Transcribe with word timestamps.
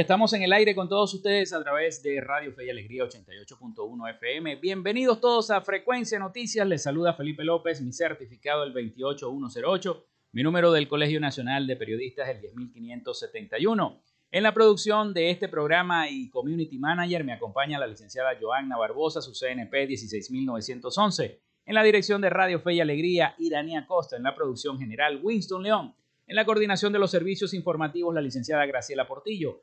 Estamos 0.00 0.32
en 0.34 0.42
el 0.42 0.52
aire 0.52 0.74
con 0.74 0.88
todos 0.88 1.14
ustedes 1.14 1.52
a 1.52 1.62
través 1.62 2.02
de 2.02 2.20
Radio 2.20 2.52
Fe 2.52 2.66
y 2.66 2.70
Alegría 2.70 3.04
88.1 3.04 4.10
FM. 4.10 4.56
Bienvenidos 4.56 5.20
todos 5.20 5.50
a 5.50 5.60
Frecuencia 5.62 6.18
Noticias. 6.18 6.66
Les 6.66 6.82
saluda 6.82 7.14
Felipe 7.14 7.44
López, 7.44 7.80
mi 7.80 7.92
certificado 7.92 8.64
el 8.64 8.72
28108, 8.72 10.06
mi 10.32 10.42
número 10.42 10.70
del 10.72 10.86
Colegio 10.86 11.18
Nacional 11.18 11.66
de 11.66 11.76
Periodistas 11.76 12.28
el 12.28 12.40
10571. 12.40 14.02
En 14.32 14.42
la 14.42 14.52
producción 14.52 15.14
de 15.14 15.30
este 15.30 15.48
programa 15.48 16.10
y 16.10 16.28
Community 16.28 16.78
Manager 16.78 17.24
me 17.24 17.32
acompaña 17.32 17.78
la 17.78 17.86
licenciada 17.86 18.36
Joanna 18.38 18.76
Barbosa, 18.76 19.22
su 19.22 19.32
CNP 19.32 19.86
16911. 19.86 21.40
En 21.64 21.74
la 21.74 21.82
dirección 21.82 22.20
de 22.20 22.28
Radio 22.28 22.60
Fe 22.60 22.74
y 22.74 22.80
Alegría, 22.80 23.34
Iranía 23.38 23.86
Costa. 23.86 24.16
En 24.16 24.24
la 24.24 24.34
producción 24.34 24.78
general, 24.78 25.20
Winston 25.22 25.62
León. 25.62 25.94
En 26.26 26.36
la 26.36 26.44
coordinación 26.44 26.92
de 26.92 26.98
los 26.98 27.10
servicios 27.10 27.54
informativos, 27.54 28.14
la 28.14 28.20
licenciada 28.20 28.66
Graciela 28.66 29.06
Portillo. 29.06 29.62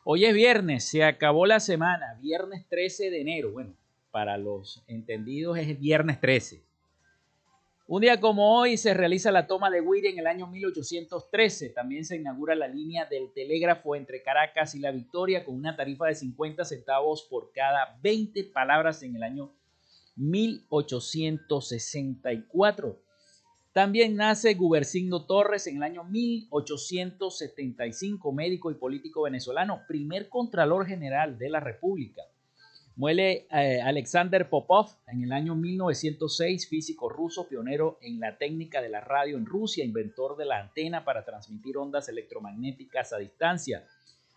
Hoy 0.05 0.27
es 0.27 0.33
viernes, 0.33 0.85
se 0.85 1.03
acabó 1.03 1.45
la 1.45 1.59
semana, 1.59 2.17
viernes 2.23 2.69
13 2.69 3.11
de 3.11 3.23
enero. 3.23 3.51
Bueno, 3.51 3.75
para 4.13 4.39
los 4.39 4.85
entendidos 4.87 5.59
es 5.59 5.77
viernes 5.81 6.21
13. 6.21 6.66
Un 7.89 8.01
día 8.01 8.19
como 8.19 8.59
hoy 8.59 8.77
se 8.79 8.95
realiza 8.95 9.31
la 9.31 9.47
toma 9.47 9.71
de 9.71 9.81
Huiri 9.81 10.09
en 10.09 10.19
el 10.19 10.27
año 10.27 10.49
1813. 10.49 11.69
También 11.69 12.05
se 12.05 12.17
inaugura 12.17 12.57
la 12.57 12.67
línea 12.67 13.05
del 13.05 13.33
telégrafo 13.33 13.95
entre 13.95 14.25
Caracas 14.25 14.75
y 14.75 14.81
La 14.81 14.91
Victoria 14.91 15.45
con 15.45 15.55
una 15.55 15.77
tarifa 15.77 16.07
de 16.07 16.17
50 16.17 16.65
centavos 16.65 17.23
por 17.31 17.53
cada 17.53 17.97
20 18.03 18.43
palabras 18.53 19.05
en 19.05 19.15
el 19.15 19.23
año 19.23 19.53
1864. 20.17 23.01
También 23.73 24.17
nace 24.17 24.55
Gubercindo 24.55 25.25
Torres 25.25 25.69
en 25.69 25.77
el 25.77 25.85
año 25.85 26.03
1875, 26.03 28.33
médico 28.33 28.73
y 28.73 28.75
político 28.75 29.23
venezolano, 29.23 29.83
primer 29.87 30.29
contralor 30.29 30.87
general 30.87 31.39
de 31.39 31.51
la 31.51 31.61
República. 31.61 32.23
Muere 32.97 33.47
eh, 33.51 33.81
Alexander 33.83 34.49
Popov 34.49 34.87
en 35.07 35.23
el 35.23 35.33
año 35.33 35.55
1906, 35.55 36.67
físico 36.67 37.11
ruso, 37.11 37.47
pionero 37.47 37.99
en 38.01 38.19
la 38.19 38.39
técnica 38.39 38.81
de 38.81 38.89
la 38.89 39.03
radio 39.03 39.37
en 39.37 39.45
Rusia, 39.45 39.85
inventor 39.85 40.39
de 40.39 40.47
la 40.47 40.61
antena 40.61 41.05
para 41.05 41.23
transmitir 41.23 41.77
ondas 41.77 42.09
electromagnéticas 42.09 43.13
a 43.13 43.19
distancia. 43.19 43.87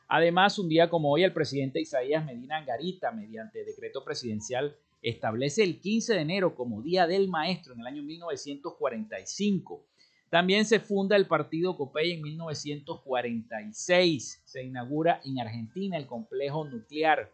Además, 0.09 0.59
un 0.59 0.67
día 0.67 0.89
como 0.89 1.09
hoy, 1.09 1.23
el 1.23 1.31
presidente 1.31 1.79
Isaías 1.79 2.25
Medina 2.25 2.57
Angarita, 2.57 3.11
mediante 3.11 3.63
decreto 3.63 4.03
presidencial, 4.03 4.75
establece 5.01 5.63
el 5.63 5.79
15 5.79 6.15
de 6.15 6.19
enero 6.19 6.53
como 6.53 6.81
Día 6.81 7.07
del 7.07 7.29
Maestro 7.29 7.75
en 7.75 7.79
el 7.79 7.87
año 7.87 8.03
1945. 8.03 9.85
También 10.29 10.65
se 10.65 10.81
funda 10.81 11.15
el 11.15 11.27
partido 11.27 11.77
COPEI 11.77 12.11
en 12.11 12.23
1946. 12.23 14.41
Se 14.43 14.63
inaugura 14.63 15.21
en 15.23 15.39
Argentina 15.39 15.95
el 15.95 16.07
complejo 16.07 16.65
nuclear 16.65 17.31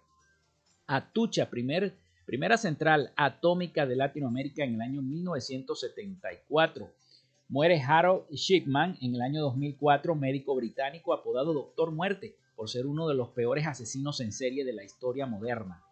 Atucha, 0.88 1.50
primer, 1.50 1.96
primera 2.26 2.58
central 2.58 3.12
atómica 3.16 3.86
de 3.88 3.96
Latinoamérica 3.96 4.64
en 4.64 4.76
el 4.76 4.82
año 4.82 5.02
1974. 5.02 6.92
Muere 7.48 7.82
Harold 7.82 8.30
Shipman 8.32 8.98
en 9.02 9.16
el 9.16 9.22
año 9.22 9.42
2004, 9.42 10.16
médico 10.16 10.56
británico 10.56 11.14
apodado 11.14 11.54
Doctor 11.54 11.92
Muerte 11.92 12.36
por 12.56 12.70
ser 12.70 12.86
uno 12.86 13.08
de 13.08 13.16
los 13.16 13.30
peores 13.30 13.68
asesinos 13.68 14.20
en 14.20 14.32
serie 14.32 14.64
de 14.64 14.74
la 14.74 14.84
historia 14.84 15.26
moderna. 15.26 15.84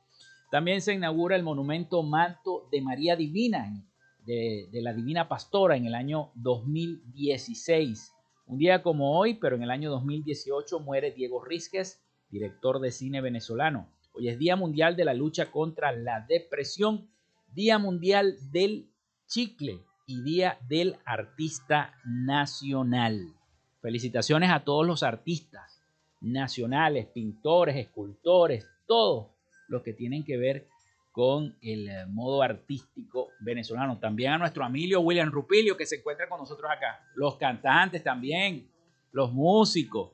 También 0.51 0.81
se 0.81 0.93
inaugura 0.93 1.35
el 1.35 1.43
monumento 1.43 2.03
Manto 2.03 2.67
de 2.71 2.81
María 2.81 3.15
Divina, 3.15 3.83
de, 4.25 4.67
de, 4.71 4.81
la 4.81 4.93
Divina 4.93 5.27
Pastora, 5.27 5.75
en 5.75 5.85
el 5.85 5.95
año 5.95 6.31
2016. 6.35 8.13
Un 8.45 8.59
día 8.59 8.83
como 8.83 9.17
hoy, 9.17 9.33
pero 9.33 9.55
en 9.55 9.63
el 9.63 9.71
año 9.71 9.89
2018, 9.89 10.79
muere 10.79 11.11
Diego 11.11 11.43
Rizquez, 11.43 11.99
director 12.29 12.79
de 12.79 12.91
cine 12.91 13.21
venezolano. 13.21 13.87
Hoy 14.15 14.29
es 14.29 14.37
Día 14.37 14.55
Mundial 14.55 14.95
de 14.95 15.05
la 15.05 15.15
Lucha 15.15 15.49
contra 15.49 15.91
la 15.91 16.23
Depresión, 16.29 17.09
Día 17.47 17.79
Mundial 17.79 18.37
del 18.51 18.87
Chicle 19.25 19.79
y 20.05 20.21
Día 20.21 20.59
del 20.69 20.97
Artista 21.03 21.95
Nacional. 22.05 23.33
Felicitaciones 23.81 24.51
a 24.51 24.63
todos 24.63 24.85
los 24.85 25.01
artistas 25.01 25.83
nacionales, 26.21 27.07
pintores, 27.07 27.75
escultores, 27.75 28.67
todos 28.85 29.31
los 29.67 29.81
que 29.81 29.93
tienen 29.93 30.23
que 30.23 30.37
ver 30.37 30.67
con 31.11 31.57
el 31.63 31.89
eh, 31.89 32.05
modo 32.05 32.43
artístico 32.43 33.29
venezolano. 33.39 33.97
También 33.97 34.33
a 34.33 34.37
nuestro 34.37 34.63
amigo 34.63 34.99
William 34.99 35.31
Rupilio 35.31 35.75
que 35.75 35.87
se 35.87 35.95
encuentra 35.95 36.29
con 36.29 36.39
nosotros 36.39 36.69
acá. 36.69 37.03
Los 37.15 37.37
cantantes 37.37 38.03
también, 38.03 38.69
los 39.11 39.33
músicos. 39.33 40.11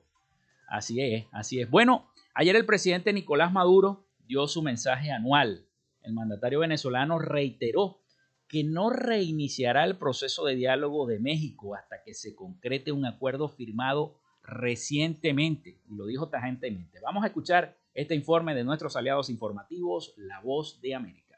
Así 0.70 1.02
es, 1.02 1.26
así 1.34 1.60
es. 1.60 1.70
Bueno, 1.70 2.09
Ayer 2.40 2.56
el 2.56 2.66
presidente 2.66 3.12
Nicolás 3.12 3.52
Maduro 3.52 4.08
dio 4.26 4.48
su 4.48 4.62
mensaje 4.62 5.12
anual. 5.12 5.68
El 6.02 6.14
mandatario 6.14 6.62
venezolano 6.62 7.20
reiteró 7.20 8.02
que 8.48 8.64
no 8.64 8.90
reiniciará 8.90 9.84
el 9.84 9.98
proceso 9.98 10.46
de 10.46 10.56
diálogo 10.56 11.06
de 11.06 11.20
México 11.20 11.76
hasta 11.76 12.02
que 12.02 12.14
se 12.14 12.36
concrete 12.36 12.94
un 12.94 13.06
acuerdo 13.06 13.50
firmado 13.50 14.22
recientemente, 14.42 15.82
y 15.86 15.96
lo 15.98 16.06
dijo 16.06 16.30
tajantemente. 16.30 17.02
Vamos 17.02 17.26
a 17.26 17.28
escuchar 17.28 17.78
este 17.94 18.16
informe 18.16 18.56
de 18.56 18.64
nuestros 18.64 18.96
aliados 18.96 19.30
informativos, 19.30 20.14
La 20.16 20.40
Voz 20.40 20.80
de 20.80 20.96
América. 20.96 21.36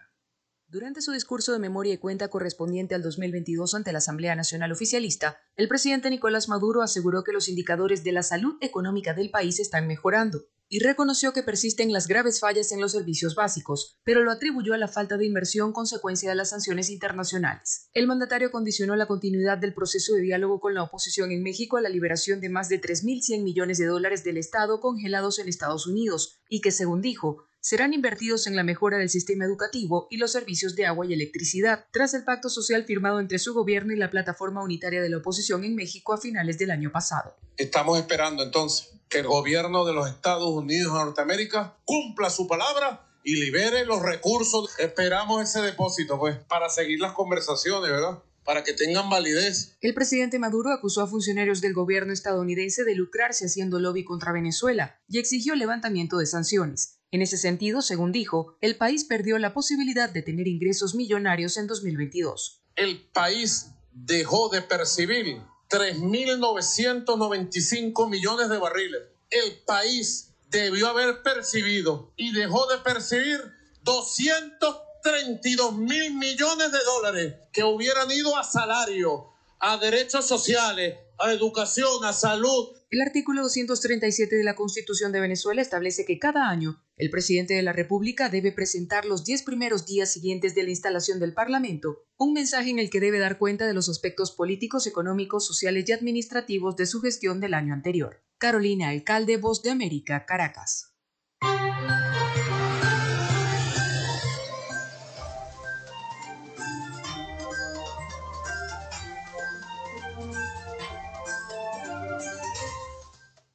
Durante 0.68 1.02
su 1.02 1.14
discurso 1.14 1.52
de 1.52 1.58
memoria 1.58 1.96
y 1.96 1.98
cuenta 1.98 2.28
correspondiente 2.28 2.94
al 2.94 3.02
2022 3.02 3.74
ante 3.74 3.92
la 3.92 3.98
Asamblea 3.98 4.36
Nacional 4.36 4.72
Oficialista, 4.72 5.40
el 5.56 5.68
presidente 5.68 6.12
Nicolás 6.12 6.48
Maduro 6.48 6.84
aseguró 6.84 7.24
que 7.24 7.34
los 7.34 7.50
indicadores 7.50 8.04
de 8.04 8.12
la 8.12 8.22
salud 8.22 8.58
económica 8.62 9.16
del 9.16 9.32
país 9.32 9.60
están 9.60 9.88
mejorando 9.88 10.46
y 10.72 10.80
reconoció 10.80 11.34
que 11.34 11.44
persisten 11.44 11.92
las 11.92 12.08
graves 12.08 12.40
fallas 12.40 12.72
en 12.72 12.80
los 12.80 12.94
servicios 12.94 13.36
básicos, 13.36 14.00
pero 14.06 14.24
lo 14.24 14.32
atribuyó 14.32 14.74
a 14.74 14.78
la 14.78 14.88
falta 14.88 15.18
de 15.18 15.26
inversión 15.26 15.74
consecuencia 15.74 16.30
de 16.30 16.36
las 16.36 16.52
sanciones 16.52 16.90
internacionales. 16.90 17.90
El 17.94 18.08
mandatario 18.08 18.52
condicionó 18.52 18.96
la 18.96 19.06
continuidad 19.06 19.58
del 19.58 19.74
proceso 19.74 20.14
de 20.14 20.22
diálogo 20.22 20.62
con 20.62 20.74
la 20.74 20.84
oposición 20.84 21.34
en 21.34 21.44
México 21.44 21.76
a 21.76 21.82
la 21.82 21.90
liberación 21.90 22.40
de 22.40 22.48
más 22.48 22.70
de 22.70 22.80
3.100 22.80 23.44
millones 23.44 23.80
de 23.80 23.86
dólares 23.86 24.24
del 24.24 24.38
Estado 24.38 24.80
congelados 24.80 25.40
en 25.40 25.50
Estados 25.50 25.88
Unidos 25.88 26.40
y 26.48 26.62
que, 26.62 26.72
según 26.72 27.02
dijo, 27.02 27.44
serán 27.60 27.94
invertidos 27.94 28.48
en 28.48 28.56
la 28.56 28.64
mejora 28.64 28.98
del 28.98 29.10
sistema 29.10 29.44
educativo 29.44 30.08
y 30.10 30.16
los 30.16 30.32
servicios 30.32 30.78
de 30.78 30.86
agua 30.86 31.06
y 31.06 31.12
electricidad, 31.12 31.86
tras 31.92 32.14
el 32.14 32.24
pacto 32.24 32.50
social 32.50 32.86
firmado 32.86 33.20
entre 33.20 33.40
su 33.40 33.54
gobierno 33.54 33.92
y 33.92 33.98
la 33.98 34.10
plataforma 34.10 34.64
unitaria 34.64 35.02
de 35.02 35.10
la 35.10 35.18
oposición 35.18 35.66
en 35.66 35.76
México 35.76 36.14
a 36.14 36.18
finales 36.18 36.58
del 36.58 36.72
año 36.72 36.94
pasado. 36.94 37.36
Estamos 37.58 38.00
esperando 38.00 38.42
entonces 38.42 39.01
que 39.12 39.20
el 39.20 39.28
gobierno 39.28 39.86
de 39.86 39.94
los 39.94 40.10
Estados 40.10 40.50
Unidos 40.50 40.94
de 40.94 41.00
Norteamérica 41.00 41.78
cumpla 41.84 42.30
su 42.30 42.48
palabra 42.48 43.06
y 43.24 43.36
libere 43.36 43.86
los 43.86 44.02
recursos. 44.02 44.72
Esperamos 44.80 45.44
ese 45.44 45.62
depósito, 45.62 46.18
pues, 46.18 46.38
para 46.48 46.70
seguir 46.70 47.00
las 47.00 47.12
conversaciones, 47.12 47.92
¿verdad? 47.92 48.24
Para 48.46 48.64
que 48.64 48.74
tengan 48.74 49.10
validez. 49.10 49.78
El 49.82 49.94
presidente 49.94 50.40
Maduro 50.40 50.72
acusó 50.72 51.02
a 51.02 51.08
funcionarios 51.08 51.60
del 51.60 51.74
gobierno 51.74 52.14
estadounidense 52.14 52.86
de 52.86 52.96
lucrarse 52.96 53.46
haciendo 53.46 53.80
lobby 53.80 54.06
contra 54.06 54.32
Venezuela 54.32 55.00
y 55.10 55.20
exigió 55.20 55.54
el 55.54 55.60
levantamiento 55.60 56.18
de 56.18 56.26
sanciones. 56.26 57.02
En 57.12 57.22
ese 57.22 57.38
sentido, 57.38 57.82
según 57.82 58.14
dijo, 58.14 58.56
el 58.62 58.78
país 58.78 59.04
perdió 59.04 59.38
la 59.38 59.54
posibilidad 59.54 60.10
de 60.10 60.22
tener 60.22 60.48
ingresos 60.48 60.96
millonarios 60.96 61.58
en 61.58 61.68
2022. 61.68 62.64
El 62.78 63.02
país 63.12 63.72
dejó 63.92 64.48
de 64.48 64.62
percibir 64.62 65.42
3.995 65.72 68.10
millones 68.10 68.50
de 68.50 68.58
barriles. 68.58 69.04
El 69.30 69.64
país 69.66 70.34
debió 70.50 70.90
haber 70.90 71.24
percibido 71.24 72.12
y 72.18 72.34
dejó 72.34 72.68
de 72.68 72.80
percibir 72.80 73.40
232 73.84 75.74
mil 75.74 76.14
millones 76.16 76.74
de 76.74 76.84
dólares 76.84 77.36
que 77.54 77.64
hubieran 77.64 78.12
ido 78.12 78.38
a 78.38 78.44
salario, 78.44 79.30
a 79.60 79.78
derechos 79.78 80.28
sociales, 80.28 80.98
a 81.18 81.32
educación, 81.32 82.04
a 82.04 82.12
salud. 82.12 82.76
El 82.92 83.00
artículo 83.00 83.44
237 83.44 84.36
de 84.36 84.44
la 84.44 84.54
Constitución 84.54 85.14
de 85.14 85.22
Venezuela 85.22 85.62
establece 85.62 86.04
que 86.04 86.20
cada 86.20 86.50
año 86.50 86.84
el 86.98 87.10
presidente 87.10 87.54
de 87.54 87.62
la 87.62 87.72
República 87.72 88.28
debe 88.28 88.52
presentar 88.52 89.06
los 89.06 89.24
10 89.24 89.44
primeros 89.44 89.86
días 89.86 90.12
siguientes 90.12 90.56
de 90.56 90.64
la 90.64 90.72
instalación 90.72 91.18
del 91.18 91.34
Parlamento 91.34 92.04
un 92.18 92.34
mensaje 92.34 92.70
en 92.70 92.80
el 92.80 92.90
que 92.90 93.00
debe 93.00 93.18
dar 93.18 93.38
cuenta 93.38 93.66
de 93.66 93.74
los 93.74 93.88
aspectos 93.88 94.32
políticos, 94.32 94.88
económicos, 94.88 95.48
sociales 95.48 95.86
y 95.88 95.94
administrativos 95.94 96.76
de 96.76 96.86
su 96.86 97.00
gestión 97.00 97.40
del 97.40 97.54
año 97.54 97.74
anterior. 97.74 98.26
Carolina 98.38 98.90
Alcalde, 98.90 99.38
Voz 99.38 99.64
de 99.64 99.70
América, 99.70 100.26
Caracas. 100.26 100.91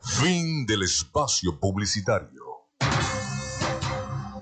Fin 0.00 0.64
del 0.64 0.84
espacio 0.84 1.60
publicitario. 1.60 2.62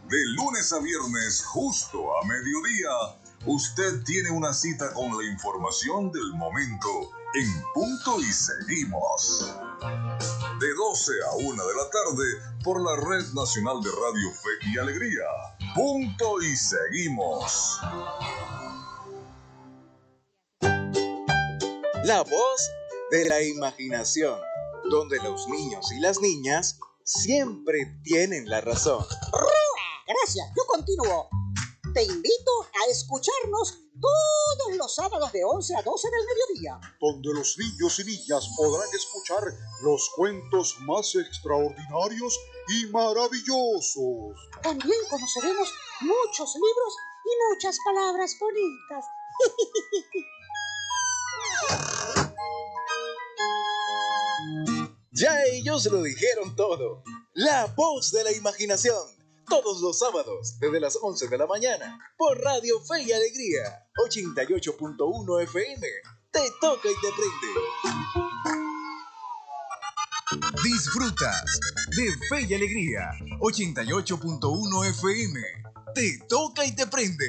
De 0.08 0.26
lunes 0.36 0.72
a 0.72 0.78
viernes, 0.78 1.44
justo 1.44 2.16
a 2.16 2.24
mediodía, 2.24 2.92
usted 3.46 4.04
tiene 4.04 4.30
una 4.30 4.52
cita 4.52 4.92
con 4.92 5.18
la 5.18 5.24
información 5.24 6.12
del 6.12 6.34
momento 6.34 7.10
en 7.34 7.62
punto 7.72 8.20
y 8.20 8.32
seguimos. 8.32 9.50
De 10.60 10.74
12 10.74 11.12
a 11.30 11.36
1 11.36 11.66
de 11.66 11.74
la 11.74 11.90
tarde 11.90 12.24
por 12.62 12.80
la 12.80 12.96
Red 12.96 13.32
Nacional 13.32 13.80
de 13.82 13.90
Radio 13.90 14.30
Fe 14.32 14.68
y 14.72 14.78
Alegría. 14.78 15.24
Punto 15.74 16.42
y 16.42 16.54
seguimos. 16.56 17.80
La 22.04 22.22
voz 22.22 22.70
de 23.10 23.24
la 23.28 23.42
imaginación, 23.42 24.38
donde 24.90 25.16
los 25.18 25.48
niños 25.48 25.90
y 25.92 26.00
las 26.00 26.20
niñas 26.20 26.78
siempre 27.04 27.98
tienen 28.04 28.48
la 28.48 28.60
razón. 28.60 29.04
Gracias, 30.06 30.46
yo 30.56 30.64
continúo. 30.66 31.28
Te 31.94 32.04
invito 32.04 32.50
a 32.62 32.90
escucharnos 32.90 33.78
todos 34.00 34.76
los 34.76 34.94
sábados 34.94 35.30
de 35.32 35.44
11 35.44 35.76
a 35.76 35.82
12 35.82 36.08
del 36.10 36.26
mediodía. 36.26 36.80
Donde 37.00 37.34
los 37.34 37.58
niños 37.58 37.98
y 37.98 38.04
niñas 38.04 38.48
podrán 38.56 38.88
escuchar 38.94 39.42
los 39.82 40.08
cuentos 40.16 40.76
más 40.80 41.14
extraordinarios 41.14 42.38
y 42.68 42.86
maravillosos. 42.86 44.36
También 44.62 44.98
conoceremos 45.10 45.72
muchos 46.00 46.54
libros 46.54 46.96
y 47.24 47.54
muchas 47.54 47.76
palabras 47.84 48.36
bonitas. 48.40 49.04
Ya 55.14 55.42
ellos 55.52 55.84
lo 55.86 56.02
dijeron 56.02 56.56
todo. 56.56 57.04
La 57.34 57.66
voz 57.76 58.12
de 58.12 58.24
la 58.24 58.32
imaginación. 58.32 59.21
Todos 59.48 59.80
los 59.80 59.98
sábados, 59.98 60.58
desde 60.60 60.80
las 60.80 60.98
11 61.00 61.28
de 61.28 61.38
la 61.38 61.46
mañana, 61.46 61.98
por 62.16 62.38
Radio 62.40 62.80
Fe 62.80 63.02
y 63.02 63.12
Alegría, 63.12 63.86
88.1 64.08 65.42
FM. 65.42 65.86
Te 66.30 66.40
toca 66.60 66.88
y 66.88 66.94
te 66.94 67.08
prende. 67.12 67.60
Disfrutas 70.62 71.60
de 71.96 72.12
Fe 72.28 72.46
y 72.48 72.54
Alegría, 72.54 73.10
88.1 73.40 74.86
FM. 74.90 75.40
Te 75.94 76.18
toca 76.28 76.64
y 76.64 76.74
te 76.74 76.86
prende. 76.86 77.28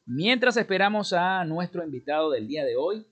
Mientras 0.04 0.56
esperamos 0.56 1.12
a 1.12 1.44
nuestro 1.44 1.84
invitado 1.84 2.30
del 2.30 2.46
día 2.46 2.64
de 2.64 2.76
hoy, 2.76 3.04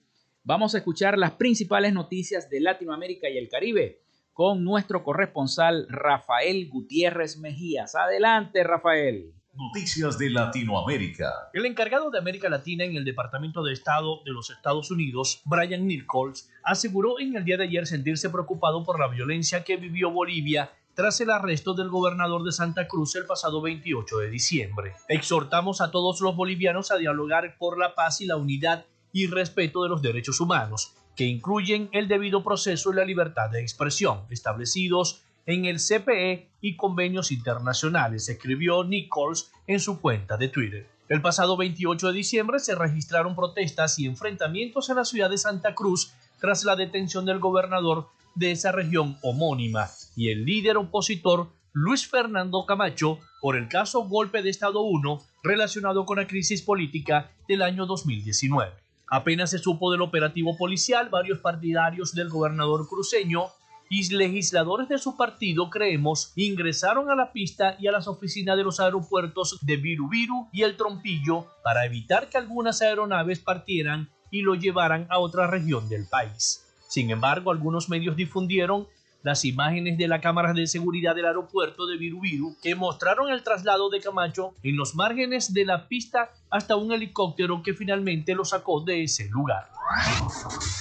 vamos 0.45 0.77
a 0.77 0.79
escuchar 0.79 1.19
las 1.19 1.33
principales 1.33 1.93
noticias 1.93 2.49
de 2.49 2.61
Latinoamérica 2.61 3.29
y 3.29 3.37
el 3.37 3.49
Caribe 3.49 4.01
con 4.33 4.63
nuestro 4.63 5.03
corresponsal 5.03 5.89
Rafael 5.89 6.69
Gutiérrez 6.69 7.37
Mejías. 7.37 7.97
Adelante, 7.97 8.63
Rafael. 8.63 9.35
Noticias 9.57 10.19
de 10.19 10.31
Latinoamérica. 10.31 11.49
El 11.53 11.65
encargado 11.67 12.11
de 12.11 12.19
América 12.19 12.49
Latina 12.49 12.83
en 12.85 12.97
el 12.97 13.05
Departamento 13.05 13.63
de 13.63 13.73
Estado 13.73 14.21
de 14.25 14.33
los 14.33 14.51
Estados 14.51 14.91
Unidos, 14.91 15.43
Brian 15.45 15.87
Nichols, 15.87 16.51
aseguró 16.65 17.21
en 17.21 17.37
el 17.37 17.45
día 17.45 17.57
de 17.57 17.65
ayer 17.65 17.87
sentirse 17.87 18.31
preocupado 18.31 18.83
por 18.83 18.99
la 18.99 19.07
violencia 19.07 19.63
que 19.63 19.77
vivió 19.77 20.11
Bolivia 20.11 20.73
tras 20.95 21.21
el 21.21 21.31
arresto 21.31 21.75
del 21.75 21.89
gobernador 21.89 22.43
de 22.43 22.51
Santa 22.51 22.89
Cruz 22.89 23.15
el 23.15 23.27
pasado 23.27 23.61
28 23.61 24.19
de 24.19 24.31
diciembre. 24.31 24.93
Exhortamos 25.09 25.81
a 25.81 25.93
todos 25.93 26.21
los 26.21 26.35
bolivianos 26.35 26.91
a 26.91 26.97
dialogar 26.97 27.57
por 27.57 27.79
la 27.79 27.95
paz 27.95 28.21
y 28.21 28.27
la 28.27 28.37
unidad 28.37 28.87
y 29.13 29.29
respeto 29.29 29.85
de 29.85 29.89
los 29.89 30.03
derechos 30.03 30.41
humanos, 30.41 30.95
que 31.15 31.27
incluyen 31.27 31.89
el 31.93 32.09
debido 32.09 32.43
proceso 32.43 32.93
y 32.93 32.97
la 32.97 33.05
libertad 33.05 33.51
de 33.51 33.61
expresión, 33.61 34.23
establecidos 34.31 35.23
en 35.47 35.67
el 35.67 35.79
CPE 35.79 36.49
y 36.61 36.77
convenios 36.77 37.31
internacionales, 37.33 38.29
escribió 38.29 38.85
Nichols 38.85 39.51
en 39.67 39.81
su 39.81 40.01
cuenta 40.01 40.37
de 40.37 40.49
Twitter. 40.49 40.87
El 41.09 41.21
pasado 41.21 41.57
28 41.57 42.09
de 42.09 42.15
diciembre 42.15 42.59
se 42.59 42.75
registraron 42.75 43.37
protestas 43.37 43.99
y 43.99 44.07
enfrentamientos 44.07 44.89
en 44.89 44.97
la 44.97 45.05
ciudad 45.05 45.29
de 45.29 45.39
Santa 45.39 45.75
Cruz 45.75 46.15
tras 46.41 46.65
la 46.65 46.77
detención 46.77 47.27
del 47.27 47.41
gobernador 47.41 48.09
de 48.35 48.53
esa 48.53 48.73
región 48.73 49.19
homónima 49.23 49.91
y 50.17 50.31
el 50.31 50.45
líder 50.45 50.77
opositor 50.77 51.51
Luis 51.73 52.09
Fernando 52.09 52.65
Camacho 52.67 53.19
por 53.41 53.57
el 53.57 53.69
caso 53.69 54.05
Golpe 54.05 54.43
de 54.43 54.51
Estado 54.51 54.81
1 54.81 55.23
relacionado 55.43 56.07
con 56.07 56.19
la 56.19 56.27
crisis 56.27 56.63
política 56.63 57.31
del 57.47 57.63
año 57.63 57.85
2019. 57.85 58.73
Apenas 59.09 59.51
se 59.51 59.59
supo 59.59 59.93
del 59.93 60.01
operativo 60.01 60.57
policial, 60.57 61.11
varios 61.11 61.39
partidarios 61.41 62.15
del 62.15 62.31
gobernador 62.31 62.89
cruceño 62.89 63.49
y 63.89 64.15
legisladores 64.15 64.89
de 64.89 64.99
su 64.99 65.17
partido, 65.17 65.71
creemos, 65.71 66.33
ingresaron 66.37 67.11
a 67.11 67.15
la 67.15 67.33
pista 67.33 67.77
y 67.79 67.87
a 67.87 67.93
las 67.93 68.09
oficinas 68.09 68.57
de 68.57 68.65
los 68.65 68.81
aeropuertos 68.81 69.59
de 69.63 69.77
Virubiru 69.77 70.49
y 70.53 70.63
El 70.63 70.77
Trompillo 70.77 71.47
para 71.63 71.85
evitar 71.85 72.29
que 72.29 72.39
algunas 72.39 72.83
aeronaves 72.83 73.41
partieran 73.41 74.11
y 74.31 74.43
lo 74.43 74.55
llevaran 74.55 75.07
a 75.11 75.19
otra 75.19 75.47
región 75.47 75.89
del 75.89 76.07
país. 76.09 76.65
Sin 76.89 77.11
embargo, 77.11 77.51
algunos 77.51 77.89
medios 77.89 78.17
difundieron 78.17 78.87
las 79.25 79.45
imágenes 79.47 79.97
de 79.97 80.07
la 80.07 80.21
cámara 80.21 80.53
de 80.53 80.67
seguridad 80.67 81.15
del 81.17 81.25
aeropuerto 81.25 81.87
de 81.87 81.97
Virubiru 81.97 82.57
que 82.63 82.75
mostraron 82.75 83.31
el 83.31 83.43
traslado 83.43 83.89
de 83.89 84.01
Camacho 84.01 84.53
en 84.63 84.77
los 84.77 84.95
márgenes 84.95 85.55
de 85.55 85.65
la 85.65 85.89
pista 85.89 86.31
hasta 86.51 86.77
un 86.77 86.93
helicóptero 86.93 87.63
que 87.63 87.73
finalmente 87.73 88.35
lo 88.35 88.45
sacó 88.45 88.83
de 88.83 89.03
ese 89.03 89.29
lugar. 89.31 89.65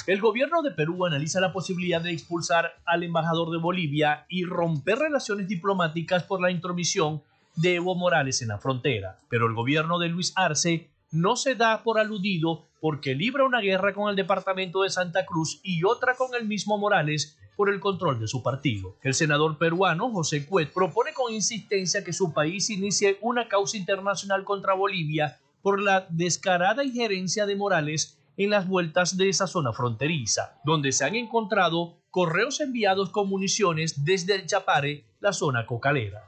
El 0.08 0.20
gobierno 0.20 0.62
de 0.62 0.72
Perú 0.72 1.06
analiza 1.06 1.40
la 1.40 1.54
posibilidad 1.54 2.02
de 2.02 2.12
expulsar 2.12 2.74
al 2.86 3.04
embajador 3.04 3.50
de 3.50 3.60
Bolivia 3.60 4.26
y 4.28 4.44
romper 4.44 5.00
relaciones 5.00 5.48
diplomáticas 5.48 6.24
por 6.24 6.42
la 6.42 6.52
intromisión 6.52 7.24
de 7.56 7.76
Evo 7.76 7.96
Morales 7.96 8.42
en 8.42 8.50
la 8.50 8.58
frontera, 8.58 9.18
pero 9.30 9.48
el 9.48 9.54
gobierno 9.54 10.00
de 10.00 10.10
Luis 10.10 10.34
Arce 10.36 10.90
no 11.12 11.38
se 11.38 11.56
da 11.56 11.82
por 11.84 11.98
aludido 11.98 12.66
porque 12.82 13.16
libra 13.16 13.46
una 13.46 13.62
guerra 13.62 13.94
con 13.94 14.10
el 14.10 14.18
departamento 14.18 14.82
de 14.82 14.90
Santa 14.90 15.26
Cruz 15.26 15.62
y 15.64 15.86
otra 15.86 16.16
con 16.16 16.36
el 16.36 16.46
mismo 16.46 16.78
Morales 16.78 17.38
por 17.56 17.70
el 17.70 17.80
control 17.80 18.20
de 18.20 18.28
su 18.28 18.42
partido. 18.42 18.96
El 19.02 19.14
senador 19.14 19.58
peruano 19.58 20.12
José 20.12 20.46
Cuet 20.46 20.74
propone 20.74 21.14
con 21.14 21.34
insistencia 21.34 22.04
que 22.04 22.14
su 22.14 22.34
país 22.34 22.70
inicie 22.70 23.18
una 23.22 23.48
causa 23.48 23.78
internacional 23.78 24.44
contra 24.44 24.74
Bolivia 24.74 25.40
por 25.62 25.82
la 25.82 26.06
descarada 26.10 26.84
injerencia 26.84 27.46
de 27.46 27.56
Morales 27.56 28.18
en 28.38 28.50
las 28.50 28.68
vueltas 28.68 29.18
de 29.18 29.30
esa 29.30 29.48
zona 29.48 29.74
fronteriza, 29.74 30.60
donde 30.66 30.92
se 30.92 31.06
han 31.06 31.16
encontrado 31.16 31.98
correos 32.10 32.60
enviados 32.62 33.10
con 33.10 33.30
municiones 33.30 34.04
desde 34.04 34.36
el 34.36 34.46
Chapare, 34.46 35.06
la 35.20 35.34
zona 35.34 35.66
cocalera. 35.66 36.28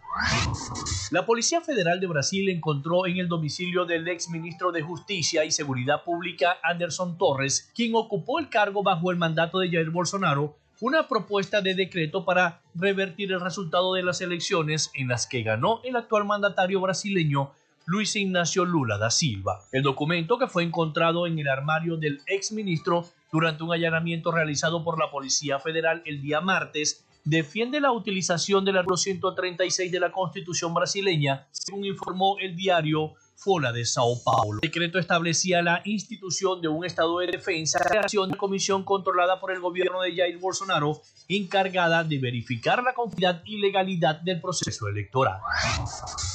La 1.11 1.25
Policía 1.25 1.61
Federal 1.61 1.99
de 1.99 2.07
Brasil 2.07 2.49
encontró 2.49 3.05
en 3.05 3.17
el 3.17 3.27
domicilio 3.27 3.85
del 3.85 4.07
ex 4.07 4.29
ministro 4.29 4.71
de 4.71 4.81
Justicia 4.81 5.43
y 5.43 5.51
Seguridad 5.51 6.03
Pública 6.03 6.57
Anderson 6.63 7.17
Torres, 7.17 7.71
quien 7.75 7.95
ocupó 7.95 8.39
el 8.39 8.49
cargo 8.49 8.81
bajo 8.81 9.11
el 9.11 9.17
mandato 9.17 9.59
de 9.59 9.69
Jair 9.69 9.89
Bolsonaro, 9.89 10.57
una 10.81 11.07
propuesta 11.07 11.61
de 11.61 11.73
decreto 11.73 12.25
para 12.25 12.61
revertir 12.73 13.31
el 13.31 13.41
resultado 13.41 13.93
de 13.93 14.03
las 14.03 14.21
elecciones 14.21 14.91
en 14.93 15.07
las 15.07 15.27
que 15.27 15.43
ganó 15.43 15.81
el 15.83 15.95
actual 15.95 16.25
mandatario 16.25 16.81
brasileño 16.81 17.51
Luis 17.85 18.15
Ignacio 18.15 18.65
Lula 18.65 18.97
da 18.97 19.11
Silva. 19.11 19.61
El 19.71 19.83
documento 19.83 20.39
que 20.39 20.47
fue 20.47 20.63
encontrado 20.63 21.27
en 21.27 21.37
el 21.37 21.47
armario 21.47 21.97
del 21.97 22.19
ex 22.25 22.51
ministro 22.51 23.07
durante 23.31 23.63
un 23.63 23.71
allanamiento 23.71 24.31
realizado 24.31 24.83
por 24.83 24.99
la 24.99 25.11
Policía 25.11 25.59
Federal 25.59 26.01
el 26.05 26.21
día 26.21 26.41
martes 26.41 27.05
defiende 27.23 27.79
la 27.79 27.91
utilización 27.91 28.65
del 28.65 28.77
artículo 28.77 28.97
136 28.97 29.91
de 29.91 29.99
la 29.99 30.11
Constitución 30.11 30.73
brasileña, 30.73 31.47
según 31.51 31.85
informó 31.85 32.37
el 32.39 32.55
diario 32.55 33.13
Fola 33.35 33.71
de 33.71 33.85
Sao 33.85 34.15
Paulo. 34.23 34.59
El 34.61 34.69
decreto 34.69 34.97
establecía 34.97 35.61
la 35.61 35.81
institución 35.85 36.61
de 36.61 36.67
un 36.67 36.85
estado 36.85 37.19
de 37.19 37.27
defensa, 37.27 37.79
creación 37.79 38.31
de 38.31 38.37
comisión 38.37 38.83
controlada 38.83 39.39
por 39.39 39.51
el 39.51 39.59
gobierno 39.59 40.01
de 40.01 40.15
Jair 40.15 40.37
Bolsonaro, 40.39 41.01
encargada 41.27 42.03
de 42.03 42.17
verificar 42.17 42.81
la 42.81 42.93
confiabilidad 42.93 43.43
y 43.45 43.57
legalidad 43.57 44.21
del 44.21 44.41
proceso 44.41 44.87
electoral. 44.87 45.39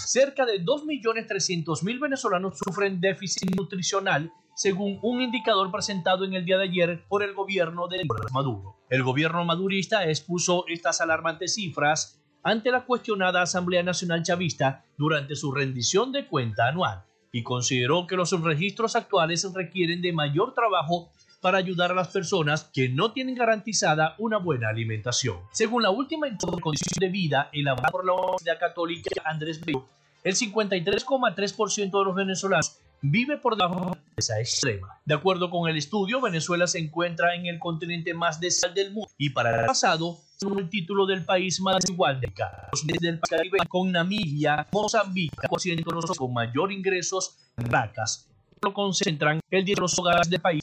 Cerca 0.07 0.45
de 0.45 0.65
2.300.000 0.65 2.01
venezolanos 2.01 2.59
sufren 2.59 3.01
déficit 3.01 3.55
nutricional 3.57 4.33
según 4.55 4.99
un 5.03 5.23
indicador 5.23 5.71
presentado 5.71 6.25
en 6.25 6.35
el 6.35 6.45
día 6.45 6.59
de 6.59 6.65
ayer 6.65 7.05
por 7.09 7.23
el 7.23 7.33
gobierno 7.33 7.89
de 7.89 8.07
Maduro. 8.33 8.77
El 8.91 9.03
gobierno 9.03 9.45
madurista 9.45 10.07
expuso 10.07 10.65
estas 10.69 11.01
alarmantes 11.01 11.55
cifras 11.55 12.20
ante 12.43 12.71
la 12.71 12.85
cuestionada 12.85 13.43
Asamblea 13.43 13.83
Nacional 13.83 14.23
Chavista 14.23 14.85
durante 14.97 15.37
su 15.37 15.53
rendición 15.53 16.13
de 16.13 16.27
cuenta 16.27 16.69
anual 16.69 17.05
y 17.33 17.43
consideró 17.43 18.07
que 18.07 18.17
los 18.17 18.31
registros 18.43 18.97
actuales 18.97 19.47
requieren 19.55 20.03
de 20.03 20.13
mayor 20.13 20.55
trabajo 20.55 21.11
para 21.41 21.59
ayudar 21.59 21.91
a 21.91 21.95
las 21.95 22.09
personas 22.09 22.65
que 22.73 22.89
no 22.89 23.13
tienen 23.13 23.35
garantizada 23.35 24.15
una 24.19 24.39
buena 24.39 24.69
alimentación. 24.69 25.39
Según 25.53 25.83
la 25.83 25.91
última 25.91 26.27
condición 26.61 26.99
de 26.99 27.09
vida 27.09 27.49
elaborada 27.53 27.91
por 27.91 28.05
la 28.05 28.13
Universidad 28.13 28.59
Católica 28.59 29.23
Andrés 29.25 29.61
Bello, 29.65 29.87
el 30.23 30.35
53,3% 30.35 31.99
de 31.99 32.05
los 32.05 32.15
venezolanos 32.15 32.79
vive 33.01 33.39
por 33.39 33.57
debajo 33.57 33.93
de 33.93 34.01
esa 34.19 34.39
extrema. 34.39 35.01
De 35.07 35.15
acuerdo 35.15 35.49
con 35.49 35.69
el 35.71 35.79
estudio, 35.79 36.21
Venezuela 36.21 36.67
se 36.67 36.79
encuentra 36.79 37.35
en 37.35 37.47
el 37.47 37.59
continente 37.59 38.13
más 38.13 38.39
desigual 38.39 38.75
del 38.75 38.93
mundo 38.93 39.11
y 39.17 39.31
para 39.31 39.61
el 39.61 39.67
pasado 39.67 40.19
el 40.43 40.71
título 40.71 41.05
del 41.05 41.25
país 41.25 41.61
más 41.61 41.77
desigual 41.81 42.19
del 42.19 42.33
Los 42.73 42.87
del 42.87 43.21
Caribe 43.21 43.59
con 43.69 43.93
Namibia, 43.93 44.67
Mozambique, 44.73 45.37
los 45.51 46.17
con 46.17 46.33
mayor 46.33 46.73
ingresos, 46.73 47.37
Caracas, 47.55 48.27
lo 48.63 48.73
concentran 48.73 49.41
el 49.51 49.65
10 49.67 49.77
de 49.77 49.81
los 49.83 49.99
hogares 49.99 50.31
del 50.31 50.41
país 50.41 50.63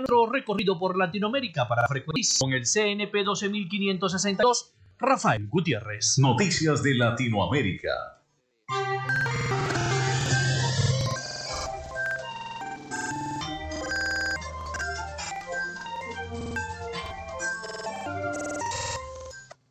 nuestro 0.00 0.26
recorrido 0.30 0.78
por 0.78 0.96
Latinoamérica 0.96 1.68
para 1.68 1.86
frecuencias 1.86 2.38
con 2.38 2.52
el 2.54 2.64
CNP 2.64 3.24
12562, 3.24 4.72
Rafael 4.98 5.46
Gutiérrez. 5.46 6.18
Noticias 6.18 6.82
de 6.82 6.94
Latinoamérica. 6.94 8.18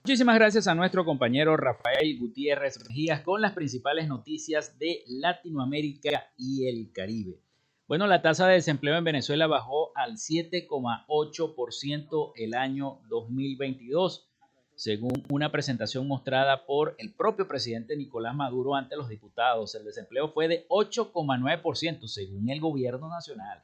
Muchísimas 0.07 0.35
gracias 0.35 0.67
a 0.67 0.73
nuestro 0.73 1.03
compañero 1.03 1.57
Rafael 1.57 2.17
Gutiérrez 2.17 2.79
Mejías 2.87 3.19
con 3.23 3.41
las 3.41 3.51
principales 3.51 4.07
noticias 4.07 4.79
de 4.79 5.03
Latinoamérica 5.05 6.31
y 6.37 6.69
el 6.69 6.93
Caribe. 6.93 7.41
Bueno, 7.89 8.07
la 8.07 8.21
tasa 8.21 8.47
de 8.47 8.53
desempleo 8.53 8.95
en 8.95 9.03
Venezuela 9.03 9.47
bajó 9.47 9.91
al 9.97 10.13
7,8% 10.13 12.31
el 12.37 12.53
año 12.53 13.01
2022, 13.09 14.29
según 14.75 15.25
una 15.29 15.51
presentación 15.51 16.07
mostrada 16.07 16.65
por 16.65 16.95
el 16.99 17.13
propio 17.13 17.45
presidente 17.45 17.97
Nicolás 17.97 18.33
Maduro 18.33 18.75
ante 18.75 18.95
los 18.95 19.09
diputados. 19.09 19.75
El 19.75 19.83
desempleo 19.83 20.29
fue 20.29 20.47
de 20.47 20.65
8,9% 20.69 22.07
según 22.07 22.49
el 22.49 22.61
gobierno 22.61 23.09
nacional. 23.09 23.61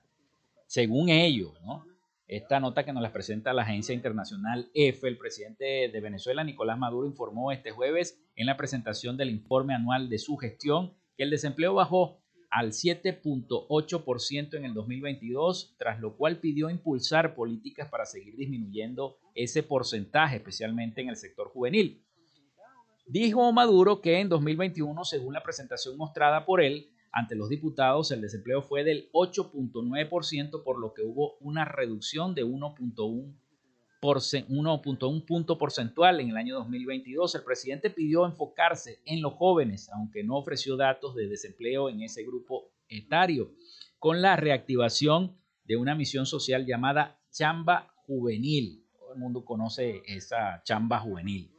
Según 0.68 1.08
ellos, 1.08 1.54
¿no? 1.64 1.93
Esta 2.28 2.60
nota 2.60 2.86
que 2.86 2.94
nos 2.94 3.04
la 3.04 3.12
presenta 3.12 3.54
la 3.54 3.64
agencia 3.64 3.94
internacional 3.94 4.70
EFE, 4.74 5.10
el 5.10 5.18
presidente 5.18 5.90
de 5.92 6.02
Venezuela, 6.02 6.44
Nicolás 6.44 6.78
Maduro, 6.78 7.06
informó 7.06 7.52
este 7.52 7.72
jueves 7.72 8.24
en 8.36 8.46
la 8.46 8.56
presentación 8.56 9.18
del 9.18 9.30
informe 9.30 9.74
anual 9.74 10.10
de 10.10 10.20
su 10.20 10.38
gestión 10.38 10.94
que 11.18 11.24
el 11.24 11.30
desempleo 11.30 11.74
bajó 11.74 12.24
al 12.50 12.72
7.8% 12.72 14.54
en 14.56 14.66
el 14.66 14.74
2022, 14.74 15.76
tras 15.78 16.00
lo 16.00 16.16
cual 16.16 16.38
pidió 16.40 16.70
impulsar 16.70 17.36
políticas 17.36 17.90
para 17.90 18.06
seguir 18.06 18.36
disminuyendo 18.36 19.18
ese 19.34 19.64
porcentaje, 19.64 20.38
especialmente 20.38 21.02
en 21.02 21.10
el 21.10 21.16
sector 21.16 21.50
juvenil. 21.50 22.06
Dijo 23.06 23.52
Maduro 23.52 24.02
que 24.02 24.20
en 24.20 24.30
2021, 24.30 25.04
según 25.04 25.34
la 25.34 25.44
presentación 25.44 25.98
mostrada 25.98 26.46
por 26.46 26.62
él, 26.62 26.93
ante 27.14 27.36
los 27.36 27.48
diputados, 27.48 28.12
el 28.12 28.22
desempleo 28.22 28.64
fue 28.64 28.84
del 28.84 29.12
8.9%, 29.14 30.64
por 30.64 30.80
lo 30.80 30.96
que 30.96 31.04
hubo 31.04 31.38
una 31.42 31.64
reducción 31.64 32.34
de 32.34 32.44
1.1 32.44 33.36
punto 35.26 35.58
porcentual 35.60 36.20
en 36.20 36.30
el 36.32 36.38
año 36.38 36.56
2022. 36.56 37.36
El 37.36 37.44
presidente 37.44 37.92
pidió 37.92 38.26
enfocarse 38.26 39.00
en 39.06 39.22
los 39.22 39.34
jóvenes, 39.34 39.90
aunque 39.94 40.24
no 40.24 40.38
ofreció 40.38 40.76
datos 40.76 41.14
de 41.14 41.28
desempleo 41.28 41.88
en 41.88 42.02
ese 42.02 42.24
grupo 42.24 42.72
etario, 42.90 43.54
con 44.00 44.24
la 44.24 44.36
reactivación 44.36 45.38
de 45.66 45.78
una 45.78 45.94
misión 45.94 46.26
social 46.26 46.66
llamada 46.66 47.22
Chamba 47.32 47.94
Juvenil. 48.08 48.84
Todo 48.98 49.14
el 49.14 49.20
mundo 49.20 49.46
conoce 49.46 50.02
esa 50.08 50.64
chamba 50.64 51.00
juvenil. 51.00 51.52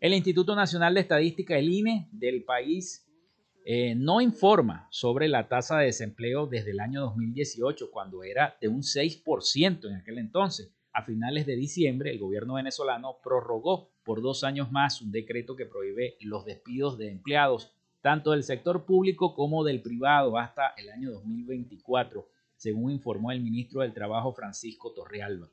El 0.00 0.14
Instituto 0.14 0.56
Nacional 0.56 0.94
de 0.94 1.00
Estadística, 1.00 1.56
el 1.58 1.70
INE, 1.70 2.08
del 2.12 2.44
país 2.44 3.05
eh, 3.68 3.96
no 3.96 4.20
informa 4.20 4.86
sobre 4.92 5.26
la 5.26 5.48
tasa 5.48 5.78
de 5.78 5.86
desempleo 5.86 6.46
desde 6.46 6.70
el 6.70 6.78
año 6.78 7.00
2018, 7.00 7.90
cuando 7.90 8.22
era 8.22 8.56
de 8.60 8.68
un 8.68 8.82
6% 8.82 9.88
en 9.88 9.96
aquel 9.96 10.18
entonces. 10.18 10.70
A 10.92 11.02
finales 11.02 11.46
de 11.46 11.56
diciembre, 11.56 12.12
el 12.12 12.20
gobierno 12.20 12.54
venezolano 12.54 13.16
prorrogó 13.20 13.90
por 14.04 14.22
dos 14.22 14.44
años 14.44 14.70
más 14.70 15.02
un 15.02 15.10
decreto 15.10 15.56
que 15.56 15.66
prohíbe 15.66 16.16
los 16.20 16.44
despidos 16.44 16.96
de 16.96 17.10
empleados, 17.10 17.72
tanto 18.02 18.30
del 18.30 18.44
sector 18.44 18.86
público 18.86 19.34
como 19.34 19.64
del 19.64 19.82
privado, 19.82 20.38
hasta 20.38 20.68
el 20.76 20.88
año 20.88 21.10
2024, 21.10 22.24
según 22.54 22.92
informó 22.92 23.32
el 23.32 23.40
ministro 23.40 23.80
del 23.80 23.92
Trabajo 23.92 24.32
Francisco 24.32 24.92
Torrealba. 24.92 25.48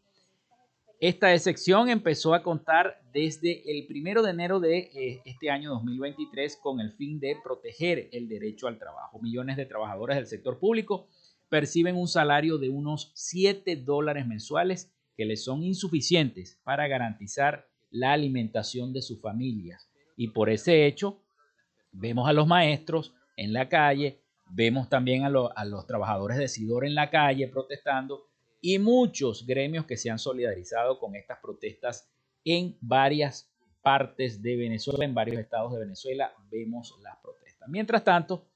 Esta 0.99 1.34
excepción 1.34 1.89
empezó 1.89 2.34
a 2.34 2.43
contar 2.43 3.01
desde 3.13 3.69
el 3.69 3.86
primero 3.88 4.21
de 4.21 4.32
enero 4.32 4.60
de 4.60 4.77
eh, 4.77 5.21
este 5.25 5.49
año 5.49 5.71
2023 5.71 6.58
con 6.58 6.79
el 6.79 6.93
fin 6.93 7.19
de 7.19 7.36
proteger 7.43 8.10
el 8.13 8.29
derecho 8.29 8.67
al 8.67 8.79
trabajo. 8.79 9.19
Millones 9.19 9.58
de 9.58 9.65
trabajadores 9.65 10.15
del 10.15 10.27
sector 10.27 10.60
público 10.60 11.08
perciben 11.49 11.97
un 11.97 12.08
salario 12.08 12.58
de 12.58 12.69
unos 12.69 13.12
7 13.15 13.75
dólares 13.75 14.25
mensuales 14.25 14.93
que 15.17 15.25
les 15.25 15.43
son 15.43 15.63
insuficientes 15.63 16.60
para 16.63 16.88
garantizar 16.88 17.67
la 17.91 18.13
alimentación 18.13 18.93
de 18.93 19.01
sus 19.01 19.21
familias. 19.21 19.89
Y 20.15 20.29
por 20.29 20.49
ese 20.49 20.88
hecho, 20.88 21.21
vemos 21.91 22.27
a 22.27 22.34
los 22.34 22.47
maestros 22.47 23.13
en 23.36 23.53
la 23.53 23.69
calle, 23.69 24.21
vemos 24.49 24.89
también 24.89 25.23
a, 25.25 25.27
a 25.27 25.65
los 25.65 25.86
trabajadores 25.86 26.38
de 26.38 26.47
Sidor 26.47 26.86
en 26.86 26.95
la 26.95 27.10
calle 27.10 27.47
protestando 27.47 28.25
y 28.65 28.80
muchos 28.80 29.45
gremios 29.45 29.86
que 29.86 29.97
se 29.97 30.10
han 30.10 30.17
solidarizado 30.17 30.97
con 30.97 31.17
estas 31.17 31.39
protestas 31.39 32.10
en 32.45 32.78
varias 32.80 33.54
partes 33.82 34.41
de 34.41 34.56
Venezuela, 34.56 35.04
en 35.04 35.13
varios 35.13 35.38
estados 35.38 35.73
de 35.73 35.80
Venezuela 35.80 36.34
vemos 36.49 36.97
las 37.02 37.17
protestas. 37.17 37.67
Mientras 37.67 38.06
tanto, 38.06 38.47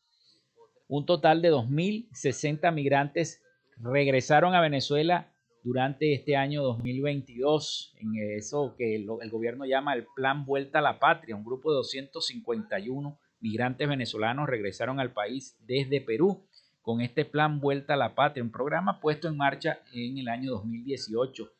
un 0.88 1.06
total 1.06 1.42
de 1.42 1.52
2.060 1.52 2.74
migrantes 2.74 3.42
regresaron 3.76 4.56
a 4.56 4.62
Venezuela 4.62 5.34
durante 5.62 6.14
este 6.14 6.38
año 6.38 6.64
2022, 6.64 7.94
en 7.98 8.38
eso 8.38 8.76
que 8.78 8.96
el, 8.96 9.06
gobierno 9.30 9.66
llama 9.66 9.94
el 9.94 10.08
Plan 10.16 10.46
Vuelta 10.46 10.80
a 10.80 10.84
la 10.84 11.00
Patria. 11.00 11.36
Un 11.36 11.44
grupo 11.44 11.72
de 11.72 11.80
251 11.80 13.20
migrantes 13.42 13.90
venezolanos 13.90 14.48
regresaron 14.48 15.02
al 15.02 15.12
país 15.12 15.58
desde 15.60 16.00
Perú 16.00 16.48
con 16.88 17.02
este 17.02 17.26
plan 17.26 17.60
Vuelta 17.60 17.96
a 17.96 17.98
la 17.98 18.16
Patria, 18.16 18.42
un 18.42 18.50
programa 18.50 19.02
puesto 19.02 19.28
en 19.28 19.36
marcha 19.36 19.82
en 19.92 20.20
el 20.20 20.30
año 20.30 20.52
2018 20.52 21.52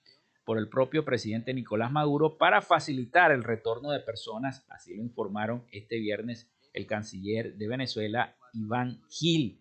por 0.46 0.58
el 0.58 0.70
propio 0.70 1.04
presidente 1.04 1.54
Nicolás 1.54 1.92
Maduro 1.92 2.38
para 2.38 2.62
facilitar 2.62 3.34
el 3.34 3.44
retorno 3.44 3.92
de 3.92 4.00
personas, 4.00 4.64
así 4.70 4.96
lo 4.96 5.04
informaron 5.04 5.66
este 5.70 6.00
viernes 6.00 6.50
el 6.72 6.88
canciller 6.88 7.58
de 7.58 7.68
Venezuela, 7.68 8.38
Iván 8.54 9.02
Gil. 9.10 9.60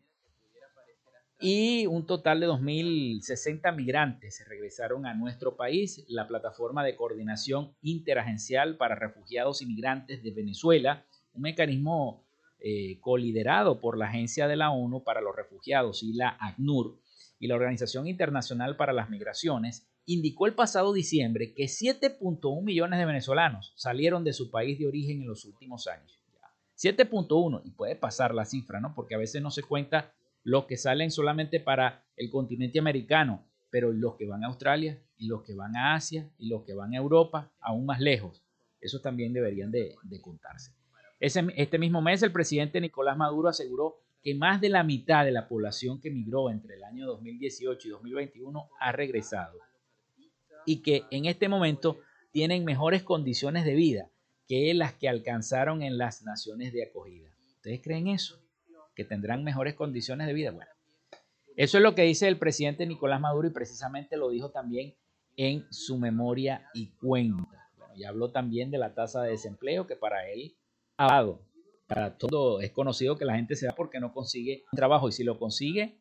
y 1.41 1.87
un 1.89 2.07
total 2.07 2.39
de 2.39 2.47
2.060 2.47 3.75
migrantes 3.75 4.37
se 4.37 4.45
regresaron 4.45 5.05
a 5.05 5.15
nuestro 5.15 5.57
país. 5.57 6.05
La 6.07 6.29
plataforma 6.29 6.85
de 6.85 6.95
coordinación 6.95 7.75
interagencial 7.83 8.77
para 8.77 8.95
refugiados 8.95 9.63
y 9.63 9.67
migrantes 9.67 10.23
de 10.23 10.31
Venezuela, 10.31 11.05
un 11.35 11.43
mecanismo 11.43 12.26
eh, 12.59 12.99
coliderado 13.01 13.81
por 13.81 13.99
la 13.99 14.07
Agencia 14.07 14.49
de 14.49 14.57
la 14.57 14.71
ONU 14.71 15.05
para 15.05 15.21
los 15.21 15.37
Refugiados 15.37 16.03
y 16.03 16.13
la 16.13 16.37
ACNUR 16.41 16.99
y 17.39 17.49
la 17.49 17.55
Organización 17.55 18.07
Internacional 18.07 18.77
para 18.77 18.93
las 18.93 19.11
Migraciones, 19.11 19.87
indicó 20.07 20.47
el 20.47 20.55
pasado 20.55 20.93
diciembre 20.93 21.53
que 21.55 21.65
7.1 21.65 22.63
millones 22.63 22.99
de 22.99 23.07
venezolanos 23.07 23.73
salieron 23.77 24.25
de 24.25 24.33
su 24.33 24.51
país 24.51 24.79
de 24.79 24.87
origen 24.87 25.21
en 25.21 25.29
los 25.29 25.45
últimos 25.45 25.87
años. 25.87 26.21
7.1, 26.77 27.63
y 27.65 27.71
puede 27.71 27.97
pasar 27.97 28.35
la 28.35 28.45
cifra, 28.45 28.81
¿no? 28.81 28.95
Porque 28.95 29.15
a 29.15 29.19
veces 29.19 29.43
no 29.43 29.51
se 29.51 29.63
cuenta 29.63 30.13
los 30.43 30.67
que 30.67 30.77
salen 30.77 31.11
solamente 31.11 31.59
para 31.59 32.05
el 32.17 32.31
continente 32.31 32.79
americano, 32.79 33.45
pero 33.71 33.93
los 33.93 34.17
que 34.17 34.27
van 34.27 34.45
a 34.45 34.49
Australia 34.49 35.03
y 35.17 35.27
los 35.27 35.43
que 35.43 35.55
van 35.55 35.75
a 35.77 35.95
Asia 35.95 36.31
y 36.39 36.49
los 36.49 36.65
que 36.65 36.75
van 36.75 36.93
a 36.93 36.99
Europa, 36.99 37.51
aún 37.61 37.87
más 37.87 38.01
lejos, 38.01 38.45
esos 38.81 39.03
también 39.03 39.33
deberían 39.33 39.73
de, 39.73 39.97
contarse. 40.23 40.76
Este 41.21 41.79
mismo 41.79 42.03
mes 42.03 42.23
el 42.23 42.33
presidente 42.33 42.81
Nicolás 42.81 43.17
Maduro 43.17 43.49
aseguró 43.49 44.01
que 44.23 44.35
más 44.35 44.61
de 44.61 44.69
la 44.69 44.83
mitad 44.83 45.25
de 45.25 45.33
la 45.33 45.49
población 45.49 46.01
que 46.01 46.11
migró 46.11 46.51
entre 46.51 46.75
el 46.75 46.85
año 46.85 47.07
2018 47.07 47.89
y 47.89 47.91
2021 47.91 48.69
ha 48.81 48.93
regresado 48.93 49.59
y 50.67 50.83
que 50.83 51.05
en 51.11 51.27
este 51.27 51.49
momento 51.49 52.01
tienen 52.33 52.65
mejores 52.65 53.03
condiciones 53.03 53.65
de 53.65 53.75
vida 53.75 54.11
que 54.49 54.75
las 54.75 54.95
que 54.95 55.09
alcanzaron 55.09 55.83
en 55.83 55.97
las 55.97 56.23
naciones 56.23 56.73
de 56.73 56.85
acogida. 56.85 57.31
¿Ustedes 57.57 57.81
creen 57.83 58.09
eso? 58.09 58.41
que 58.97 59.05
tendrán 59.05 59.45
mejores 59.45 59.75
condiciones 59.75 60.27
de 60.27 60.33
vida. 60.33 60.51
Bueno, 60.51 60.71
eso 61.55 61.77
es 61.77 61.85
lo 61.85 61.95
que 61.95 62.03
dice 62.03 62.27
el 62.27 62.39
presidente 62.39 62.87
Nicolás 62.87 63.21
Maduro 63.21 63.47
y 63.47 63.53
precisamente 63.53 64.17
lo 64.17 64.31
dijo 64.31 64.51
también 64.51 64.95
en 65.37 65.67
su 65.71 65.99
memoria 65.99 66.69
y 66.75 66.89
cuenta. 66.97 67.71
Bueno, 67.77 67.95
ya 67.95 68.09
habló 68.09 68.33
también 68.33 68.71
de 68.71 68.79
la 68.79 68.95
tasa 68.95 69.23
de 69.23 69.31
desempleo 69.31 69.87
que 69.87 69.97
para 69.97 70.29
él 70.29 70.57
Para 70.97 72.17
todo 72.19 72.61
es 72.61 72.73
conocido 72.73 73.17
que 73.17 73.25
la 73.25 73.37
gente 73.37 73.55
se 73.55 73.67
va 73.67 73.75
porque 73.75 74.01
no 74.01 74.13
consigue 74.13 74.65
un 74.73 74.77
trabajo 74.77 75.09
y 75.09 75.13
si 75.13 75.25
lo 75.25 75.39
consigue, 75.39 76.01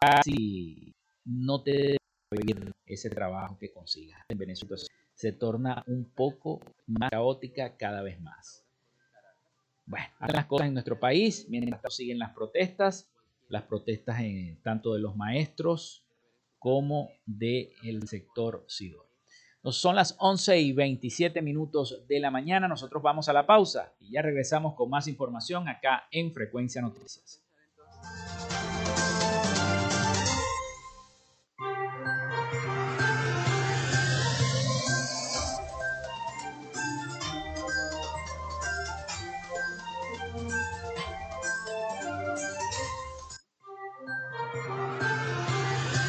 casi 0.00 0.92
no 1.24 1.62
te 1.62 1.96
debe 2.30 2.72
ese 2.86 3.10
trabajo 3.10 3.58
que 3.58 3.72
consigas 3.72 4.20
en 4.28 4.38
Venezuela. 4.38 4.76
Se 5.14 5.32
torna 5.32 5.84
un 5.86 6.10
poco 6.10 6.60
más 6.86 7.10
caótica 7.10 7.76
cada 7.76 8.02
vez 8.02 8.20
más. 8.20 8.64
Bueno, 9.86 10.06
las 10.32 10.46
cosas 10.46 10.68
en 10.68 10.74
nuestro 10.74 10.98
país, 10.98 11.46
mientras 11.48 11.94
siguen 11.94 12.18
las 12.18 12.32
protestas, 12.32 13.08
las 13.48 13.64
protestas 13.64 14.20
en, 14.20 14.60
tanto 14.62 14.94
de 14.94 15.00
los 15.00 15.14
maestros 15.14 16.04
como 16.58 17.10
del 17.26 18.08
sector 18.08 18.64
SIDOR. 18.66 19.06
Son 19.72 19.96
las 19.96 20.14
11 20.18 20.60
y 20.60 20.72
27 20.72 21.40
minutos 21.40 22.02
de 22.06 22.20
la 22.20 22.30
mañana, 22.30 22.68
nosotros 22.68 23.02
vamos 23.02 23.30
a 23.30 23.32
la 23.32 23.46
pausa 23.46 23.94
y 23.98 24.12
ya 24.12 24.20
regresamos 24.20 24.74
con 24.74 24.90
más 24.90 25.08
información 25.08 25.68
acá 25.68 26.06
en 26.10 26.34
Frecuencia 26.34 26.82
Noticias. 26.82 27.40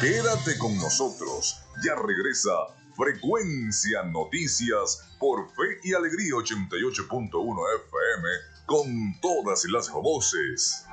Quédate 0.02 0.58
con 0.58 0.76
nosotros. 0.76 1.62
Ya 1.82 1.94
regresa 1.94 2.52
Frecuencia 2.96 4.02
Noticias 4.04 5.06
por 5.18 5.48
Fe 5.50 5.80
y 5.84 5.92
Alegría 5.92 6.32
88.1 6.32 7.58
FM 7.86 8.28
con 8.64 9.20
todas 9.20 9.64
las 9.66 9.90
voces. 9.90 10.86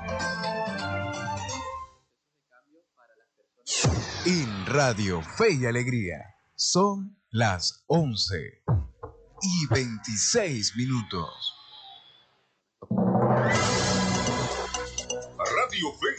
En 4.26 4.66
Radio 4.66 5.22
Fe 5.22 5.54
y 5.54 5.66
Alegría 5.66 6.18
son 6.56 7.18
las 7.30 7.84
11 7.88 8.64
y 9.42 9.68
26 9.68 10.76
minutos. 10.76 11.53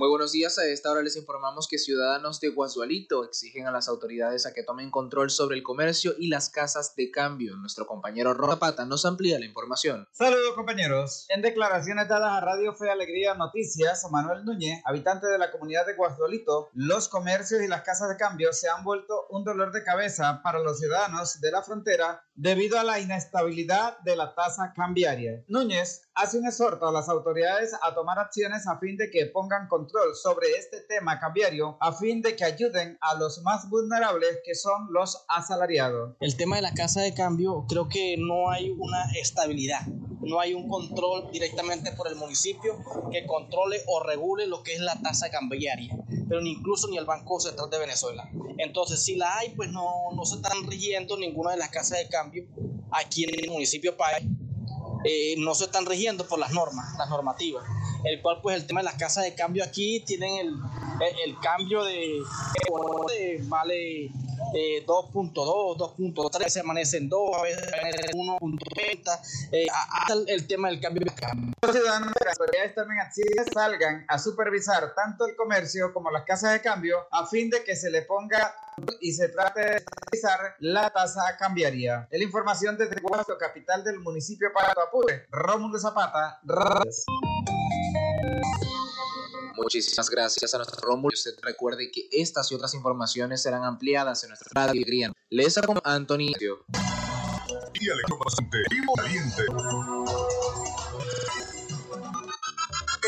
Muy 0.00 0.08
buenos 0.08 0.32
días, 0.32 0.58
a 0.58 0.64
esta 0.64 0.90
hora 0.90 1.02
les 1.02 1.16
informamos 1.16 1.68
que 1.68 1.76
ciudadanos 1.76 2.40
de 2.40 2.48
Guasualito 2.48 3.22
exigen 3.22 3.66
a 3.66 3.70
las 3.70 3.86
autoridades 3.86 4.46
a 4.46 4.54
que 4.54 4.62
tomen 4.62 4.90
control 4.90 5.28
sobre 5.28 5.58
el 5.58 5.62
comercio 5.62 6.14
y 6.16 6.28
las 6.28 6.48
casas 6.48 6.94
de 6.96 7.10
cambio. 7.10 7.54
Nuestro 7.56 7.86
compañero 7.86 8.34
Pata 8.58 8.86
nos 8.86 9.04
amplía 9.04 9.38
la 9.38 9.44
información. 9.44 10.08
Saludos 10.10 10.54
compañeros. 10.54 11.26
En 11.28 11.42
declaraciones 11.42 12.08
dadas 12.08 12.32
a 12.32 12.40
Radio 12.40 12.74
Fe 12.74 12.88
Alegría 12.88 13.34
Noticias, 13.34 14.06
Manuel 14.10 14.46
Núñez, 14.46 14.80
habitante 14.86 15.26
de 15.26 15.36
la 15.36 15.50
comunidad 15.50 15.84
de 15.84 15.96
Guasualito, 15.96 16.70
los 16.72 17.10
comercios 17.10 17.60
y 17.60 17.68
las 17.68 17.82
casas 17.82 18.08
de 18.08 18.16
cambio 18.16 18.54
se 18.54 18.70
han 18.70 18.82
vuelto 18.84 19.26
un 19.28 19.44
dolor 19.44 19.70
de 19.70 19.84
cabeza 19.84 20.40
para 20.42 20.60
los 20.60 20.78
ciudadanos 20.78 21.42
de 21.42 21.50
la 21.50 21.62
frontera 21.62 22.24
debido 22.34 22.80
a 22.80 22.84
la 22.84 23.00
inestabilidad 23.00 23.98
de 23.98 24.16
la 24.16 24.34
tasa 24.34 24.72
cambiaria. 24.74 25.44
Núñez 25.46 26.08
hace 26.14 26.38
un 26.38 26.46
exhorto 26.46 26.88
a 26.88 26.92
las 26.92 27.10
autoridades 27.10 27.74
a 27.82 27.94
tomar 27.94 28.18
acciones 28.18 28.66
a 28.66 28.78
fin 28.78 28.96
de 28.96 29.10
que 29.10 29.26
pongan 29.26 29.68
control 29.68 29.89
sobre 30.14 30.48
este 30.58 30.80
tema 30.80 31.18
cambiario, 31.18 31.76
a 31.80 31.92
fin 31.92 32.22
de 32.22 32.36
que 32.36 32.44
ayuden 32.44 32.98
a 33.00 33.14
los 33.14 33.42
más 33.42 33.68
vulnerables 33.68 34.38
que 34.44 34.54
son 34.54 34.88
los 34.90 35.24
asalariados. 35.28 36.14
El 36.20 36.36
tema 36.36 36.56
de 36.56 36.62
la 36.62 36.74
casa 36.74 37.00
de 37.00 37.14
cambio, 37.14 37.64
creo 37.68 37.88
que 37.88 38.16
no 38.18 38.50
hay 38.50 38.70
una 38.70 39.10
estabilidad, 39.20 39.86
no 40.20 40.40
hay 40.40 40.54
un 40.54 40.68
control 40.68 41.30
directamente 41.32 41.92
por 41.92 42.08
el 42.08 42.16
municipio 42.16 42.78
que 43.10 43.26
controle 43.26 43.82
o 43.86 44.02
regule 44.02 44.46
lo 44.46 44.62
que 44.62 44.74
es 44.74 44.80
la 44.80 45.00
tasa 45.00 45.30
cambiaria, 45.30 45.96
pero 46.28 46.40
ni 46.40 46.52
incluso 46.52 46.88
ni 46.88 46.98
el 46.98 47.06
Banco 47.06 47.40
Central 47.40 47.70
de 47.70 47.78
Venezuela. 47.78 48.30
Entonces, 48.58 49.02
si 49.02 49.16
la 49.16 49.38
hay, 49.38 49.50
pues 49.50 49.70
no, 49.70 50.12
no 50.14 50.24
se 50.24 50.36
están 50.36 50.66
rigiendo 50.68 51.16
ninguna 51.16 51.52
de 51.52 51.56
las 51.56 51.70
casas 51.70 51.98
de 51.98 52.08
cambio 52.08 52.46
aquí 52.92 53.24
en 53.24 53.44
el 53.44 53.50
municipio 53.50 53.96
Pay 53.96 54.39
eh, 55.04 55.34
no 55.38 55.54
se 55.54 55.64
están 55.64 55.86
rigiendo 55.86 56.26
por 56.26 56.38
las 56.38 56.52
normas, 56.52 56.96
las 56.98 57.08
normativas. 57.08 57.64
El 58.04 58.20
cual, 58.22 58.40
pues, 58.42 58.56
el 58.56 58.66
tema 58.66 58.80
de 58.80 58.84
las 58.84 58.94
casas 58.94 59.24
de 59.24 59.34
cambio 59.34 59.64
aquí 59.64 60.00
tienen 60.00 60.38
el, 60.38 60.54
el, 61.24 61.38
cambio 61.40 61.84
de, 61.84 62.18
vale 63.44 64.10
2.2, 64.86 65.76
2.3, 65.76 66.48
se 66.48 66.60
amanecen 66.60 67.08
2, 67.08 67.36
a 67.36 67.42
veces 67.42 67.70
1.30, 68.14 69.48
eh, 69.52 69.66
hasta 69.70 70.14
el, 70.26 70.46
tema 70.46 70.68
del 70.68 70.80
cambio 70.80 71.04
de 71.04 71.14
cambio. 71.14 71.54
Los 71.62 71.72
ciudadanos 71.76 72.12
de 72.18 72.24
las 72.24 72.40
autoridades 72.40 72.74
también 72.74 73.00
salgan 73.52 74.04
a 74.08 74.18
supervisar 74.18 74.94
tanto 74.94 75.26
el 75.26 75.36
comercio 75.36 75.92
como 75.92 76.10
las 76.10 76.24
casas 76.24 76.52
de 76.52 76.60
cambio 76.60 77.06
a 77.10 77.26
fin 77.26 77.50
de 77.50 77.62
que 77.64 77.76
se 77.76 77.90
le 77.90 78.02
ponga 78.02 78.54
y 79.00 79.12
se 79.12 79.28
trate 79.28 79.60
de 79.60 79.76
estabilizar 79.76 80.56
la 80.60 80.90
tasa 80.90 81.36
cambiaria. 81.38 82.08
La 82.10 82.24
información 82.24 82.76
desde 82.76 83.00
Guasto, 83.00 83.36
capital 83.38 83.84
del 83.84 84.00
municipio 84.00 84.50
para 84.52 84.72
Apure, 84.72 85.26
Rómulo 85.30 85.78
Zapata. 85.78 86.40
Muchísimas 89.62 90.08
gracias 90.08 90.54
a 90.54 90.56
nuestro 90.56 90.80
Rómulo. 90.80 91.12
Usted 91.12 91.34
recuerde 91.42 91.90
que 91.90 92.08
estas 92.12 92.50
y 92.50 92.54
otras 92.54 92.72
informaciones 92.74 93.42
serán 93.42 93.62
ampliadas 93.64 94.22
en 94.24 94.30
nuestra 94.30 94.48
radio 94.54 94.82
Grian. 94.86 95.12
Les 95.28 95.58
acompaña 95.58 95.96
Antonio. 95.96 96.34
Y. 96.38 96.40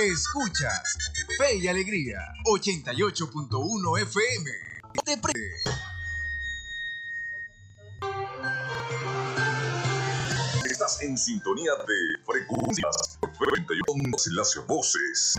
Escuchas 0.00 0.98
Fe 1.38 1.56
y 1.56 1.68
Alegría 1.68 2.18
88.1 2.44 4.02
FM. 4.02 4.50
Te 5.04 5.20
Estás 10.70 11.00
en 11.02 11.16
sintonía 11.16 11.72
de 11.86 12.22
frecuencias 12.24 13.18
41 13.38 14.10
las 14.32 14.66
voces. 14.66 15.38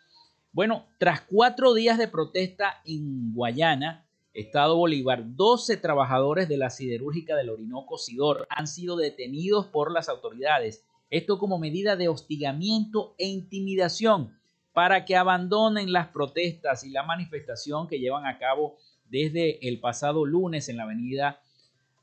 Bueno, 0.53 0.87
tras 0.97 1.23
cuatro 1.23 1.73
días 1.73 1.97
de 1.97 2.07
protesta 2.07 2.81
en 2.85 3.33
Guayana, 3.33 4.07
Estado 4.33 4.77
Bolívar, 4.77 5.35
12 5.35 5.75
trabajadores 5.77 6.47
de 6.47 6.57
la 6.57 6.69
siderúrgica 6.69 7.35
del 7.35 7.49
Orinoco 7.49 7.97
Sidor 7.97 8.47
han 8.49 8.67
sido 8.67 8.95
detenidos 8.95 9.67
por 9.67 9.91
las 9.91 10.07
autoridades. 10.07 10.85
Esto 11.09 11.37
como 11.37 11.59
medida 11.59 11.97
de 11.97 12.07
hostigamiento 12.07 13.13
e 13.17 13.27
intimidación 13.27 14.39
para 14.71 15.03
que 15.03 15.17
abandonen 15.17 15.91
las 15.91 16.07
protestas 16.07 16.85
y 16.85 16.89
la 16.91 17.03
manifestación 17.03 17.87
que 17.87 17.99
llevan 17.99 18.25
a 18.25 18.37
cabo 18.37 18.77
desde 19.09 19.67
el 19.67 19.81
pasado 19.81 20.25
lunes 20.25 20.69
en 20.69 20.77
la 20.77 20.83
avenida 20.83 21.41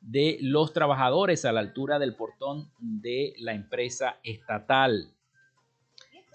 de 0.02 0.38
los 0.42 0.74
trabajadores 0.74 1.46
a 1.46 1.52
la 1.52 1.60
altura 1.60 1.98
del 1.98 2.14
portón 2.14 2.70
de 2.78 3.32
la 3.38 3.54
empresa 3.54 4.18
estatal. 4.22 5.14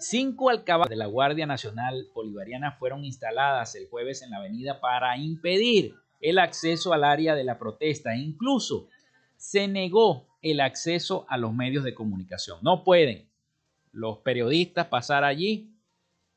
Cinco 0.04 0.50
alcabalas 0.50 0.90
de 0.90 0.96
la 0.96 1.06
Guardia 1.06 1.46
Nacional 1.46 2.08
Bolivariana 2.14 2.72
fueron 2.72 3.06
instaladas 3.06 3.74
el 3.74 3.88
jueves 3.88 4.20
en 4.20 4.30
la 4.30 4.36
avenida 4.36 4.78
para 4.78 5.16
impedir 5.16 5.94
el 6.20 6.38
acceso 6.38 6.92
al 6.92 7.04
área 7.04 7.34
de 7.34 7.42
la 7.42 7.58
protesta. 7.58 8.14
Incluso 8.14 8.88
se 9.38 9.66
negó 9.66 10.26
el 10.42 10.60
acceso 10.60 11.24
a 11.30 11.38
los 11.38 11.54
medios 11.54 11.84
de 11.84 11.94
comunicación. 11.94 12.58
No 12.60 12.84
pueden 12.84 13.30
los 13.92 14.18
periodistas 14.18 14.88
pasar 14.88 15.24
allí 15.24 15.70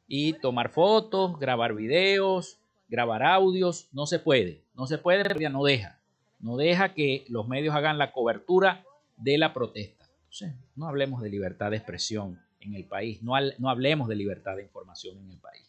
y 0.08 0.32
tomar 0.34 0.70
fotos, 0.70 1.38
grabar 1.38 1.74
videos, 1.74 2.62
grabar 2.88 3.22
audios. 3.22 3.90
No 3.92 4.06
se 4.06 4.20
puede. 4.20 4.64
No 4.76 4.88
se 4.88 4.98
puede, 4.98 5.50
no 5.50 5.66
deja. 5.66 6.00
No 6.40 6.56
deja 6.56 6.94
que 6.94 7.26
los 7.28 7.50
medios 7.50 7.76
hagan 7.76 7.98
la 7.98 8.14
cobertura 8.14 8.86
de 9.18 9.38
la 9.38 9.54
protesta. 9.54 10.06
no 10.78 10.88
hablemos 10.88 11.22
de 11.22 11.30
libertad 11.30 11.72
de 11.72 11.78
expresión 11.78 12.47
en 12.60 12.74
el 12.74 12.86
país. 12.86 13.22
No, 13.22 13.34
no 13.58 13.70
hablemos 13.70 14.08
de 14.08 14.16
libertad 14.16 14.56
de 14.56 14.64
información 14.64 15.18
en 15.18 15.32
el 15.32 15.38
país. 15.38 15.64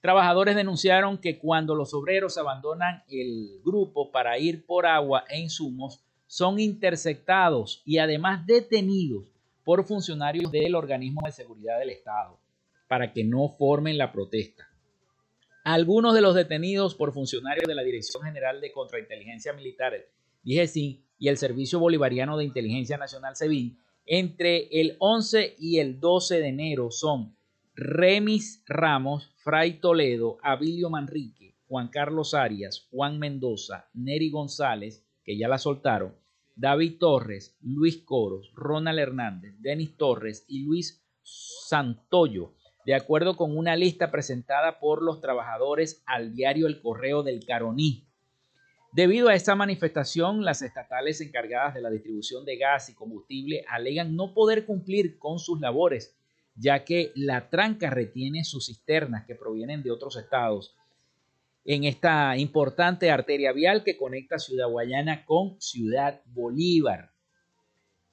Trabajadores 0.00 0.56
denunciaron 0.56 1.18
que 1.18 1.38
cuando 1.38 1.74
los 1.74 1.94
obreros 1.94 2.36
abandonan 2.36 3.04
el 3.08 3.60
grupo 3.64 4.10
para 4.10 4.38
ir 4.38 4.66
por 4.66 4.84
agua 4.86 5.24
e 5.28 5.38
insumos, 5.38 6.00
son 6.26 6.58
interceptados 6.58 7.82
y 7.84 7.98
además 7.98 8.46
detenidos 8.46 9.26
por 9.64 9.84
funcionarios 9.84 10.50
del 10.50 10.74
organismo 10.74 11.20
de 11.24 11.32
seguridad 11.32 11.78
del 11.78 11.90
Estado 11.90 12.40
para 12.88 13.12
que 13.12 13.24
no 13.24 13.48
formen 13.48 13.96
la 13.96 14.12
protesta. 14.12 14.68
Algunos 15.64 16.14
de 16.14 16.20
los 16.20 16.34
detenidos 16.34 16.94
por 16.94 17.12
funcionarios 17.12 17.66
de 17.68 17.74
la 17.74 17.82
Dirección 17.82 18.24
General 18.24 18.60
de 18.60 18.72
Contrainteligencia 18.72 19.52
Militar, 19.52 19.94
y 20.44 21.28
el 21.28 21.38
Servicio 21.38 21.78
Bolivariano 21.78 22.36
de 22.36 22.44
Inteligencia 22.44 22.96
Nacional, 22.96 23.36
SEBIN, 23.36 23.78
entre 24.06 24.68
el 24.80 24.96
11 24.98 25.56
y 25.58 25.78
el 25.78 26.00
12 26.00 26.40
de 26.40 26.48
enero 26.48 26.90
son 26.90 27.36
Remis 27.74 28.62
Ramos, 28.66 29.30
Fray 29.36 29.80
Toledo, 29.80 30.38
Abilio 30.42 30.90
Manrique, 30.90 31.56
Juan 31.68 31.88
Carlos 31.88 32.34
Arias, 32.34 32.86
Juan 32.90 33.18
Mendoza, 33.18 33.88
Neri 33.94 34.30
González, 34.30 35.06
que 35.24 35.38
ya 35.38 35.48
la 35.48 35.58
soltaron, 35.58 36.14
David 36.54 36.98
Torres, 36.98 37.56
Luis 37.62 38.02
Coros, 38.04 38.52
Ronald 38.54 38.98
Hernández, 38.98 39.54
Denis 39.58 39.96
Torres 39.96 40.44
y 40.48 40.64
Luis 40.64 41.02
Santoyo, 41.22 42.54
de 42.84 42.94
acuerdo 42.94 43.36
con 43.36 43.56
una 43.56 43.76
lista 43.76 44.10
presentada 44.10 44.80
por 44.80 45.02
los 45.02 45.20
trabajadores 45.20 46.02
al 46.04 46.34
diario 46.34 46.66
El 46.66 46.82
Correo 46.82 47.22
del 47.22 47.44
Caroní. 47.46 48.06
Debido 48.92 49.28
a 49.28 49.34
esta 49.34 49.54
manifestación, 49.54 50.44
las 50.44 50.60
estatales 50.60 51.20
encargadas 51.22 51.74
de 51.74 51.80
la 51.80 51.90
distribución 51.90 52.44
de 52.44 52.58
gas 52.58 52.90
y 52.90 52.94
combustible 52.94 53.64
alegan 53.68 54.14
no 54.14 54.34
poder 54.34 54.66
cumplir 54.66 55.18
con 55.18 55.38
sus 55.38 55.60
labores, 55.60 56.14
ya 56.54 56.84
que 56.84 57.10
la 57.14 57.48
tranca 57.48 57.88
retiene 57.88 58.44
sus 58.44 58.66
cisternas 58.66 59.24
que 59.26 59.34
provienen 59.34 59.82
de 59.82 59.90
otros 59.90 60.16
estados 60.16 60.76
en 61.64 61.84
esta 61.84 62.36
importante 62.36 63.10
arteria 63.10 63.52
vial 63.52 63.84
que 63.84 63.96
conecta 63.96 64.38
Ciudad 64.38 64.68
Guayana 64.68 65.24
con 65.24 65.60
Ciudad 65.60 66.20
Bolívar. 66.26 67.12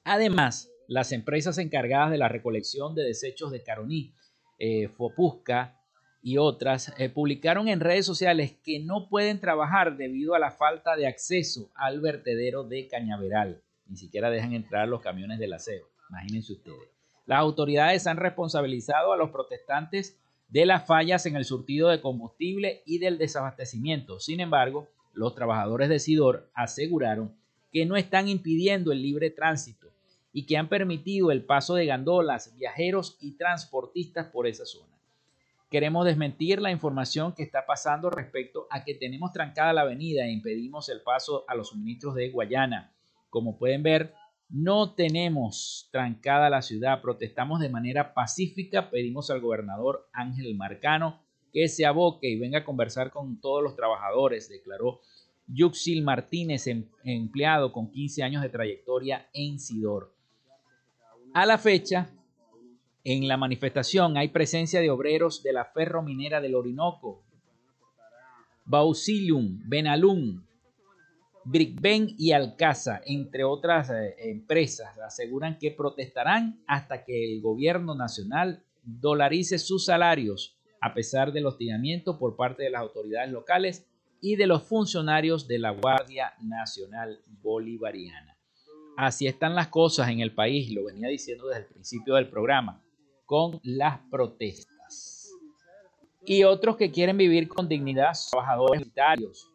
Además, 0.04 0.70
las 0.86 1.12
empresas 1.12 1.58
encargadas 1.58 2.10
de 2.10 2.18
la 2.18 2.28
recolección 2.28 2.94
de 2.94 3.04
desechos 3.04 3.50
de 3.50 3.62
Caroní, 3.62 4.14
eh, 4.58 4.88
Fopusca, 4.88 5.79
y 6.22 6.36
otras 6.36 6.92
eh, 6.98 7.08
publicaron 7.08 7.68
en 7.68 7.80
redes 7.80 8.04
sociales 8.06 8.54
que 8.62 8.78
no 8.80 9.08
pueden 9.08 9.40
trabajar 9.40 9.96
debido 9.96 10.34
a 10.34 10.38
la 10.38 10.50
falta 10.50 10.96
de 10.96 11.06
acceso 11.06 11.70
al 11.74 12.00
vertedero 12.00 12.64
de 12.64 12.88
Cañaveral. 12.88 13.62
Ni 13.86 13.96
siquiera 13.96 14.30
dejan 14.30 14.52
entrar 14.52 14.86
los 14.88 15.00
camiones 15.00 15.38
del 15.38 15.52
aseo. 15.52 15.86
Imagínense 16.10 16.52
ustedes. 16.52 16.90
Las 17.26 17.38
autoridades 17.40 18.06
han 18.06 18.16
responsabilizado 18.16 19.12
a 19.12 19.16
los 19.16 19.30
protestantes 19.30 20.18
de 20.48 20.66
las 20.66 20.86
fallas 20.86 21.26
en 21.26 21.36
el 21.36 21.44
surtido 21.44 21.88
de 21.88 22.00
combustible 22.00 22.82
y 22.84 22.98
del 22.98 23.18
desabastecimiento. 23.18 24.18
Sin 24.18 24.40
embargo, 24.40 24.88
los 25.12 25.34
trabajadores 25.34 25.88
de 25.88 26.00
Sidor 26.00 26.50
aseguraron 26.54 27.34
que 27.72 27.86
no 27.86 27.96
están 27.96 28.28
impidiendo 28.28 28.92
el 28.92 29.00
libre 29.00 29.30
tránsito 29.30 29.88
y 30.32 30.46
que 30.46 30.56
han 30.56 30.68
permitido 30.68 31.30
el 31.30 31.44
paso 31.44 31.74
de 31.74 31.86
gandolas, 31.86 32.56
viajeros 32.56 33.16
y 33.20 33.32
transportistas 33.32 34.26
por 34.26 34.46
esa 34.46 34.64
zona. 34.64 34.99
Queremos 35.70 36.04
desmentir 36.04 36.60
la 36.60 36.72
información 36.72 37.32
que 37.32 37.44
está 37.44 37.64
pasando 37.64 38.10
respecto 38.10 38.66
a 38.70 38.84
que 38.84 38.94
tenemos 38.94 39.32
trancada 39.32 39.72
la 39.72 39.82
avenida 39.82 40.24
e 40.24 40.32
impedimos 40.32 40.88
el 40.88 41.00
paso 41.00 41.44
a 41.46 41.54
los 41.54 41.68
suministros 41.68 42.16
de 42.16 42.30
Guayana. 42.30 42.92
Como 43.30 43.56
pueden 43.56 43.84
ver, 43.84 44.12
no 44.48 44.94
tenemos 44.94 45.88
trancada 45.92 46.50
la 46.50 46.60
ciudad, 46.60 47.00
protestamos 47.00 47.60
de 47.60 47.68
manera 47.68 48.14
pacífica, 48.14 48.90
pedimos 48.90 49.30
al 49.30 49.40
gobernador 49.40 50.08
Ángel 50.12 50.56
Marcano 50.56 51.20
que 51.52 51.68
se 51.68 51.86
aboque 51.86 52.28
y 52.28 52.38
venga 52.38 52.58
a 52.58 52.64
conversar 52.64 53.12
con 53.12 53.40
todos 53.40 53.62
los 53.62 53.76
trabajadores, 53.76 54.48
declaró 54.48 55.00
Yuxil 55.46 56.02
Martínez, 56.02 56.66
em, 56.66 56.84
empleado 57.04 57.72
con 57.72 57.90
15 57.90 58.22
años 58.22 58.42
de 58.42 58.48
trayectoria 58.48 59.28
en 59.32 59.58
Sidor. 59.58 60.12
A 61.32 61.46
la 61.46 61.58
fecha, 61.58 62.10
en 63.04 63.28
la 63.28 63.36
manifestación 63.36 64.16
hay 64.16 64.28
presencia 64.28 64.80
de 64.80 64.90
obreros 64.90 65.42
de 65.42 65.52
la 65.52 65.64
ferrominera 65.64 66.40
del 66.40 66.54
Orinoco, 66.54 67.22
Bausilium, 68.64 69.62
Benalum, 69.66 70.44
Brickben 71.44 72.14
y 72.18 72.32
Alcaza, 72.32 73.00
entre 73.06 73.44
otras 73.44 73.90
eh, 73.90 74.14
empresas, 74.30 74.98
aseguran 74.98 75.58
que 75.58 75.70
protestarán 75.70 76.62
hasta 76.66 77.02
que 77.04 77.32
el 77.32 77.40
gobierno 77.40 77.94
nacional 77.94 78.62
dolarice 78.84 79.58
sus 79.58 79.86
salarios, 79.86 80.56
a 80.80 80.94
pesar 80.94 81.32
del 81.32 81.46
hostigamiento 81.46 82.18
por 82.18 82.36
parte 82.36 82.62
de 82.62 82.70
las 82.70 82.82
autoridades 82.82 83.30
locales 83.30 83.86
y 84.20 84.36
de 84.36 84.46
los 84.46 84.62
funcionarios 84.62 85.48
de 85.48 85.58
la 85.58 85.70
Guardia 85.70 86.34
Nacional 86.42 87.20
Bolivariana. 87.42 88.36
Así 88.96 89.26
están 89.26 89.54
las 89.54 89.68
cosas 89.68 90.10
en 90.10 90.20
el 90.20 90.34
país, 90.34 90.70
lo 90.70 90.84
venía 90.84 91.08
diciendo 91.08 91.48
desde 91.48 91.62
el 91.62 91.66
principio 91.68 92.14
del 92.16 92.28
programa, 92.28 92.82
con 93.30 93.60
las 93.62 94.00
protestas. 94.10 95.30
Y 96.24 96.42
otros 96.42 96.76
que 96.76 96.90
quieren 96.90 97.16
vivir 97.16 97.46
con 97.46 97.68
dignidad, 97.68 98.10
trabajadores 98.28 98.80
militares. 98.80 99.46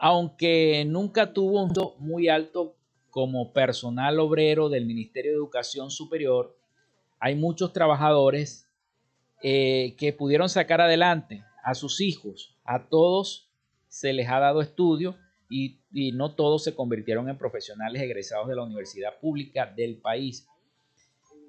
Aunque 0.00 0.84
nunca 0.84 1.32
tuvo 1.32 1.62
un 1.62 1.72
sueldo 1.72 1.94
muy 2.00 2.28
alto 2.28 2.74
como 3.08 3.52
personal 3.52 4.18
obrero 4.18 4.68
del 4.68 4.84
Ministerio 4.84 5.30
de 5.30 5.36
Educación 5.36 5.92
Superior, 5.92 6.58
hay 7.20 7.36
muchos 7.36 7.72
trabajadores 7.72 8.68
eh, 9.40 9.94
que 9.96 10.12
pudieron 10.12 10.48
sacar 10.48 10.80
adelante 10.80 11.44
a 11.62 11.72
sus 11.76 12.00
hijos, 12.00 12.58
a 12.64 12.88
todos 12.88 13.48
se 13.86 14.12
les 14.12 14.28
ha 14.28 14.40
dado 14.40 14.60
estudio 14.60 15.14
y, 15.48 15.78
no 16.14 16.34
todos 16.34 16.64
se 16.64 16.74
convirtieron 16.74 17.28
en 17.28 17.38
profesionales 17.38 18.02
egresados 18.02 18.48
de 18.48 18.56
la 18.56 18.64
universidad 18.64 19.20
pública 19.20 19.66
del 19.66 19.98
país. 19.98 20.48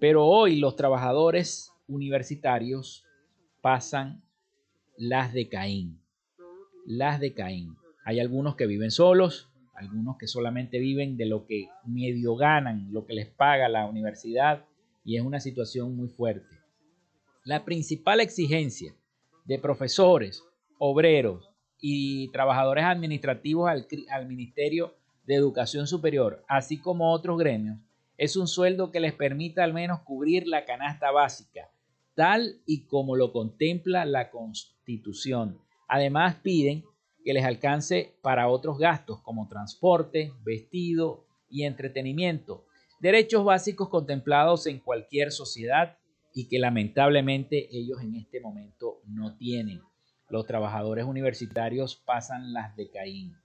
Pero 0.03 0.25
hoy 0.25 0.57
los 0.57 0.75
trabajadores 0.75 1.71
universitarios 1.87 3.05
pasan 3.61 4.21
las 4.97 5.31
de 5.31 5.47
Caín, 5.47 6.01
las 6.85 7.21
de 7.21 7.33
Caín. 7.33 7.77
Hay 8.03 8.19
algunos 8.19 8.57
que 8.57 8.67
viven 8.67 8.91
solos, 8.91 9.49
algunos 9.73 10.17
que 10.17 10.27
solamente 10.27 10.77
viven 10.79 11.15
de 11.15 11.25
lo 11.25 11.45
que 11.45 11.69
medio 11.85 12.35
ganan, 12.35 12.91
lo 12.91 13.05
que 13.05 13.13
les 13.13 13.29
paga 13.29 13.69
la 13.69 13.85
universidad, 13.85 14.65
y 15.05 15.15
es 15.15 15.23
una 15.23 15.39
situación 15.39 15.95
muy 15.95 16.09
fuerte. 16.09 16.53
La 17.45 17.63
principal 17.63 18.19
exigencia 18.19 18.93
de 19.45 19.57
profesores, 19.57 20.43
obreros 20.79 21.49
y 21.79 22.29
trabajadores 22.33 22.83
administrativos 22.83 23.69
al, 23.69 23.87
al, 24.09 24.27
Ministerio 24.27 24.95
de 25.25 25.35
Educación 25.35 25.87
Superior, 25.87 26.43
así 26.49 26.77
como 26.77 27.13
otros 27.13 27.37
gremios, 27.39 27.79
es 28.23 28.37
un 28.37 28.47
sueldo 28.47 28.89
que 28.89 29.01
les 29.01 29.11
permita 29.11 29.65
al 29.65 29.73
menos 29.73 29.99
cubrir 30.03 30.47
la 30.47 30.63
canasta 30.63 31.11
básica, 31.11 31.69
tal 32.15 32.61
y 32.65 32.85
como 32.85 33.17
lo 33.17 33.33
contempla 33.33 34.05
la 34.05 34.31
Constitución. 34.31 35.59
Además, 35.89 36.37
piden 36.41 36.85
que 37.25 37.33
les 37.33 37.43
alcance 37.43 38.15
para 38.21 38.47
otros 38.47 38.77
gastos 38.77 39.19
como 39.23 39.49
transporte, 39.49 40.31
vestido 40.45 41.25
y 41.49 41.63
entretenimiento, 41.63 42.65
derechos 43.01 43.43
básicos 43.43 43.89
contemplados 43.89 44.67
en 44.67 44.79
cualquier 44.79 45.33
sociedad 45.33 45.97
y 46.33 46.47
que 46.47 46.59
lamentablemente 46.59 47.67
ellos 47.77 48.01
en 48.01 48.15
este 48.15 48.39
momento 48.39 49.01
no 49.05 49.35
tienen. 49.35 49.81
Los 50.29 50.47
trabajadores 50.47 51.03
universitarios 51.03 51.97
pasan 51.97 52.53
las 52.53 52.73
de 52.77 52.89
Caín. 52.89 53.42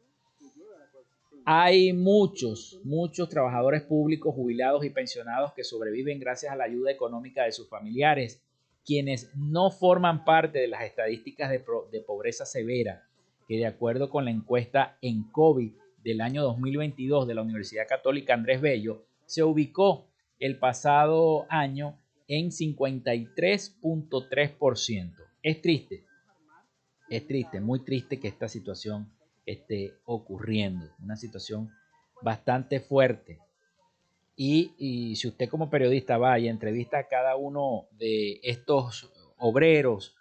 Hay 1.51 1.95
muchos, 1.95 2.79
muchos 2.85 3.31
trabajadores 3.31 3.81
públicos 3.81 4.35
jubilados 4.35 4.85
y 4.85 4.91
pensionados 4.91 5.55
que 5.55 5.65
sobreviven 5.65 6.21
gracias 6.21 6.53
a 6.53 6.57
la 6.57 6.65
ayuda 6.65 6.91
económica 6.91 7.45
de 7.45 7.53
sus 7.53 7.71
familiares, 7.71 8.45
quienes 8.85 9.35
no 9.35 9.71
forman 9.71 10.27
parte 10.27 10.59
de 10.59 10.69
las 10.69 10.83
estadísticas 10.83 11.51
de, 11.51 11.65
pobreza 12.07 12.45
severa, 12.45 13.09
que 13.47 13.57
de 13.57 13.65
acuerdo 13.65 14.11
con 14.11 14.27
la 14.27 14.31
encuesta 14.31 14.99
en 15.01 15.23
COVID 15.31 15.73
del 16.05 16.21
año 16.21 16.43
2022 16.43 17.27
de 17.27 17.35
la 17.35 17.41
Universidad 17.41 17.89
Católica 17.89 18.35
Andrés 18.35 18.61
Bello, 18.61 19.07
se 19.25 19.43
ubicó 19.43 20.11
el 20.39 20.59
pasado 20.59 21.47
año 21.49 21.99
en 22.27 22.51
53.3%. 22.51 25.15
Es 25.43 25.63
triste, 25.63 26.05
es 27.09 27.27
triste, 27.27 27.63
muy 27.63 27.83
triste 27.87 28.21
que 28.21 28.29
esta 28.29 28.49
situación 28.49 29.17
esté 29.53 29.95
ocurriendo, 30.05 30.87
una 31.03 31.17
situación 31.17 31.71
bastante 32.23 32.81
fuerte. 32.81 33.39
Y, 34.37 35.17
si 35.17 35.27
usted 35.27 35.49
como 35.49 35.69
periodista 35.69 36.17
va 36.17 36.39
y 36.39 36.49
entrevista 36.49 36.99
a 36.99 37.09
cada 37.09 37.35
uno 37.35 37.87
de 37.99 38.41
estos 38.45 39.11
obreros, 39.37 40.15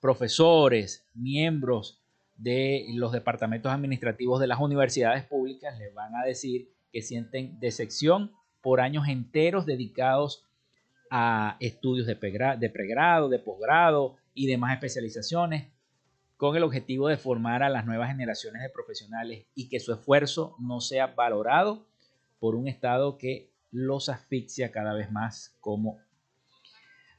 profesores, 0.00 1.06
miembros 1.14 2.00
de 2.36 2.86
los 2.94 3.12
departamentos 3.12 3.70
administrativos 3.70 4.40
de 4.40 4.48
las 4.48 4.58
universidades 4.58 5.24
públicas, 5.24 5.78
les 5.78 5.94
van 5.94 6.16
a 6.16 6.24
decir 6.24 6.68
que 6.92 7.02
sienten 7.02 7.60
decepción 7.60 8.32
por 8.60 8.80
años 8.80 9.06
enteros 9.06 9.66
dedicados 9.66 10.44
a 11.10 11.56
estudios 11.60 12.06
de 12.06 12.16
pregrado, 12.16 13.28
de 13.28 13.38
posgrado 13.38 14.16
y 14.34 14.46
demás 14.46 14.72
especializaciones 14.72 15.68
con 16.40 16.56
el 16.56 16.62
objetivo 16.62 17.08
de 17.08 17.18
formar 17.18 17.62
a 17.62 17.68
las 17.68 17.84
nuevas 17.84 18.08
generaciones 18.08 18.62
de 18.62 18.70
profesionales 18.70 19.44
y 19.54 19.68
que 19.68 19.78
su 19.78 19.92
esfuerzo 19.92 20.56
no 20.58 20.80
sea 20.80 21.08
valorado 21.08 21.86
por 22.38 22.54
un 22.54 22.66
Estado 22.66 23.18
que 23.18 23.52
los 23.70 24.08
asfixia 24.08 24.72
cada 24.72 24.94
vez 24.94 25.12
más 25.12 25.54
como, 25.60 25.98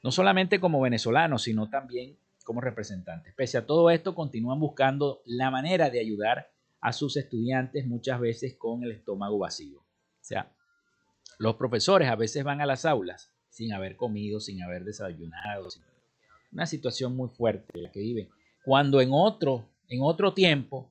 no 0.02 0.10
solamente 0.10 0.58
como 0.58 0.80
venezolanos, 0.80 1.44
sino 1.44 1.70
también 1.70 2.18
como 2.44 2.60
representantes. 2.60 3.32
Pese 3.36 3.58
a 3.58 3.64
todo 3.64 3.90
esto, 3.90 4.16
continúan 4.16 4.58
buscando 4.58 5.22
la 5.24 5.52
manera 5.52 5.88
de 5.88 6.00
ayudar 6.00 6.50
a 6.80 6.92
sus 6.92 7.16
estudiantes 7.16 7.86
muchas 7.86 8.18
veces 8.18 8.56
con 8.56 8.82
el 8.82 8.90
estómago 8.90 9.38
vacío. 9.38 9.78
O 9.78 10.24
sea, 10.24 10.50
los 11.38 11.54
profesores 11.54 12.08
a 12.08 12.16
veces 12.16 12.42
van 12.42 12.60
a 12.60 12.66
las 12.66 12.84
aulas 12.84 13.30
sin 13.50 13.72
haber 13.72 13.94
comido, 13.94 14.40
sin 14.40 14.64
haber 14.64 14.82
desayunado. 14.82 15.68
Una 16.50 16.66
situación 16.66 17.14
muy 17.14 17.28
fuerte 17.28 17.78
la 17.78 17.92
que 17.92 18.00
viven. 18.00 18.28
Cuando 18.64 19.00
en 19.00 19.10
otro, 19.12 19.68
en 19.88 20.00
otro 20.02 20.32
tiempo, 20.32 20.90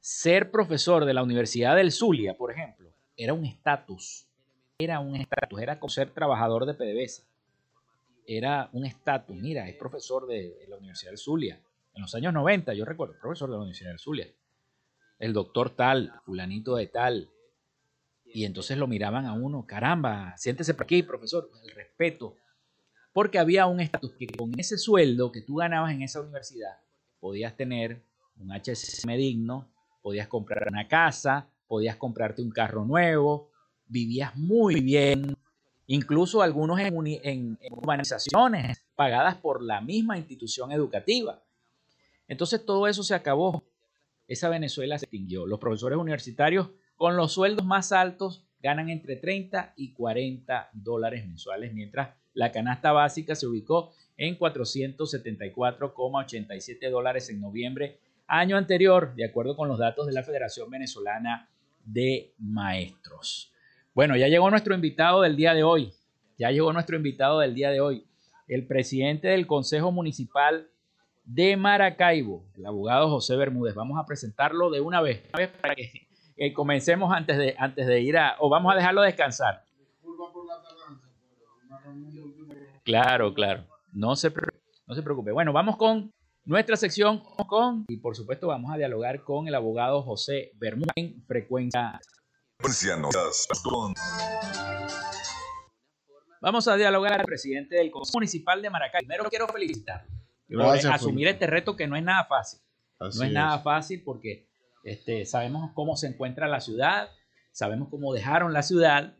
ser 0.00 0.50
profesor 0.50 1.04
de 1.04 1.14
la 1.14 1.22
Universidad 1.22 1.76
del 1.76 1.90
Zulia, 1.90 2.34
por 2.34 2.52
ejemplo, 2.52 2.92
era 3.16 3.32
un 3.32 3.44
estatus. 3.44 4.28
Era 4.78 5.00
un 5.00 5.16
estatus, 5.16 5.60
era 5.60 5.80
como 5.80 5.90
ser 5.90 6.10
trabajador 6.12 6.66
de 6.66 6.74
PDVSA. 6.74 7.24
Era 8.26 8.68
un 8.72 8.84
estatus. 8.84 9.36
Mira, 9.36 9.68
es 9.68 9.76
profesor 9.76 10.26
de, 10.26 10.66
la 10.68 10.76
Universidad 10.76 11.12
del 11.12 11.18
Zulia. 11.18 11.60
En 11.94 12.02
los 12.02 12.14
años 12.14 12.32
90, 12.32 12.74
yo 12.74 12.84
recuerdo, 12.84 13.14
profesor 13.20 13.48
de 13.48 13.54
la 13.54 13.62
Universidad 13.62 13.90
del 13.90 13.98
Zulia. 13.98 14.28
El 15.18 15.32
doctor 15.32 15.70
tal, 15.70 16.12
fulanito 16.24 16.76
de 16.76 16.88
tal, 16.88 17.30
y 18.26 18.44
entonces 18.44 18.76
lo 18.76 18.86
miraban 18.86 19.24
a 19.24 19.32
uno, 19.32 19.64
caramba, 19.66 20.36
siéntese 20.36 20.74
por 20.74 20.84
aquí, 20.84 21.02
profesor, 21.02 21.50
el 21.64 21.70
respeto. 21.70 22.36
Porque 23.16 23.38
había 23.38 23.64
un 23.64 23.80
estatus 23.80 24.12
que 24.12 24.26
con 24.26 24.52
ese 24.60 24.76
sueldo 24.76 25.32
que 25.32 25.40
tú 25.40 25.54
ganabas 25.54 25.90
en 25.90 26.02
esa 26.02 26.20
universidad, 26.20 26.76
podías 27.18 27.56
tener 27.56 28.02
un 28.38 28.50
HSM 28.52 29.10
digno, 29.16 29.66
podías 30.02 30.28
comprar 30.28 30.68
una 30.68 30.86
casa, 30.86 31.48
podías 31.66 31.96
comprarte 31.96 32.42
un 32.42 32.50
carro 32.50 32.84
nuevo, 32.84 33.48
vivías 33.86 34.36
muy 34.36 34.82
bien, 34.82 35.34
incluso 35.86 36.42
algunos 36.42 36.78
en, 36.78 36.94
en, 37.06 37.58
en 37.58 37.72
urbanizaciones 37.72 38.84
pagadas 38.94 39.36
por 39.36 39.62
la 39.62 39.80
misma 39.80 40.18
institución 40.18 40.70
educativa. 40.70 41.42
Entonces 42.28 42.66
todo 42.66 42.86
eso 42.86 43.02
se 43.02 43.14
acabó. 43.14 43.64
Esa 44.28 44.50
Venezuela 44.50 44.98
se 44.98 45.06
extinguió. 45.06 45.46
Los 45.46 45.58
profesores 45.58 45.98
universitarios 45.98 46.68
con 46.96 47.16
los 47.16 47.32
sueldos 47.32 47.64
más 47.64 47.92
altos 47.92 48.44
ganan 48.60 48.90
entre 48.90 49.16
30 49.16 49.72
y 49.74 49.94
40 49.94 50.68
dólares 50.74 51.26
mensuales, 51.26 51.72
mientras 51.72 52.10
la 52.36 52.52
canasta 52.52 52.92
básica 52.92 53.34
se 53.34 53.48
ubicó 53.48 53.92
en 54.16 54.38
474,87 54.38 56.90
dólares 56.90 57.28
en 57.30 57.40
noviembre 57.40 57.98
año 58.28 58.56
anterior, 58.56 59.14
de 59.14 59.24
acuerdo 59.24 59.56
con 59.56 59.68
los 59.68 59.78
datos 59.78 60.06
de 60.06 60.12
la 60.12 60.22
Federación 60.22 60.70
Venezolana 60.70 61.48
de 61.84 62.32
Maestros. 62.38 63.52
Bueno, 63.94 64.16
ya 64.16 64.28
llegó 64.28 64.50
nuestro 64.50 64.74
invitado 64.74 65.22
del 65.22 65.36
día 65.36 65.54
de 65.54 65.62
hoy. 65.62 65.92
Ya 66.36 66.50
llegó 66.50 66.72
nuestro 66.72 66.96
invitado 66.96 67.38
del 67.40 67.54
día 67.54 67.70
de 67.70 67.80
hoy. 67.80 68.04
el 68.48 68.66
presidente 68.66 69.28
del 69.28 69.46
Consejo 69.46 69.90
Municipal 69.90 70.68
de 71.24 71.56
Maracaibo, 71.56 72.44
el 72.56 72.66
abogado 72.66 73.08
José 73.08 73.34
Bermúdez. 73.34 73.74
Vamos 73.74 73.98
a 73.98 74.06
presentarlo 74.06 74.70
de 74.70 74.80
una 74.80 75.00
vez, 75.00 75.22
para 75.32 75.74
que 75.74 76.52
comencemos 76.52 77.12
antes 77.12 77.38
de, 77.38 77.56
antes 77.58 77.88
de 77.88 78.00
ir 78.02 78.18
a, 78.18 78.36
o 78.38 78.48
vamos 78.48 78.72
a 78.72 78.76
dejarlo 78.76 79.02
descansar. 79.02 79.65
Claro, 82.84 83.34
claro. 83.34 83.66
No 83.92 84.16
se, 84.16 84.32
no 84.86 84.94
se 84.94 85.02
preocupe. 85.02 85.32
Bueno, 85.32 85.52
vamos 85.52 85.76
con 85.76 86.12
nuestra 86.44 86.76
sección 86.76 87.22
con, 87.48 87.84
y 87.88 87.96
por 87.98 88.14
supuesto 88.14 88.46
vamos 88.46 88.72
a 88.72 88.76
dialogar 88.76 89.24
con 89.24 89.48
el 89.48 89.54
abogado 89.54 90.02
José 90.02 90.52
Bermúdez 90.54 90.92
en 90.96 91.24
frecuencia. 91.26 92.00
Vamos 96.40 96.68
a 96.68 96.76
dialogar 96.76 97.14
al 97.14 97.24
presidente 97.24 97.76
del 97.76 97.90
Consejo 97.90 98.18
Municipal 98.18 98.62
de 98.62 98.70
Maracay. 98.70 99.00
Primero 99.00 99.28
quiero 99.28 99.48
felicitar 99.48 100.06
por 100.48 100.92
asumir 100.92 101.28
este 101.28 101.46
reto 101.46 101.76
que 101.76 101.86
no 101.86 101.96
es 101.96 102.04
nada 102.04 102.24
fácil. 102.26 102.60
no 103.00 103.08
es, 103.08 103.32
nada 103.32 103.58
fácil 103.60 104.02
porque 104.04 104.48
este, 104.84 105.26
sabemos 105.26 105.70
cómo 105.74 105.96
se 105.96 106.06
encuentra 106.06 106.46
la 106.46 106.60
ciudad, 106.60 107.10
sabemos 107.50 107.88
cómo 107.90 108.12
dejaron 108.14 108.52
la 108.52 108.62
ciudad 108.62 109.16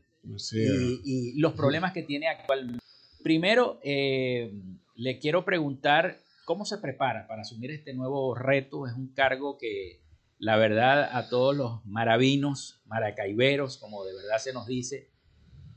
y, 0.53 1.39
los 1.39 1.55
problemas 1.55 1.93
que 1.93 2.03
tiene 2.03 2.29
actualmente. 2.29 2.83
Primero, 3.23 3.81
eh, 3.83 4.53
le 4.95 5.19
quiero 5.19 5.45
preguntar 5.45 6.21
cómo 6.45 6.65
se 6.65 6.79
prepara 6.79 7.27
para 7.27 7.43
asumir 7.43 7.71
este 7.71 7.93
nuevo 7.93 8.35
reto. 8.35 8.87
Es 8.87 8.95
un 8.95 9.09
cargo 9.09 9.59
que, 9.59 10.01
la 10.39 10.57
verdad, 10.57 11.09
a 11.13 11.29
todos 11.29 11.57
los 11.57 11.85
maravinos, 11.87 12.81
maracaiberos, 12.87 13.79
como 13.79 14.05
de 14.05 14.15
verdad 14.15 14.39
se 14.39 14.53
nos 14.53 14.67
dice, 14.67 15.11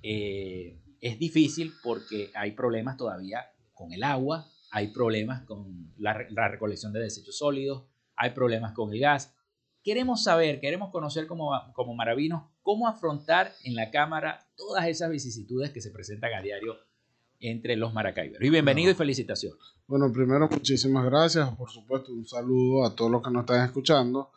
eh, 0.04 0.78
es 1.02 1.20
difícil 1.20 1.74
porque 1.84 2.32
hay 2.36 2.52
problemas 2.52 2.98
todavía 2.98 3.52
con 3.74 3.92
el 3.94 4.04
agua, 4.04 4.48
hay 4.72 4.90
problemas 4.90 5.44
con 5.44 5.94
la, 5.98 6.14
recolección 6.14 6.94
de 6.94 7.00
desechos 7.02 7.38
sólidos, 7.38 7.86
hay 8.16 8.32
problemas 8.32 8.74
con 8.74 8.94
el 8.94 9.00
gas. 9.00 9.34
Queremos 9.84 10.24
saber, 10.24 10.60
queremos 10.60 10.92
conocer 10.92 11.26
como, 11.26 11.52
como 11.74 11.94
maravinos 11.96 12.44
cómo 12.62 12.88
afrontar 12.88 13.54
en 13.64 13.76
la 13.76 13.92
Cámara 13.92 14.40
todas 14.56 14.88
esas 14.88 15.10
vicisitudes 15.10 15.72
que 15.72 15.82
se 15.82 15.92
presentan 15.92 16.34
a 16.34 16.42
diario 16.42 16.76
entre 17.40 17.78
los 17.78 17.94
maracaiberos. 17.94 18.46
Y 18.46 18.50
bienvenido 18.50 18.92
y 18.92 18.96
felicitaciones. 18.96 19.60
Bueno, 19.88 20.12
primero 20.12 20.50
muchísimas 20.50 21.06
gracias, 21.06 21.50
por 21.56 21.72
supuesto, 21.72 22.12
un 22.12 22.28
saludo 22.28 22.86
a 22.86 22.94
todos 22.96 23.10
los 23.10 23.24
que 23.24 23.32
nos 23.32 23.42
están 23.42 23.66
escuchando. 23.66 24.32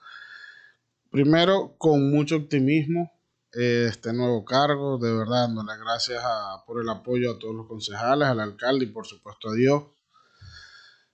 Primero, 1.10 1.74
con 1.76 2.10
mucho 2.10 2.36
optimismo, 2.36 3.12
este 3.52 4.12
nuevo 4.12 4.44
cargo, 4.44 4.96
de 4.96 5.12
verdad, 5.12 5.48
dándole 5.48 5.72
gracias 5.78 6.22
por 6.66 6.80
el 6.80 6.88
apoyo 6.88 7.32
a 7.32 7.38
todos 7.38 7.54
los 7.54 7.66
concejales, 7.66 8.28
al 8.28 8.40
alcalde 8.40 8.86
y 8.86 8.88
por 8.88 9.06
supuesto 9.06 9.50
a 9.50 9.54
Dios. 9.54 9.82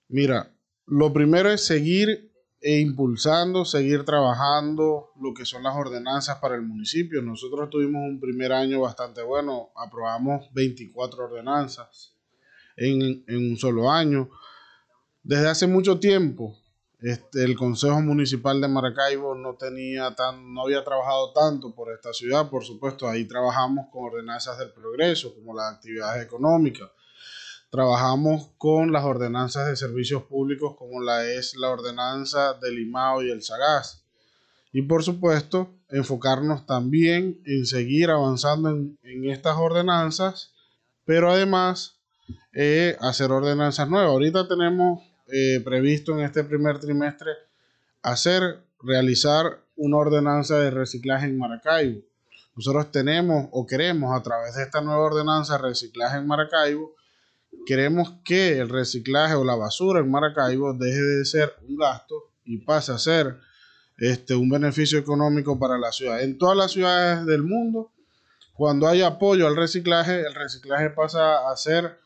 Mira, 0.06 0.54
lo 0.86 1.12
primero 1.12 1.50
es 1.50 1.64
seguir 1.64 2.27
e 2.60 2.80
impulsando, 2.80 3.64
seguir 3.64 4.04
trabajando 4.04 5.12
lo 5.20 5.32
que 5.32 5.44
son 5.44 5.62
las 5.62 5.76
ordenanzas 5.76 6.38
para 6.38 6.56
el 6.56 6.62
municipio. 6.62 7.22
Nosotros 7.22 7.70
tuvimos 7.70 8.02
un 8.02 8.20
primer 8.20 8.52
año 8.52 8.80
bastante 8.80 9.22
bueno, 9.22 9.70
aprobamos 9.76 10.52
24 10.52 11.24
ordenanzas 11.24 12.14
en, 12.76 13.24
en 13.26 13.50
un 13.50 13.56
solo 13.56 13.90
año. 13.90 14.30
Desde 15.22 15.48
hace 15.48 15.66
mucho 15.66 16.00
tiempo 16.00 16.56
este, 17.00 17.44
el 17.44 17.54
Consejo 17.54 18.00
Municipal 18.00 18.60
de 18.60 18.66
Maracaibo 18.66 19.32
no 19.36 19.54
tenía 19.54 20.12
tan, 20.16 20.52
no 20.52 20.62
había 20.62 20.82
trabajado 20.82 21.32
tanto 21.32 21.72
por 21.72 21.92
esta 21.92 22.12
ciudad, 22.12 22.50
por 22.50 22.64
supuesto, 22.64 23.08
ahí 23.08 23.24
trabajamos 23.24 23.86
con 23.92 24.06
ordenanzas 24.06 24.58
del 24.58 24.72
progreso, 24.72 25.32
como 25.34 25.54
las 25.54 25.74
actividades 25.74 26.24
económicas. 26.24 26.90
Trabajamos 27.70 28.50
con 28.56 28.92
las 28.92 29.04
ordenanzas 29.04 29.66
de 29.66 29.76
servicios 29.76 30.22
públicos, 30.22 30.74
como 30.78 31.02
la 31.02 31.26
es 31.26 31.54
la 31.56 31.68
ordenanza 31.68 32.54
del 32.54 32.78
IMAO 32.78 33.22
y 33.22 33.30
el 33.30 33.42
SAGAS. 33.42 34.04
Y 34.72 34.82
por 34.82 35.02
supuesto, 35.02 35.70
enfocarnos 35.90 36.64
también 36.66 37.40
en 37.44 37.66
seguir 37.66 38.10
avanzando 38.10 38.70
en, 38.70 38.98
estas 39.30 39.56
ordenanzas, 39.56 40.54
pero 41.04 41.30
además 41.30 41.98
eh, 42.54 42.96
hacer 43.00 43.30
ordenanzas 43.32 43.88
nuevas. 43.88 44.10
Ahorita 44.10 44.48
tenemos 44.48 45.02
eh, 45.28 45.60
previsto 45.62 46.12
en 46.12 46.24
este 46.24 46.44
primer 46.44 46.78
trimestre 46.78 47.32
hacer, 48.02 48.62
realizar 48.82 49.60
una 49.76 49.98
ordenanza 49.98 50.58
de 50.58 50.70
reciclaje 50.70 51.26
en 51.26 51.38
Maracaibo. 51.38 52.00
Nosotros 52.56 52.90
tenemos 52.90 53.48
o 53.52 53.66
queremos 53.66 54.18
a 54.18 54.22
través 54.22 54.54
de 54.56 54.62
esta 54.62 54.80
nueva 54.80 55.00
ordenanza 55.00 55.54
de 55.54 55.68
reciclaje 55.68 56.16
en 56.16 56.26
Maracaibo, 56.26 56.94
queremos 57.66 58.14
que 58.24 58.58
el 58.58 58.68
reciclaje 58.68 59.34
o 59.34 59.44
la 59.44 59.54
basura 59.54 60.00
en 60.00 60.10
Maracaibo 60.10 60.72
deje 60.72 61.00
de 61.00 61.24
ser 61.24 61.54
un 61.68 61.76
gasto 61.76 62.32
y 62.44 62.58
pase 62.58 62.92
a 62.92 62.98
ser 62.98 63.38
este, 63.98 64.34
un 64.34 64.48
beneficio 64.48 64.98
económico 64.98 65.58
para 65.58 65.76
la 65.76 65.92
ciudad. 65.92 66.22
En 66.22 66.38
todas 66.38 66.56
las 66.56 66.72
ciudades 66.72 67.26
del 67.26 67.42
mundo, 67.42 67.92
cuando 68.54 68.88
hay 68.88 69.02
apoyo 69.02 69.46
al 69.46 69.56
reciclaje, 69.56 70.20
el 70.20 70.34
reciclaje 70.34 70.90
pasa 70.90 71.50
a 71.50 71.56
ser 71.56 71.98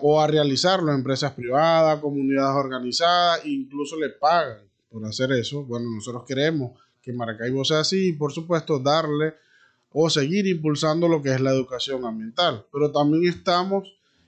o 0.00 0.20
a 0.20 0.26
realizarlo 0.26 0.92
empresas 0.92 1.32
privadas, 1.32 2.00
comunidades 2.00 2.56
organizadas, 2.56 3.44
incluso 3.44 3.98
le 3.98 4.10
pagan 4.10 4.68
por 4.88 5.04
hacer 5.04 5.32
eso. 5.32 5.64
Bueno, 5.64 5.90
nosotros 5.90 6.22
queremos 6.26 6.78
que 7.02 7.12
Maracaibo 7.12 7.64
sea 7.64 7.80
así 7.80 8.08
y 8.08 8.12
por 8.12 8.32
supuesto 8.32 8.78
darle 8.78 9.34
o 9.90 10.08
seguir 10.08 10.46
impulsando 10.46 11.06
lo 11.06 11.20
que 11.20 11.34
es 11.34 11.40
la 11.40 11.50
educación 11.50 12.04
ambiental. 12.04 12.66
Pero 12.72 12.90
también 12.92 13.26
estamos 13.26 13.84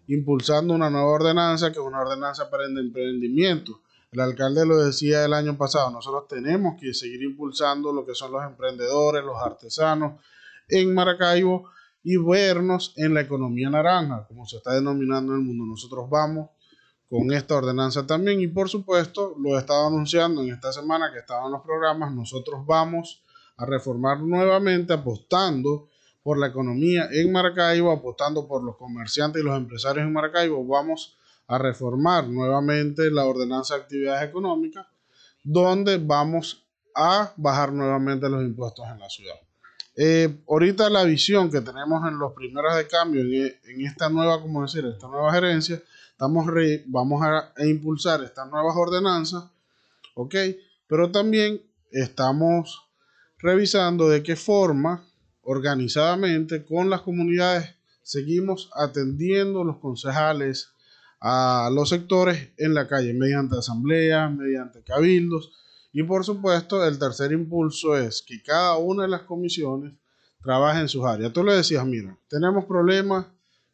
impulsando 0.08 0.74
una 0.74 0.90
nueva 0.90 1.08
ordenanza 1.08 1.72
que 1.72 1.78
es 1.78 1.84
una 1.84 2.00
ordenanza 2.00 2.50
para 2.50 2.66
el 2.66 2.76
emprendimiento. 2.78 3.80
El 4.12 4.20
alcalde 4.20 4.64
lo 4.64 4.78
decía 4.78 5.24
el 5.24 5.34
año 5.34 5.56
pasado, 5.56 5.90
nosotros 5.90 6.28
tenemos 6.28 6.80
que 6.80 6.94
seguir 6.94 7.22
impulsando 7.22 7.92
lo 7.92 8.06
que 8.06 8.14
son 8.14 8.32
los 8.32 8.44
emprendedores, 8.44 9.24
los 9.24 9.36
artesanos 9.42 10.20
en 10.68 10.94
Maracaibo 10.94 11.70
y 12.02 12.16
vernos 12.16 12.94
en 12.96 13.14
la 13.14 13.22
economía 13.22 13.68
naranja, 13.68 14.26
como 14.28 14.46
se 14.46 14.58
está 14.58 14.74
denominando 14.74 15.32
en 15.32 15.40
el 15.40 15.44
mundo. 15.44 15.64
Nosotros 15.66 16.08
vamos 16.08 16.50
con 17.08 17.32
esta 17.32 17.56
ordenanza 17.56 18.06
también 18.06 18.40
y 18.40 18.48
por 18.48 18.68
supuesto 18.68 19.34
lo 19.38 19.56
he 19.56 19.58
estado 19.58 19.86
anunciando 19.86 20.42
en 20.42 20.52
esta 20.52 20.72
semana 20.72 21.12
que 21.12 21.18
estaban 21.18 21.52
los 21.52 21.62
programas, 21.62 22.12
nosotros 22.12 22.64
vamos 22.66 23.22
a 23.56 23.66
reformar 23.66 24.20
nuevamente 24.20 24.92
apostando 24.92 25.88
por 26.26 26.38
la 26.38 26.48
economía 26.48 27.08
en 27.12 27.30
Maracaibo, 27.30 27.92
apostando 27.92 28.48
por 28.48 28.64
los 28.64 28.76
comerciantes 28.76 29.40
y 29.40 29.44
los 29.44 29.56
empresarios 29.56 30.04
en 30.04 30.12
Maracaibo, 30.12 30.66
vamos 30.66 31.16
a 31.46 31.56
reformar 31.56 32.26
nuevamente 32.26 33.12
la 33.12 33.26
ordenanza 33.26 33.76
de 33.76 33.82
actividades 33.82 34.28
económicas, 34.28 34.88
donde 35.44 35.98
vamos 35.98 36.66
a 36.96 37.32
bajar 37.36 37.72
nuevamente 37.72 38.28
los 38.28 38.42
impuestos 38.42 38.84
en 38.88 38.98
la 38.98 39.08
ciudad. 39.08 39.36
Eh, 39.94 40.42
ahorita 40.48 40.90
la 40.90 41.04
visión 41.04 41.48
que 41.48 41.60
tenemos 41.60 42.04
en 42.08 42.18
los 42.18 42.32
primeros 42.32 42.74
de 42.74 42.88
cambio, 42.88 43.20
en, 43.22 43.86
esta 43.86 44.08
nueva, 44.08 44.42
como 44.42 44.62
decir, 44.62 44.84
esta 44.84 45.06
nueva 45.06 45.32
gerencia, 45.32 45.80
estamos 46.10 46.44
vamos 46.86 47.22
a, 47.22 47.52
impulsar 47.64 48.24
estas 48.24 48.50
nuevas 48.50 48.74
ordenanzas, 48.76 49.44
¿ok? 50.16 50.34
Pero 50.88 51.08
también 51.12 51.62
estamos 51.92 52.82
revisando 53.38 54.08
de 54.08 54.24
qué 54.24 54.34
forma, 54.34 55.06
organizadamente, 55.46 56.64
con 56.64 56.90
las 56.90 57.00
comunidades, 57.00 57.74
seguimos 58.02 58.70
atendiendo 58.74 59.64
los 59.64 59.78
concejales 59.78 60.70
a 61.20 61.70
los 61.72 61.88
sectores 61.88 62.50
en 62.58 62.74
la 62.74 62.86
calle, 62.86 63.14
mediante 63.14 63.56
asambleas, 63.56 64.30
mediante 64.30 64.82
cabildos, 64.82 65.52
y 65.92 66.02
por 66.02 66.26
supuesto, 66.26 66.84
el 66.84 66.98
tercer 66.98 67.32
impulso 67.32 67.96
es 67.96 68.22
que 68.22 68.42
cada 68.42 68.76
una 68.76 69.04
de 69.04 69.08
las 69.08 69.22
comisiones 69.22 69.94
trabaje 70.42 70.80
en 70.80 70.88
sus 70.88 71.04
áreas. 71.06 71.32
Tú 71.32 71.42
le 71.42 71.54
decías, 71.54 71.86
mira, 71.86 72.14
tenemos 72.28 72.66
problemas 72.66 73.24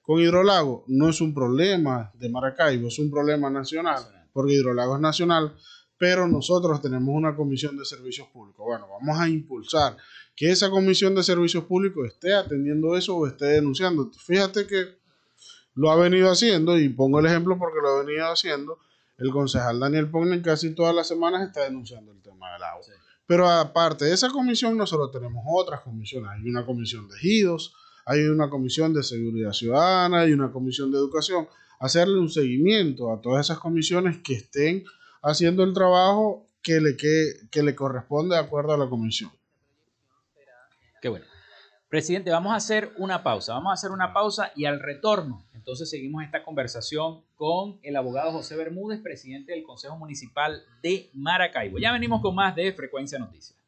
con 0.03 0.21
Hidrolago. 0.21 0.85
No 0.87 1.09
es 1.09 1.21
un 1.21 1.35
problema 1.35 2.13
de 2.15 2.29
Maracaibo, 2.29 2.87
es 2.87 2.99
un 3.01 3.11
problema 3.11 3.51
nacional, 3.51 4.05
porque 4.33 4.55
Hidrolago 4.55 4.95
es 4.95 5.01
nacional, 5.01 5.53
pero 5.99 6.29
nosotros 6.29 6.81
tenemos 6.81 7.13
una 7.13 7.35
comisión 7.35 7.77
de 7.77 7.85
servicios 7.85 8.29
públicos. 8.29 8.65
Bueno, 8.65 8.87
vamos 8.89 9.19
a 9.19 9.29
impulsar 9.29 9.97
que 10.35 10.51
esa 10.51 10.71
comisión 10.71 11.15
de 11.15 11.23
servicios 11.23 11.65
públicos 11.65 12.07
esté 12.07 12.35
atendiendo 12.35 12.97
eso 12.97 13.17
o 13.17 13.27
esté 13.27 13.47
denunciando. 13.47 14.11
Fíjate 14.13 14.67
que 14.67 14.97
lo 15.75 15.91
ha 15.91 15.97
venido 15.97 16.31
haciendo, 16.31 16.79
y 16.79 16.89
pongo 16.89 17.21
el 17.21 17.27
ejemplo 17.27 17.59
porque 17.59 17.79
lo 17.83 17.89
ha 17.89 18.05
venido 18.05 18.27
haciendo, 18.27 18.79
el 19.19 19.31
concejal 19.31 19.79
Daniel 19.81 20.11
Pognen 20.11 20.43
casi 20.43 20.75
todas 20.75 20.95
las 20.95 21.07
semanas 21.07 21.47
está 21.47 21.63
denunciando 21.63 22.13
el 22.13 22.21
tema 22.23 22.53
del 22.53 22.63
agua. 22.63 22.83
Pero 23.27 23.49
aparte 23.49 24.07
de 24.07 24.13
esa 24.13 24.31
comisión, 24.31 24.77
nosotros 24.77 25.11
tenemos 25.13 25.45
otras 25.47 25.81
comisiones. 25.81 26.31
Hay 26.31 26.49
una 26.49 26.67
comisión 26.67 27.09
de 27.09 27.17
ejidos, 27.17 27.75
hay 28.05 28.23
una 28.25 28.51
comisión 28.51 28.93
de 28.93 29.03
seguridad 29.03 29.53
ciudadana, 29.53 30.21
hay 30.21 30.33
una 30.33 30.51
comisión 30.51 30.91
de 30.91 30.99
educación. 30.99 31.49
Hacerle 31.79 32.19
un 32.19 32.29
seguimiento 32.29 33.13
a 33.13 33.21
todas 33.21 33.47
esas 33.47 33.59
comisiones 33.59 34.19
que 34.19 34.35
estén 34.35 34.85
haciendo 35.23 35.63
el 35.63 35.73
trabajo 35.73 36.47
que 36.63 36.81
le, 36.81 36.97
que, 36.97 37.33
que 37.51 37.63
le 37.63 37.75
corresponde 37.75 38.35
de 38.35 38.41
acuerdo 38.41 38.73
a 38.73 38.79
la 38.79 38.89
comisión. 38.89 39.31
Qué 41.03 41.09
bueno. 41.09 41.27
Presidente, 41.89 42.31
vamos 42.31 42.53
a 42.53 42.57
hacer 42.57 42.93
una 42.97 43.25
pausa, 43.25 43.55
vamos 43.55 43.71
a 43.71 43.75
hacer 43.75 43.91
una 43.91 44.15
pausa 44.15 44.53
y 44.55 44.65
al 44.65 44.81
retorno, 44.81 45.45
entonces 45.53 45.91
seguimos 45.91 46.25
esta 46.25 46.45
conversación 46.45 47.25
con 47.35 47.81
el 47.83 47.97
abogado 47.97 48.31
José 48.31 48.57
Bermúdez, 48.57 49.01
presidente 49.03 49.53
del 49.53 49.65
Consejo 49.65 49.99
Municipal 49.99 50.63
de 50.81 51.11
Maracaibo. 51.13 51.79
Ya 51.79 51.93
venimos 51.93 52.23
con 52.23 52.37
más 52.37 52.55
de 52.55 52.73
Frecuencia 52.73 53.19
Noticias. 53.19 53.59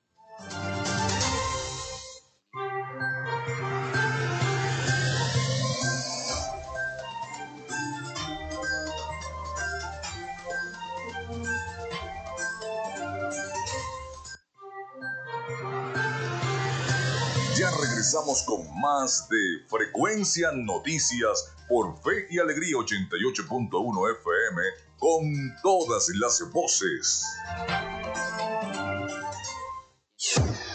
Regresamos 18.14 18.42
con 18.44 18.80
más 18.80 19.28
de 19.28 19.66
Frecuencia 19.68 20.52
Noticias 20.52 21.52
por 21.68 22.00
Fe 22.00 22.28
y 22.30 22.38
Alegría 22.38 22.76
88.1 22.76 24.18
FM 24.20 24.62
con 24.98 25.24
todas 25.64 26.08
las 26.20 26.40
voces. 26.52 27.24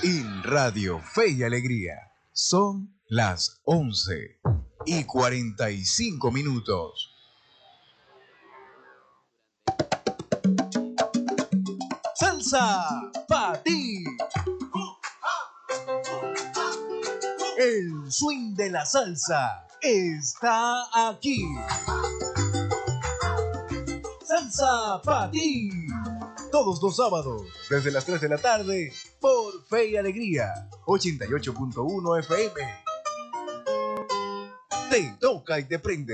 En 0.04 0.44
Radio 0.44 1.00
Fe 1.00 1.30
y 1.30 1.44
Alegría 1.44 2.12
son 2.34 3.00
las 3.08 3.62
11 3.64 4.42
y 4.86 5.04
45 5.06 6.32
minutos. 6.32 7.16
Salsa 12.16 13.12
para 13.30 13.64
ti. 13.64 14.04
El 17.60 18.10
swing 18.10 18.56
de 18.56 18.70
la 18.70 18.86
salsa 18.86 19.68
está 19.82 21.10
aquí. 21.10 21.44
Salsa 24.26 25.02
para 25.04 25.30
ti. 25.30 25.70
Todos 26.54 26.82
los 26.82 26.96
sábados, 26.96 27.42
desde 27.70 27.92
las 27.92 28.06
3 28.06 28.22
de 28.22 28.30
la 28.30 28.38
tarde, 28.38 28.94
por 29.20 29.62
Fe 29.66 29.90
y 29.90 29.98
Alegría, 29.98 30.70
88.1 30.86 32.20
FM. 32.20 32.62
Te 34.90 35.18
toca 35.20 35.60
y 35.60 35.66
te 35.66 35.80
prende. 35.80 36.14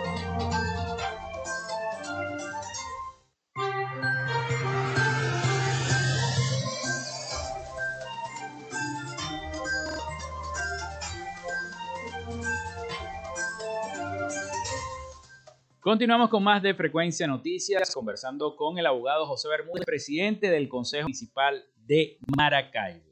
Continuamos 15.91 16.29
con 16.29 16.41
más 16.41 16.63
de 16.63 16.73
Frecuencia 16.73 17.27
Noticias, 17.27 17.93
conversando 17.93 18.55
con 18.55 18.77
el 18.77 18.85
abogado 18.85 19.25
José 19.25 19.49
Bermúdez, 19.49 19.83
presidente 19.83 20.49
del 20.49 20.69
Consejo 20.69 21.03
Municipal 21.03 21.65
de 21.85 22.17
Maracaibo. 22.37 23.03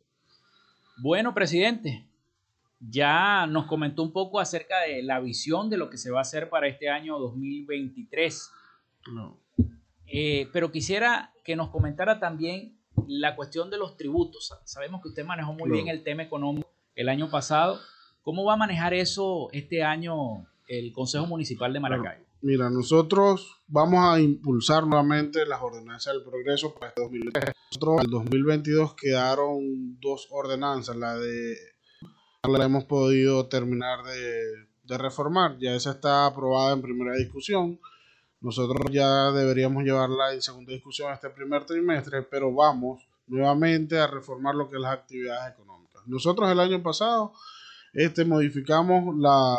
Bueno, 0.95 1.33
presidente, 1.33 2.07
ya 2.79 3.45
nos 3.47 3.65
comentó 3.65 4.01
un 4.01 4.13
poco 4.13 4.39
acerca 4.39 4.79
de 4.83 5.03
la 5.03 5.19
visión 5.19 5.69
de 5.69 5.75
lo 5.75 5.89
que 5.89 5.97
se 5.97 6.09
va 6.09 6.19
a 6.19 6.21
hacer 6.21 6.47
para 6.49 6.69
este 6.69 6.87
año 6.87 7.19
2023. 7.19 8.49
Eh, 10.05 10.47
pero 10.53 10.71
quisiera 10.71 11.33
que 11.43 11.57
nos 11.57 11.71
comentara 11.71 12.17
también 12.17 12.79
la 13.07 13.35
cuestión 13.35 13.69
de 13.69 13.77
los 13.77 13.97
tributos. 13.97 14.57
Sabemos 14.63 15.01
que 15.01 15.09
usted 15.09 15.25
manejó 15.25 15.51
muy 15.51 15.67
No. 15.67 15.75
bien 15.75 15.89
el 15.89 16.01
tema 16.01 16.23
económico 16.23 16.71
el 16.95 17.09
año 17.09 17.29
pasado. 17.29 17.77
¿Cómo 18.21 18.45
va 18.45 18.53
a 18.53 18.55
manejar 18.55 18.93
eso 18.93 19.49
este 19.51 19.83
año 19.83 20.47
el 20.69 20.93
Consejo 20.93 21.25
Municipal 21.25 21.73
de 21.73 21.79
Maracaibo? 21.81 22.28
Mira, 22.41 22.69
nosotros 22.69 23.61
vamos 23.67 23.99
a 24.05 24.19
impulsar 24.19 24.87
nuevamente 24.87 25.45
las 25.45 25.61
ordenanzas 25.61 26.13
del 26.13 26.23
progreso 26.23 26.73
para 26.73 26.87
este 26.87 27.01
2023. 27.01 27.53
Nosotros 27.71 27.95
en 27.97 28.05
el 28.05 28.11
2022 28.11 28.95
quedaron 28.95 29.99
dos 29.99 30.27
ordenanzas, 30.31 30.95
la 30.95 31.17
de 31.17 31.57
la 32.43 32.65
hemos 32.65 32.85
podido 32.85 33.47
terminar 33.47 34.03
de, 34.05 34.41
de 34.83 34.97
reformar, 34.97 35.57
ya 35.59 35.75
esa 35.75 35.91
está 35.91 36.25
aprobada 36.25 36.73
en 36.73 36.81
primera 36.81 37.13
discusión. 37.17 37.79
Nosotros 38.39 38.89
ya 38.89 39.31
deberíamos 39.31 39.83
llevarla 39.83 40.33
en 40.33 40.41
segunda 40.41 40.71
discusión 40.71 41.11
este 41.11 41.29
primer 41.29 41.65
trimestre, 41.65 42.21
pero 42.23 42.53
vamos 42.53 43.05
nuevamente 43.27 43.99
a 43.99 44.07
reformar 44.07 44.55
lo 44.55 44.69
que 44.69 44.77
es 44.77 44.81
las 44.81 44.93
actividades 44.93 45.53
económicas. 45.53 46.01
Nosotros 46.07 46.49
el 46.49 46.59
año 46.61 46.81
pasado 46.81 47.33
este, 47.93 48.23
modificamos 48.23 49.15
la, 49.17 49.57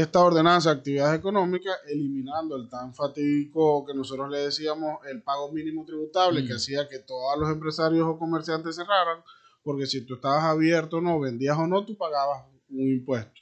esta 0.00 0.20
ordenanza 0.20 0.70
de 0.70 0.76
actividades 0.78 1.18
económicas 1.18 1.76
eliminando 1.86 2.56
el 2.56 2.68
tan 2.68 2.94
fatídico 2.94 3.84
que 3.84 3.94
nosotros 3.94 4.30
le 4.30 4.38
decíamos 4.38 4.98
el 5.06 5.22
pago 5.22 5.52
mínimo 5.52 5.84
tributable 5.84 6.44
que 6.46 6.54
Mm. 6.54 6.56
hacía 6.56 6.88
que 6.88 7.00
todos 7.00 7.38
los 7.38 7.50
empresarios 7.50 8.06
o 8.06 8.18
comerciantes 8.18 8.76
cerraran 8.76 9.22
porque 9.62 9.86
si 9.86 10.04
tú 10.04 10.14
estabas 10.14 10.44
abierto 10.44 10.96
o 10.96 11.00
no, 11.00 11.20
vendías 11.20 11.56
o 11.58 11.66
no, 11.66 11.84
tú 11.84 11.96
pagabas 11.96 12.46
un 12.70 12.80
impuesto 12.90 13.40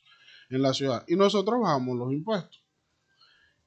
en 0.51 0.63
la 0.63 0.75
ciudad 0.75 1.05
y 1.09 1.17
nosotros 1.17 1.61
bajamos 1.61 1.97
los 1.97 2.13
impuestos. 2.13 2.61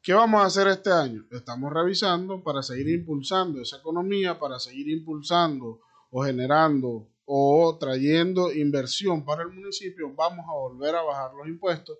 ¿Qué 0.01 0.13
vamos 0.13 0.41
a 0.41 0.45
hacer 0.47 0.67
este 0.67 0.91
año? 0.91 1.25
Estamos 1.31 1.71
revisando 1.71 2.43
para 2.43 2.61
seguir 2.61 2.89
impulsando 2.89 3.61
esa 3.61 3.77
economía, 3.77 4.37
para 4.37 4.59
seguir 4.59 4.89
impulsando 4.89 5.79
o 6.11 6.23
generando 6.23 7.07
o 7.25 7.77
trayendo 7.79 8.51
inversión 8.51 9.23
para 9.23 9.43
el 9.43 9.49
municipio, 9.49 10.13
vamos 10.13 10.45
a 10.49 10.53
volver 10.53 10.93
a 10.95 11.03
bajar 11.03 11.31
los 11.33 11.47
impuestos, 11.47 11.97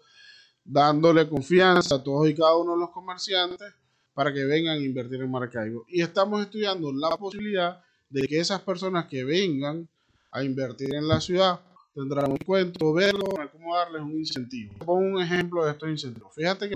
dándole 0.64 1.28
confianza 1.28 1.96
a 1.96 2.04
todos 2.04 2.30
y 2.30 2.36
cada 2.36 2.56
uno 2.58 2.74
de 2.74 2.80
los 2.80 2.90
comerciantes 2.92 3.74
para 4.14 4.34
que 4.34 4.46
vengan 4.46 4.78
a 4.78 4.82
invertir 4.82 5.22
en 5.22 5.32
Maracaibo. 5.32 5.86
Y 5.88 6.02
estamos 6.02 6.42
estudiando 6.42 6.92
la 6.94 7.10
posibilidad 7.18 7.82
de 8.10 8.28
que 8.28 8.40
esas 8.40 8.62
personas 8.62 9.08
que 9.08 9.24
vengan 9.24 9.90
a 10.32 10.44
invertir 10.44 10.94
en 10.96 11.08
la 11.08 11.20
ciudad 11.20 11.60
tendrán 11.94 12.32
un 12.32 12.38
cuento, 12.38 12.94
verlo, 12.94 13.26
cómo 13.52 13.76
darles 13.76 14.02
un 14.02 14.14
incentivo. 14.14 14.74
Pongo 14.80 15.18
un 15.18 15.22
ejemplo 15.22 15.66
de 15.66 15.72
estos 15.72 15.90
incentivos. 15.90 16.34
Fíjate 16.36 16.70
que 16.70 16.76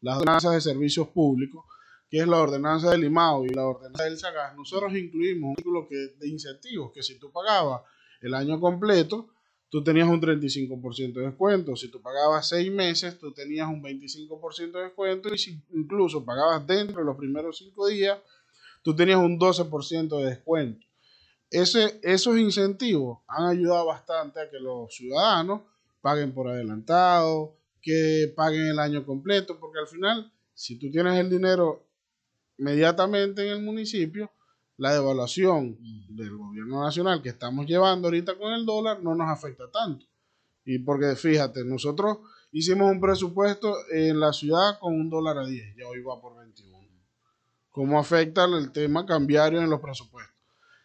las 0.00 0.16
ordenanzas 0.18 0.52
de 0.52 0.60
servicios 0.60 1.08
públicos, 1.08 1.64
que 2.10 2.18
es 2.18 2.28
la 2.28 2.38
ordenanza 2.38 2.90
del 2.90 3.04
IMAO 3.04 3.44
y 3.46 3.48
la 3.48 3.64
ordenanza 3.66 4.04
del 4.04 4.18
SAGAS, 4.18 4.56
nosotros 4.56 4.94
incluimos 4.94 5.56
un 5.64 5.86
que, 5.88 6.14
de 6.18 6.28
incentivos, 6.28 6.92
que 6.92 7.02
si 7.02 7.18
tú 7.18 7.30
pagabas 7.32 7.82
el 8.20 8.34
año 8.34 8.60
completo, 8.60 9.28
tú 9.68 9.82
tenías 9.82 10.08
un 10.08 10.20
35% 10.20 11.12
de 11.14 11.26
descuento. 11.26 11.76
Si 11.76 11.90
tú 11.90 12.00
pagabas 12.00 12.48
seis 12.48 12.70
meses, 12.70 13.18
tú 13.18 13.32
tenías 13.32 13.68
un 13.68 13.82
25% 13.82 14.72
de 14.72 14.82
descuento. 14.84 15.34
Y 15.34 15.38
si 15.38 15.62
incluso 15.74 16.24
pagabas 16.24 16.66
dentro 16.66 16.98
de 16.98 17.04
los 17.04 17.16
primeros 17.16 17.58
cinco 17.58 17.86
días, 17.88 18.18
tú 18.82 18.94
tenías 18.94 19.18
un 19.18 19.38
12% 19.38 20.18
de 20.18 20.26
descuento. 20.26 20.86
Ese, 21.50 22.00
esos 22.02 22.38
incentivos 22.38 23.18
han 23.28 23.46
ayudado 23.46 23.86
bastante 23.86 24.40
a 24.40 24.50
que 24.50 24.58
los 24.58 24.94
ciudadanos 24.94 25.62
paguen 26.00 26.32
por 26.32 26.48
adelantado, 26.48 27.56
que 27.80 28.32
paguen 28.34 28.66
el 28.66 28.78
año 28.78 29.04
completo, 29.04 29.58
porque 29.58 29.78
al 29.78 29.86
final, 29.86 30.32
si 30.54 30.78
tú 30.78 30.90
tienes 30.90 31.18
el 31.18 31.30
dinero 31.30 31.86
inmediatamente 32.58 33.46
en 33.46 33.52
el 33.52 33.62
municipio, 33.62 34.30
la 34.78 34.92
devaluación 34.92 35.78
del 36.08 36.36
gobierno 36.36 36.82
nacional 36.82 37.22
que 37.22 37.30
estamos 37.30 37.66
llevando 37.66 38.08
ahorita 38.08 38.36
con 38.36 38.52
el 38.52 38.66
dólar 38.66 39.02
no 39.02 39.14
nos 39.14 39.28
afecta 39.28 39.70
tanto. 39.70 40.06
Y 40.64 40.78
porque 40.80 41.14
fíjate, 41.16 41.64
nosotros 41.64 42.18
hicimos 42.52 42.90
un 42.90 43.00
presupuesto 43.00 43.74
en 43.90 44.20
la 44.20 44.32
ciudad 44.32 44.78
con 44.78 44.94
un 44.94 45.08
dólar 45.08 45.38
a 45.38 45.46
10, 45.46 45.76
ya 45.76 45.86
hoy 45.86 46.02
va 46.02 46.20
por 46.20 46.36
21. 46.36 46.76
¿Cómo 47.70 47.98
afecta 47.98 48.46
el 48.46 48.72
tema 48.72 49.04
cambiario 49.04 49.60
en 49.60 49.68
los 49.68 49.80
presupuestos? 49.80 50.34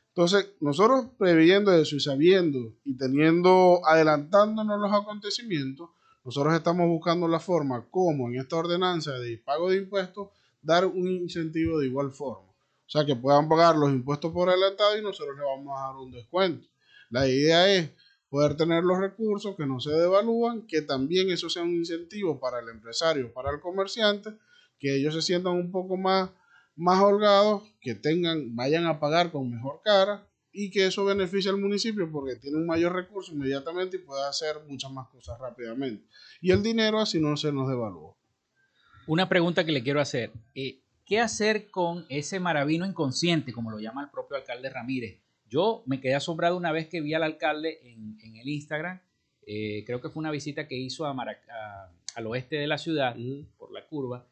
Entonces, 0.10 0.52
nosotros 0.60 1.06
previendo 1.18 1.74
eso 1.74 1.96
y 1.96 2.02
sabiendo 2.02 2.76
y 2.84 2.98
teniendo, 2.98 3.80
adelantándonos 3.88 4.78
los 4.78 4.92
acontecimientos, 4.92 5.90
nosotros 6.26 6.54
estamos 6.54 6.88
buscando 6.88 7.30
la 7.30 7.40
forma 7.40 7.88
como 7.90 8.28
en 8.28 8.36
esta 8.36 8.58
ordenanza 8.58 9.14
de 9.14 9.38
pago 9.38 9.70
de 9.70 9.78
impuestos 9.78 10.28
dar 10.62 10.86
un 10.86 11.08
incentivo 11.08 11.80
de 11.80 11.88
igual 11.88 12.12
forma. 12.12 12.51
O 12.92 12.98
sea, 12.98 13.06
que 13.06 13.16
puedan 13.16 13.48
pagar 13.48 13.78
los 13.78 13.90
impuestos 13.90 14.34
por 14.34 14.50
adelantado 14.50 14.98
y 14.98 15.02
nosotros 15.02 15.38
le 15.38 15.44
vamos 15.44 15.80
a 15.80 15.88
dar 15.88 15.96
un 15.96 16.12
descuento. 16.12 16.68
La 17.10 17.26
idea 17.26 17.74
es 17.74 17.90
poder 18.30 18.58
tener 18.58 18.84
los 18.84 19.00
recursos 19.00 19.56
que 19.56 19.66
no 19.66 19.80
se 19.80 19.92
devalúan, 19.92 20.68
que 20.68 20.82
también 20.82 21.30
eso 21.30 21.50
sea 21.50 21.64
un 21.64 21.76
incentivo 21.76 22.40
para 22.40 22.60
el 22.60 22.68
empresario, 22.68 23.32
para 23.34 23.52
el 23.52 23.62
comerciante, 23.62 24.32
que 24.78 24.96
ellos 24.96 25.14
se 25.14 25.22
sientan 25.22 25.54
un 25.54 25.72
poco 25.72 25.96
más 25.96 26.32
más 26.76 27.00
holgados, 27.02 27.64
que 27.80 27.96
tengan, 27.96 28.56
vayan 28.56 28.86
a 28.88 29.00
pagar 29.00 29.32
con 29.32 29.50
mejor 29.50 29.82
cara 29.84 30.28
y 30.52 30.72
que 30.72 30.88
eso 30.88 31.06
beneficie 31.06 31.50
al 31.52 31.58
municipio 31.58 32.12
porque 32.12 32.36
tiene 32.36 32.58
un 32.58 32.66
mayor 32.66 32.94
recurso 32.94 33.32
inmediatamente 33.32 33.98
y 33.98 34.00
puede 34.00 34.28
hacer 34.28 34.58
muchas 34.68 34.92
más 34.92 35.08
cosas 35.10 35.40
rápidamente. 35.40 36.06
Y 36.42 36.52
el 36.52 36.64
dinero 36.64 37.00
así 37.00 37.20
no 37.20 37.38
se 37.38 37.52
nos 37.52 37.70
devalúa. 37.70 38.16
Una 39.08 39.30
pregunta 39.30 39.64
que 39.64 39.72
le 39.72 39.84
quiero 39.84 40.02
hacer. 40.02 40.32
Eh, 40.56 40.82
¿Qué 41.06 41.20
hacer 41.20 41.70
con 41.70 42.06
ese 42.10 42.40
maravino 42.40 42.86
inconsciente, 42.86 43.54
como 43.54 43.72
lo 43.72 43.80
llama 43.80 44.04
el 44.04 44.10
propio 44.10 44.38
alcalde 44.38 44.70
Ramírez? 44.70 45.20
Yo 45.50 45.84
me 45.86 46.00
quedé 46.00 46.16
asombrado 46.16 46.56
una 46.56 46.72
vez 46.72 46.88
que 46.88 47.02
vi 47.02 47.14
al 47.14 47.24
alcalde 47.24 47.80
en, 47.84 48.36
el 48.36 48.48
Instagram. 48.48 49.02
Eh, 49.46 49.84
creo 49.86 50.00
que 50.02 50.10
fue 50.10 50.22
una 50.22 50.32
visita 50.32 50.68
que 50.68 50.78
hizo 50.78 51.06
a 51.06 51.16
al 52.16 52.28
oeste 52.28 52.58
de 52.58 52.68
la 52.68 52.78
ciudad, 52.78 53.16
por 53.58 53.72
la 53.72 53.86
curva, 53.88 54.26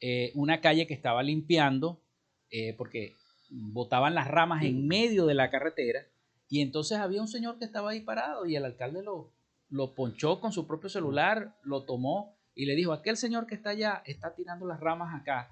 eh, 0.00 0.32
una 0.34 0.60
calle 0.60 0.86
que 0.86 0.94
estaba 0.94 1.22
limpiando 1.22 2.02
eh, 2.50 2.74
porque 2.76 3.14
botaban 3.50 4.14
las 4.14 4.28
ramas 4.28 4.64
en 4.64 4.86
medio 4.86 5.26
de 5.26 5.34
la 5.34 5.50
carretera 5.50 6.06
y 6.48 6.60
entonces 6.60 6.98
había 6.98 7.20
un 7.20 7.28
señor 7.28 7.58
que 7.58 7.64
estaba 7.64 7.90
ahí 7.90 8.00
parado 8.00 8.44
y 8.44 8.56
el 8.56 8.64
alcalde 8.64 9.02
lo, 9.02 9.32
lo 9.70 9.94
ponchó 9.94 10.40
con 10.40 10.52
su 10.52 10.66
propio 10.66 10.90
celular, 10.90 11.56
lo 11.62 11.84
tomó 11.84 12.36
y 12.54 12.66
le 12.66 12.74
dijo, 12.74 12.92
aquel 12.92 13.16
señor 13.16 13.46
que 13.46 13.54
está 13.54 13.70
allá 13.70 14.02
está 14.04 14.34
tirando 14.34 14.66
las 14.66 14.80
ramas 14.80 15.18
acá. 15.18 15.50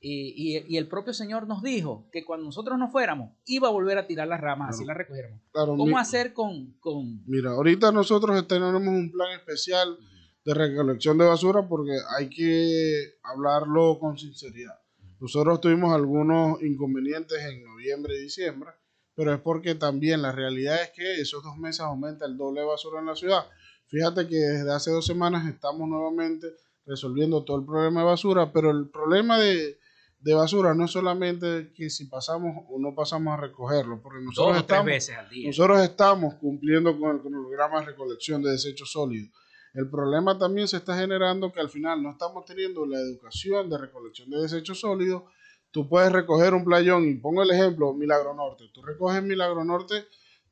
Y, 0.00 0.76
el 0.76 0.86
propio 0.86 1.12
señor 1.12 1.48
nos 1.48 1.62
dijo 1.62 2.08
que 2.12 2.24
cuando 2.24 2.46
nosotros 2.46 2.78
nos 2.78 2.92
fuéramos 2.92 3.32
iba 3.46 3.68
a 3.68 3.72
volver 3.72 3.98
a 3.98 4.06
tirar 4.06 4.28
las 4.28 4.40
ramas, 4.40 4.76
así 4.76 4.84
las 4.84 4.96
recogiéramos. 4.96 5.40
¿Cómo 5.52 5.98
hacer 5.98 6.32
con, 6.32 6.74
con, 6.78 7.24
Mira, 7.26 7.50
ahorita 7.50 7.90
nosotros 7.90 8.46
tenemos 8.46 8.80
un 8.80 9.10
plan 9.10 9.32
especial 9.32 9.98
de 10.44 10.54
recolección 10.54 11.18
de 11.18 11.26
basura 11.26 11.66
porque 11.68 11.98
hay 12.16 12.30
que 12.30 13.18
hablarlo 13.24 13.98
con 13.98 14.16
sinceridad. 14.16 14.78
Nosotros 15.20 15.60
tuvimos 15.60 15.92
algunos 15.92 16.62
inconvenientes 16.62 17.38
en 17.42 17.64
noviembre 17.64 18.14
y 18.16 18.22
diciembre, 18.22 18.70
pero 19.16 19.34
es 19.34 19.40
porque 19.40 19.74
también 19.74 20.22
la 20.22 20.30
realidad 20.30 20.80
es 20.80 20.90
que 20.90 21.20
esos 21.20 21.42
dos 21.42 21.56
meses 21.56 21.80
aumenta 21.80 22.24
el 22.24 22.36
doble 22.36 22.60
de 22.60 22.66
basura 22.66 23.00
en 23.00 23.06
la 23.06 23.16
ciudad. 23.16 23.46
Fíjate 23.88 24.28
que 24.28 24.36
desde 24.36 24.72
hace 24.72 24.92
dos 24.92 25.04
semanas 25.04 25.48
estamos 25.48 25.88
nuevamente 25.88 26.46
resolviendo 26.86 27.42
todo 27.44 27.58
el 27.58 27.66
problema 27.66 28.00
de 28.00 28.06
basura, 28.06 28.52
pero 28.52 28.70
el 28.70 28.88
problema 28.88 29.38
de, 29.38 29.78
de 30.20 30.34
basura 30.34 30.74
no 30.74 30.84
es 30.84 30.90
solamente 30.90 31.72
que 31.74 31.90
si 31.90 32.06
pasamos 32.06 32.64
o 32.68 32.78
no 32.78 32.94
pasamos 32.94 33.34
a 33.34 33.40
recogerlo, 33.40 34.00
porque 34.02 34.20
nosotros, 34.20 34.58
estamos, 34.58 34.86
veces 34.86 35.16
al 35.16 35.28
día. 35.28 35.46
nosotros 35.46 35.80
estamos 35.82 36.34
cumpliendo 36.34 36.98
con 36.98 37.16
el 37.16 37.20
programa 37.20 37.80
de 37.80 37.86
recolección 37.86 38.42
de 38.42 38.50
desechos 38.50 38.90
sólidos 38.90 39.30
el 39.74 39.88
problema 39.88 40.38
también 40.38 40.66
se 40.66 40.78
está 40.78 40.96
generando 40.98 41.52
que 41.52 41.60
al 41.60 41.68
final 41.68 42.02
no 42.02 42.10
estamos 42.10 42.44
teniendo 42.44 42.86
la 42.86 42.98
educación 42.98 43.68
de 43.68 43.78
recolección 43.78 44.30
de 44.30 44.40
desechos 44.40 44.80
sólidos. 44.80 45.22
Tú 45.70 45.88
puedes 45.88 46.10
recoger 46.10 46.54
un 46.54 46.64
playón 46.64 47.08
y 47.08 47.14
pongo 47.14 47.42
el 47.42 47.50
ejemplo, 47.50 47.92
Milagro 47.92 48.34
Norte. 48.34 48.64
Tú 48.72 48.82
recoges 48.82 49.22
Milagro 49.22 49.64
Norte 49.64 50.06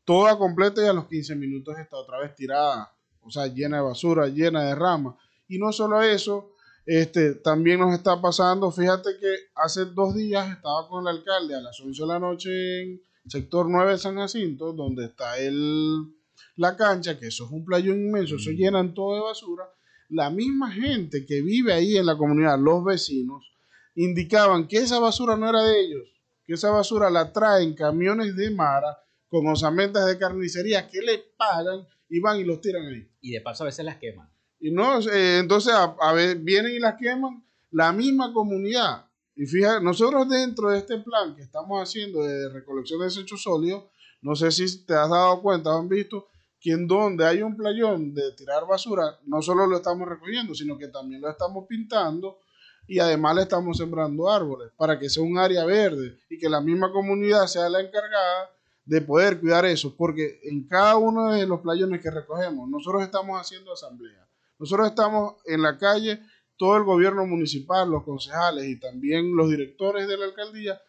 toda 0.05 0.39
completa 0.39 0.85
y 0.85 0.87
a 0.87 0.93
los 0.93 1.09
15 1.09 1.35
minutos 1.35 1.77
está 1.79 1.97
otra 1.97 2.21
vez 2.21 2.37
tirada, 2.37 2.93
o 3.21 3.29
sea, 3.29 3.49
llena 3.49 3.79
de 3.79 3.83
basura, 3.83 4.29
llena 4.29 4.63
de 4.63 4.75
ramas. 4.77 5.17
Y 5.49 5.59
no 5.59 5.73
solo 5.73 6.01
eso, 6.01 6.53
este, 6.87 7.35
también 7.35 7.81
nos 7.81 7.93
está 7.93 8.21
pasando, 8.21 8.71
fíjate 8.71 9.19
que 9.19 9.35
hace 9.57 9.85
dos 9.87 10.15
días 10.15 10.51
estaba 10.51 10.89
con 10.89 11.03
el 11.03 11.17
alcalde 11.17 11.57
a 11.57 11.61
las 11.61 11.79
11 11.81 12.01
de 12.01 12.09
la 12.09 12.19
noche 12.19 12.83
en 12.83 13.03
sector 13.27 13.69
9 13.69 13.93
de 13.93 13.99
San 13.99 14.17
Jacinto, 14.17 14.73
donde 14.73 15.07
está 15.07 15.39
el 15.39 16.17
la 16.57 16.77
cancha, 16.77 17.19
que 17.19 17.27
eso 17.27 17.45
es 17.45 17.51
un 17.51 17.65
playón 17.65 17.99
inmenso, 17.99 18.37
eso 18.37 18.51
llenan 18.51 18.95
todo 18.95 19.15
de 19.15 19.21
basura, 19.21 19.65
la 20.09 20.31
misma 20.31 20.71
gente 20.71 21.27
que 21.27 21.43
vive 21.43 21.73
ahí 21.73 21.97
en 21.97 22.07
la 22.07 22.17
comunidad, 22.17 22.59
los 22.59 22.85
vecinos, 22.85 23.53
indicaban 23.95 24.67
que 24.67 24.79
esa 24.79 24.99
basura 24.99 25.37
no 25.37 25.49
era 25.49 25.63
de 25.63 25.81
ellos, 25.81 26.09
que 26.45 26.55
esa 26.55 26.71
basura 26.71 27.11
la 27.11 27.33
traen 27.33 27.75
camiones 27.75 28.37
de 28.37 28.51
Mara 28.51 28.97
con 29.29 29.47
osamentas 29.49 30.07
de 30.07 30.19
carnicería 30.19 30.89
que 30.89 31.01
le 31.01 31.19
pagan 31.37 31.87
y 32.09 32.21
van 32.21 32.39
y 32.39 32.45
los 32.45 32.61
tiran 32.61 32.87
ahí. 32.87 33.11
Y 33.21 33.33
de 33.33 33.41
paso 33.41 33.65
a 33.65 33.67
veces 33.67 33.85
las 33.85 33.97
queman. 33.97 34.31
Y 34.67 34.73
no, 34.73 34.99
eh, 34.99 35.39
entonces 35.39 35.73
a, 35.73 36.13
ver, 36.13 36.39
vienen 36.39 36.75
y 36.75 36.81
las 36.81 36.97
queman 36.97 37.41
la 37.71 37.93
misma 37.93 38.33
comunidad. 38.33 39.07
Y 39.37 39.47
fíjate, 39.47 39.85
nosotros 39.85 40.29
dentro 40.29 40.71
de 40.71 40.79
este 40.79 40.99
plan 40.99 41.37
que 41.37 41.43
estamos 41.43 41.81
haciendo 41.81 42.25
de 42.25 42.49
recolección 42.49 42.99
de 42.99 43.05
desechos 43.05 43.45
sólidos, 43.45 43.85
no 44.23 44.35
sé 44.35 44.51
si 44.51 44.85
te 44.85 44.93
has 44.93 45.09
dado 45.09 45.41
cuenta, 45.41 45.73
han 45.73 45.89
visto, 45.89 46.27
que 46.61 46.73
en 46.73 46.89
donde 46.89 47.25
hay 47.25 47.43
un 47.43 47.57
playón 47.57 48.13
de 48.13 48.33
tirar 48.33 48.67
basura, 48.67 49.17
no 49.27 49.41
solo 49.41 49.69
lo 49.69 49.77
estamos 49.77 50.09
recogiendo, 50.09 50.53
sino 50.53 50.77
que 50.77 50.89
también 50.89 51.21
lo 51.21 51.31
estamos 51.31 51.65
pintando 51.69 52.41
y 52.89 52.99
además 52.99 53.37
le 53.37 53.43
estamos 53.43 53.77
sembrando 53.77 54.29
árboles 54.29 54.73
para 54.77 54.99
que 54.99 55.09
sea 55.09 55.23
un 55.23 55.39
área 55.39 55.65
verde 55.65 56.19
y 56.29 56.39
que 56.39 56.49
la 56.49 56.61
misma 56.61 56.91
comunidad 56.91 57.47
sea 57.47 57.69
la 57.69 57.81
encargada 57.81 58.51
de 58.85 59.01
poder 59.01 59.39
cuidar 59.39 59.65
eso, 59.65 59.95
porque 59.97 60.41
en 60.43 60.67
cada 60.67 60.97
uno 60.97 61.31
de 61.31 61.47
los 61.47 61.61
playones 61.61 62.01
que 62.01 62.11
recogemos, 62.11 62.69
nosotros 62.69 63.05
estamos 63.05 63.41
haciendo 63.41 63.73
asamblea, 63.73 64.27
nosotros 64.59 64.89
estamos 64.89 65.35
en 65.45 65.63
la 65.63 65.79
calle, 65.79 66.21
todo 66.57 66.77
el 66.77 66.85
gobierno 66.85 67.27
municipal, 67.27 67.91
los 67.91 68.05
concejales 68.05 68.67
y 68.67 68.79
también 68.79 69.37
los 69.37 69.51
directores 69.51 70.09
de 70.09 70.17
la 70.17 70.27
alcaldía, 70.27 70.81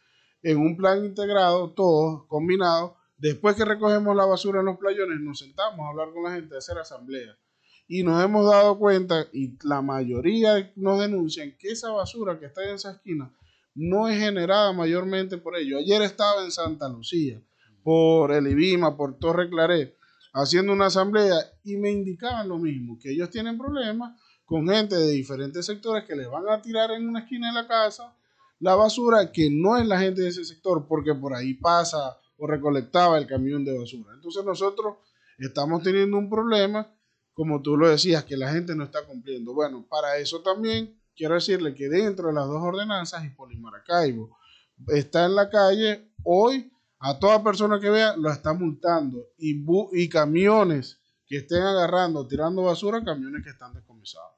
en 0.41 0.57
un 0.57 0.77
plan 0.77 1.03
integrado, 1.03 1.73
todos 1.73 2.25
combinados, 2.27 2.91
Después 3.17 3.55
que 3.55 3.65
recogemos 3.65 4.15
la 4.15 4.25
basura 4.25 4.59
en 4.59 4.67
los 4.67 4.77
playones, 4.77 5.19
nos 5.19 5.39
sentamos 5.39 5.79
a 5.79 5.89
hablar 5.89 6.13
con 6.13 6.23
la 6.23 6.35
gente, 6.35 6.53
a 6.53 6.59
hacer 6.59 6.77
asamblea. 6.77 7.35
Y 7.87 8.03
nos 8.03 8.23
hemos 8.23 8.45
dado 8.45 8.77
cuenta, 8.77 9.27
y 9.33 9.57
la 9.63 9.81
mayoría 9.81 10.71
nos 10.75 10.99
denuncian, 10.99 11.55
que 11.57 11.69
esa 11.69 11.89
basura 11.89 12.39
que 12.39 12.45
está 12.45 12.63
en 12.63 12.75
esa 12.75 12.91
esquina 12.91 13.33
no 13.73 14.07
es 14.07 14.19
generada 14.19 14.71
mayormente 14.71 15.37
por 15.37 15.55
ellos. 15.55 15.79
Ayer 15.79 16.01
estaba 16.03 16.43
en 16.43 16.51
Santa 16.51 16.89
Lucía, 16.89 17.41
por 17.83 18.31
el 18.31 18.47
IBIMA, 18.47 18.95
por 18.95 19.17
Torre 19.17 19.49
Claré, 19.49 19.96
haciendo 20.37 20.71
una 20.73 20.87
asamblea 20.87 21.35
y 21.63 21.77
me 21.77 21.91
indicaban 21.91 22.47
lo 22.47 22.57
mismo, 22.57 22.97
que 22.99 23.11
ellos 23.11 23.29
tienen 23.29 23.57
problemas 23.57 24.19
con 24.45 24.67
gente 24.67 24.95
de 24.95 25.11
diferentes 25.11 25.65
sectores 25.65 26.05
que 26.05 26.15
les 26.15 26.29
van 26.29 26.47
a 26.49 26.61
tirar 26.61 26.91
en 26.91 27.07
una 27.07 27.21
esquina 27.21 27.47
de 27.47 27.61
la 27.61 27.67
casa 27.67 28.15
la 28.59 28.75
basura 28.75 29.31
que 29.31 29.49
no 29.51 29.77
es 29.77 29.85
la 29.85 29.99
gente 29.99 30.21
de 30.21 30.29
ese 30.29 30.45
sector, 30.45 30.87
porque 30.87 31.13
por 31.13 31.35
ahí 31.35 31.53
pasa 31.53 32.17
o 32.37 32.47
recolectaba 32.47 33.17
el 33.17 33.27
camión 33.27 33.63
de 33.63 33.77
basura. 33.77 34.13
Entonces 34.15 34.43
nosotros 34.43 34.95
estamos 35.37 35.83
teniendo 35.83 36.17
un 36.17 36.29
problema, 36.29 36.91
como 37.33 37.61
tú 37.61 37.77
lo 37.77 37.89
decías, 37.89 38.23
que 38.23 38.37
la 38.37 38.51
gente 38.51 38.75
no 38.75 38.83
está 38.83 39.05
cumpliendo. 39.05 39.53
Bueno, 39.53 39.85
para 39.87 40.17
eso 40.17 40.41
también 40.41 40.99
quiero 41.15 41.35
decirle 41.35 41.75
que 41.75 41.89
dentro 41.89 42.27
de 42.29 42.33
las 42.33 42.47
dos 42.47 42.61
ordenanzas, 42.61 43.23
y 43.25 43.57
Maracaibo 43.57 44.37
está 44.87 45.25
en 45.25 45.35
la 45.35 45.49
calle, 45.49 46.11
hoy 46.23 46.71
a 46.99 47.19
toda 47.19 47.43
persona 47.43 47.79
que 47.79 47.89
vea 47.89 48.15
lo 48.17 48.31
está 48.31 48.53
multando 48.53 49.27
y, 49.37 49.63
y 49.93 50.09
camiones 50.09 50.99
que 51.27 51.37
estén 51.37 51.61
agarrando, 51.61 52.27
tirando 52.27 52.63
basura, 52.63 53.03
camiones 53.03 53.43
que 53.43 53.49
están 53.49 53.73
descomisados. 53.73 54.31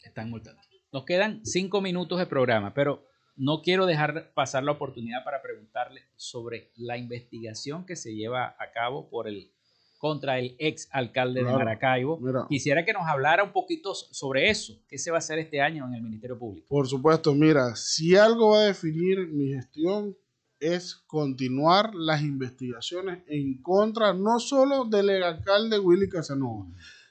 Están 0.00 0.30
multando. 0.30 0.60
Nos 0.92 1.04
quedan 1.04 1.44
cinco 1.44 1.80
minutos 1.80 2.18
de 2.18 2.26
programa, 2.26 2.72
pero 2.72 3.04
no 3.34 3.60
quiero 3.60 3.86
dejar 3.86 4.32
pasar 4.34 4.62
la 4.62 4.72
oportunidad 4.72 5.24
para 5.24 5.42
preguntarle 5.42 6.02
sobre 6.14 6.70
la 6.76 6.96
investigación 6.96 7.84
que 7.84 7.96
se 7.96 8.14
lleva 8.14 8.56
a 8.58 8.70
cabo 8.72 9.10
por 9.10 9.28
el 9.28 9.52
contra 9.98 10.38
el 10.38 10.56
ex 10.58 10.88
alcalde 10.92 11.42
de 11.42 11.50
Maracaibo. 11.50 12.20
Quisiera 12.48 12.84
que 12.84 12.92
nos 12.92 13.06
hablara 13.06 13.42
un 13.42 13.52
poquito 13.52 13.94
sobre 13.94 14.50
eso. 14.50 14.74
¿Qué 14.88 14.98
se 14.98 15.10
va 15.10 15.16
a 15.16 15.18
hacer 15.18 15.38
este 15.38 15.60
año 15.60 15.86
en 15.86 15.94
el 15.94 16.02
Ministerio 16.02 16.38
Público? 16.38 16.66
Por 16.68 16.86
supuesto, 16.86 17.34
mira, 17.34 17.74
si 17.76 18.14
algo 18.14 18.50
va 18.50 18.60
a 18.60 18.66
definir 18.66 19.26
mi 19.28 19.48
gestión 19.54 20.16
es 20.60 20.96
continuar 21.06 21.94
las 21.94 22.22
investigaciones 22.22 23.22
en 23.26 23.60
contra 23.62 24.12
no 24.12 24.38
solo 24.40 24.84
del 24.84 25.22
alcalde 25.22 25.78
Willy 25.78 26.08
Casanova, 26.08 26.66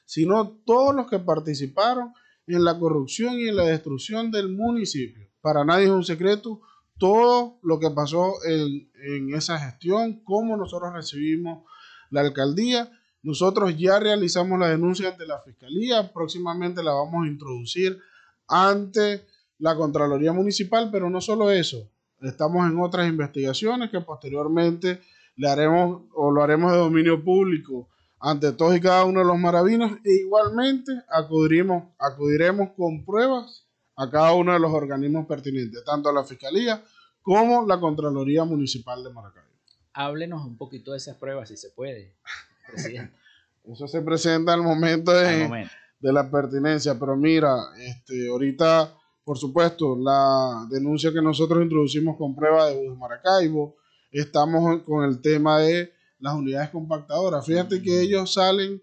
sino 0.05 0.49
todos 0.65 0.95
los 0.95 1.07
que 1.07 1.19
participaron 1.19 2.13
en 2.47 2.63
la 2.63 2.77
corrupción 2.77 3.39
y 3.39 3.47
en 3.47 3.55
la 3.55 3.65
destrucción 3.65 4.31
del 4.31 4.49
municipio. 4.49 5.27
Para 5.41 5.63
nadie 5.63 5.85
es 5.85 5.91
un 5.91 6.03
secreto 6.03 6.61
todo 6.97 7.59
lo 7.61 7.79
que 7.79 7.89
pasó 7.89 8.33
en, 8.45 8.89
en 8.93 9.33
esa 9.35 9.59
gestión, 9.59 10.21
cómo 10.23 10.55
nosotros 10.55 10.93
recibimos 10.93 11.63
la 12.09 12.21
alcaldía. 12.21 12.89
Nosotros 13.21 13.75
ya 13.77 13.99
realizamos 13.99 14.59
la 14.59 14.69
denuncia 14.69 15.09
ante 15.09 15.25
la 15.25 15.41
fiscalía, 15.41 16.13
próximamente 16.13 16.83
la 16.83 16.93
vamos 16.93 17.25
a 17.25 17.27
introducir 17.27 17.99
ante 18.47 19.25
la 19.57 19.75
Contraloría 19.75 20.31
Municipal, 20.31 20.89
pero 20.91 21.09
no 21.09 21.21
solo 21.21 21.49
eso, 21.49 21.89
estamos 22.21 22.65
en 22.69 22.79
otras 22.79 23.07
investigaciones 23.07 23.89
que 23.89 24.01
posteriormente 24.01 25.01
le 25.35 25.49
haremos 25.49 26.03
o 26.13 26.31
lo 26.31 26.43
haremos 26.43 26.71
de 26.71 26.77
dominio 26.77 27.23
público 27.23 27.89
ante 28.19 28.53
todos 28.53 28.75
y 28.75 28.81
cada 28.81 29.05
uno 29.05 29.19
de 29.19 29.25
los 29.25 29.37
maravinos 29.37 29.91
e 30.03 30.11
igualmente 30.21 30.91
acudiremos, 31.09 31.83
acudiremos 31.99 32.69
con 32.75 33.05
pruebas 33.05 33.65
a 33.95 34.09
cada 34.09 34.33
uno 34.33 34.53
de 34.53 34.59
los 34.59 34.71
organismos 34.71 35.25
pertinentes, 35.27 35.83
tanto 35.83 36.09
a 36.09 36.13
la 36.13 36.23
Fiscalía 36.23 36.83
como 37.21 37.65
la 37.65 37.79
Contraloría 37.79 38.43
Municipal 38.43 39.03
de 39.03 39.11
Maracaibo. 39.11 39.49
Háblenos 39.93 40.45
un 40.45 40.57
poquito 40.57 40.91
de 40.91 40.97
esas 40.97 41.17
pruebas, 41.17 41.49
si 41.49 41.57
se 41.57 41.69
puede, 41.69 42.15
presidente. 42.67 43.13
Eso 43.63 43.87
se 43.87 44.01
presenta 44.01 44.53
al 44.53 44.61
momento 44.61 45.11
de, 45.11 45.67
de 45.99 46.13
la 46.13 46.29
pertinencia, 46.29 46.99
pero 46.99 47.15
mira, 47.15 47.57
este, 47.79 48.29
ahorita 48.29 48.95
por 49.25 49.39
supuesto, 49.39 49.97
la 49.97 50.67
denuncia 50.69 51.11
que 51.11 51.21
nosotros 51.21 51.63
introducimos 51.63 52.15
con 52.15 52.35
prueba 52.35 52.67
de 52.67 52.89
Maracaibo, 52.91 53.75
estamos 54.11 54.83
con 54.83 55.03
el 55.03 55.19
tema 55.19 55.59
de 55.59 55.91
las 56.19 56.35
unidades 56.35 56.69
compactadoras. 56.69 57.43
Fíjate 57.43 57.81
que 57.81 58.01
ellos 58.01 58.31
salen 58.33 58.81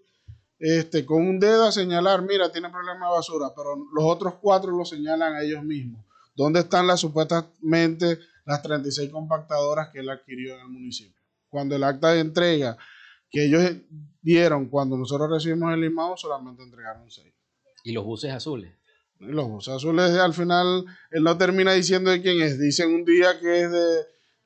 este, 0.59 1.05
con 1.05 1.25
un 1.25 1.39
dedo 1.39 1.63
a 1.63 1.71
señalar, 1.71 2.23
mira, 2.23 2.51
tiene 2.51 2.69
problema 2.69 3.07
de 3.07 3.13
basura, 3.13 3.53
pero 3.55 3.75
los 3.93 4.03
otros 4.03 4.35
cuatro 4.41 4.71
lo 4.71 4.83
señalan 4.83 5.33
a 5.33 5.43
ellos 5.43 5.63
mismos. 5.63 6.05
¿Dónde 6.35 6.59
están 6.59 6.87
las 6.87 6.99
supuestamente 6.99 8.19
las 8.45 8.61
36 8.61 9.11
compactadoras 9.11 9.89
que 9.89 9.99
él 9.99 10.09
adquirió 10.09 10.55
en 10.55 10.61
el 10.61 10.67
municipio? 10.67 11.21
Cuando 11.47 11.75
el 11.75 11.83
acta 11.85 12.09
de 12.09 12.19
entrega 12.19 12.77
que 13.29 13.45
ellos 13.45 13.63
dieron 14.21 14.67
cuando 14.67 14.97
nosotros 14.97 15.29
recibimos 15.29 15.73
el 15.73 15.79
limado, 15.81 16.17
solamente 16.17 16.63
entregaron 16.63 17.09
6. 17.09 17.33
¿Y 17.85 17.93
los 17.93 18.03
buses 18.03 18.31
azules? 18.31 18.73
Los 19.27 19.47
buses 19.47 19.75
azules 19.75 20.11
al 20.11 20.33
final 20.33 20.85
él 21.11 21.23
no 21.23 21.37
termina 21.37 21.73
diciendo 21.73 22.11
de 22.11 22.21
quién 22.21 22.41
es. 22.41 22.59
Dicen 22.59 22.93
un 22.93 23.05
día 23.05 23.39
que 23.39 23.61
es 23.61 23.71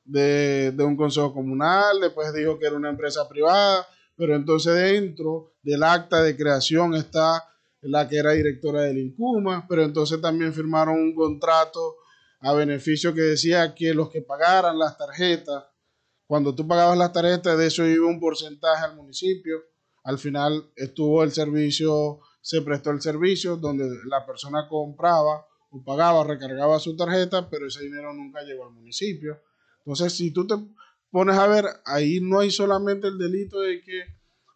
de, 0.04 0.72
de, 0.72 0.84
un 0.84 0.96
consejo 0.96 1.32
comunal, 1.32 2.00
después 2.00 2.32
dijo 2.32 2.58
que 2.58 2.66
era 2.66 2.76
una 2.76 2.90
empresa 2.90 3.28
privada, 3.28 3.86
pero 4.16 4.34
entonces 4.34 4.74
dentro 4.74 5.52
del 5.62 5.82
acta 5.82 6.22
de 6.22 6.36
creación 6.36 6.94
está 6.94 7.44
la 7.80 8.08
que 8.08 8.16
era 8.16 8.32
directora 8.32 8.82
del 8.82 8.98
INCUMA, 8.98 9.66
pero 9.68 9.82
entonces 9.82 10.20
también 10.20 10.52
firmaron 10.52 10.94
un 10.94 11.14
contrato 11.14 11.96
a 12.40 12.52
beneficio 12.52 13.14
que 13.14 13.20
decía 13.20 13.74
que 13.74 13.94
los 13.94 14.10
que 14.10 14.22
pagaran 14.22 14.78
las 14.78 14.96
tarjetas, 14.96 15.64
cuando 16.26 16.54
tú 16.54 16.66
pagabas 16.66 16.98
las 16.98 17.12
tarjetas, 17.12 17.56
de 17.56 17.66
eso 17.66 17.86
iba 17.86 18.06
un 18.06 18.20
porcentaje 18.20 18.84
al 18.84 18.96
municipio. 18.96 19.62
Al 20.04 20.18
final 20.18 20.70
estuvo 20.76 21.22
el 21.22 21.32
servicio 21.32 22.20
se 22.48 22.62
prestó 22.62 22.92
el 22.92 23.02
servicio 23.02 23.58
donde 23.58 23.86
la 24.06 24.24
persona 24.24 24.66
compraba 24.70 25.46
o 25.68 25.84
pagaba, 25.84 26.24
recargaba 26.24 26.78
su 26.78 26.96
tarjeta, 26.96 27.50
pero 27.50 27.66
ese 27.66 27.82
dinero 27.82 28.14
nunca 28.14 28.42
llegó 28.42 28.64
al 28.64 28.72
municipio. 28.72 29.38
Entonces, 29.80 30.14
si 30.14 30.32
tú 30.32 30.46
te 30.46 30.54
pones 31.10 31.36
a 31.36 31.46
ver, 31.46 31.66
ahí 31.84 32.20
no 32.22 32.40
hay 32.40 32.50
solamente 32.50 33.06
el 33.08 33.18
delito 33.18 33.60
de 33.60 33.82
que 33.82 34.02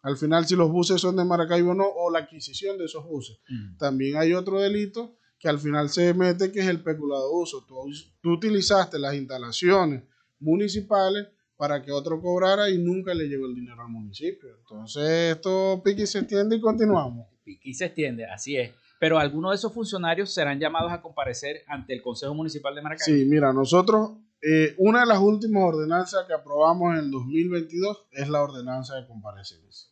al 0.01 0.17
final 0.17 0.47
si 0.47 0.55
los 0.55 0.71
buses 0.71 0.99
son 0.99 1.17
de 1.17 1.23
Maracaibo 1.23 1.69
o 1.69 1.75
no, 1.75 1.85
o 1.85 2.09
la 2.09 2.21
adquisición 2.21 2.79
de 2.79 2.85
esos 2.85 3.05
buses. 3.05 3.37
También 3.77 4.17
hay 4.17 4.33
otro 4.33 4.59
delito 4.59 5.19
que 5.37 5.47
al 5.47 5.59
final 5.59 5.87
se 5.89 6.15
mete, 6.15 6.51
que 6.51 6.61
es 6.61 6.67
el 6.67 6.81
peculado 6.81 7.31
uso. 7.31 7.63
Tú, 7.67 7.75
tú 8.23 8.31
utilizaste 8.31 8.97
las 8.97 9.13
instalaciones 9.13 10.01
municipales 10.39 11.27
para 11.55 11.83
que 11.83 11.91
otro 11.91 12.19
cobrara 12.19 12.71
y 12.71 12.79
nunca 12.79 13.13
le 13.13 13.27
llegó 13.27 13.45
el 13.45 13.53
dinero 13.53 13.83
al 13.83 13.89
municipio. 13.89 14.49
Entonces, 14.61 15.35
esto 15.35 15.79
pique 15.85 16.07
se 16.07 16.17
extiende 16.17 16.55
y 16.55 16.59
continuamos 16.59 17.32
y 17.45 17.73
se 17.73 17.85
extiende, 17.85 18.25
así 18.25 18.57
es. 18.57 18.71
Pero 19.03 19.19
algunos 19.19 19.51
de 19.51 19.55
esos 19.55 19.73
funcionarios 19.73 20.33
serán 20.33 20.59
llamados 20.59 20.91
a 20.91 21.01
comparecer 21.01 21.63
ante 21.67 21.93
el 21.93 22.01
Consejo 22.01 22.33
Municipal 22.33 22.73
de 22.73 22.81
Maracaibo. 22.81 23.17
Sí, 23.17 23.25
mira, 23.25 23.51
nosotros, 23.51 24.11
eh, 24.41 24.75
una 24.77 25.01
de 25.01 25.07
las 25.07 25.19
últimas 25.19 25.63
ordenanzas 25.63 26.25
que 26.25 26.33
aprobamos 26.33 26.93
en 26.93 26.99
el 26.99 27.11
2022 27.11 28.07
es 28.11 28.29
la 28.29 28.41
ordenanza 28.41 28.95
de 28.95 29.05
comparecencia, 29.05 29.89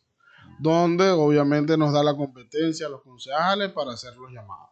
donde 0.58 1.10
obviamente 1.10 1.76
nos 1.76 1.92
da 1.92 2.02
la 2.02 2.16
competencia 2.16 2.86
a 2.86 2.88
los 2.88 3.02
concejales 3.02 3.70
para 3.72 3.92
hacer 3.92 4.16
los 4.16 4.32
llamados. 4.32 4.70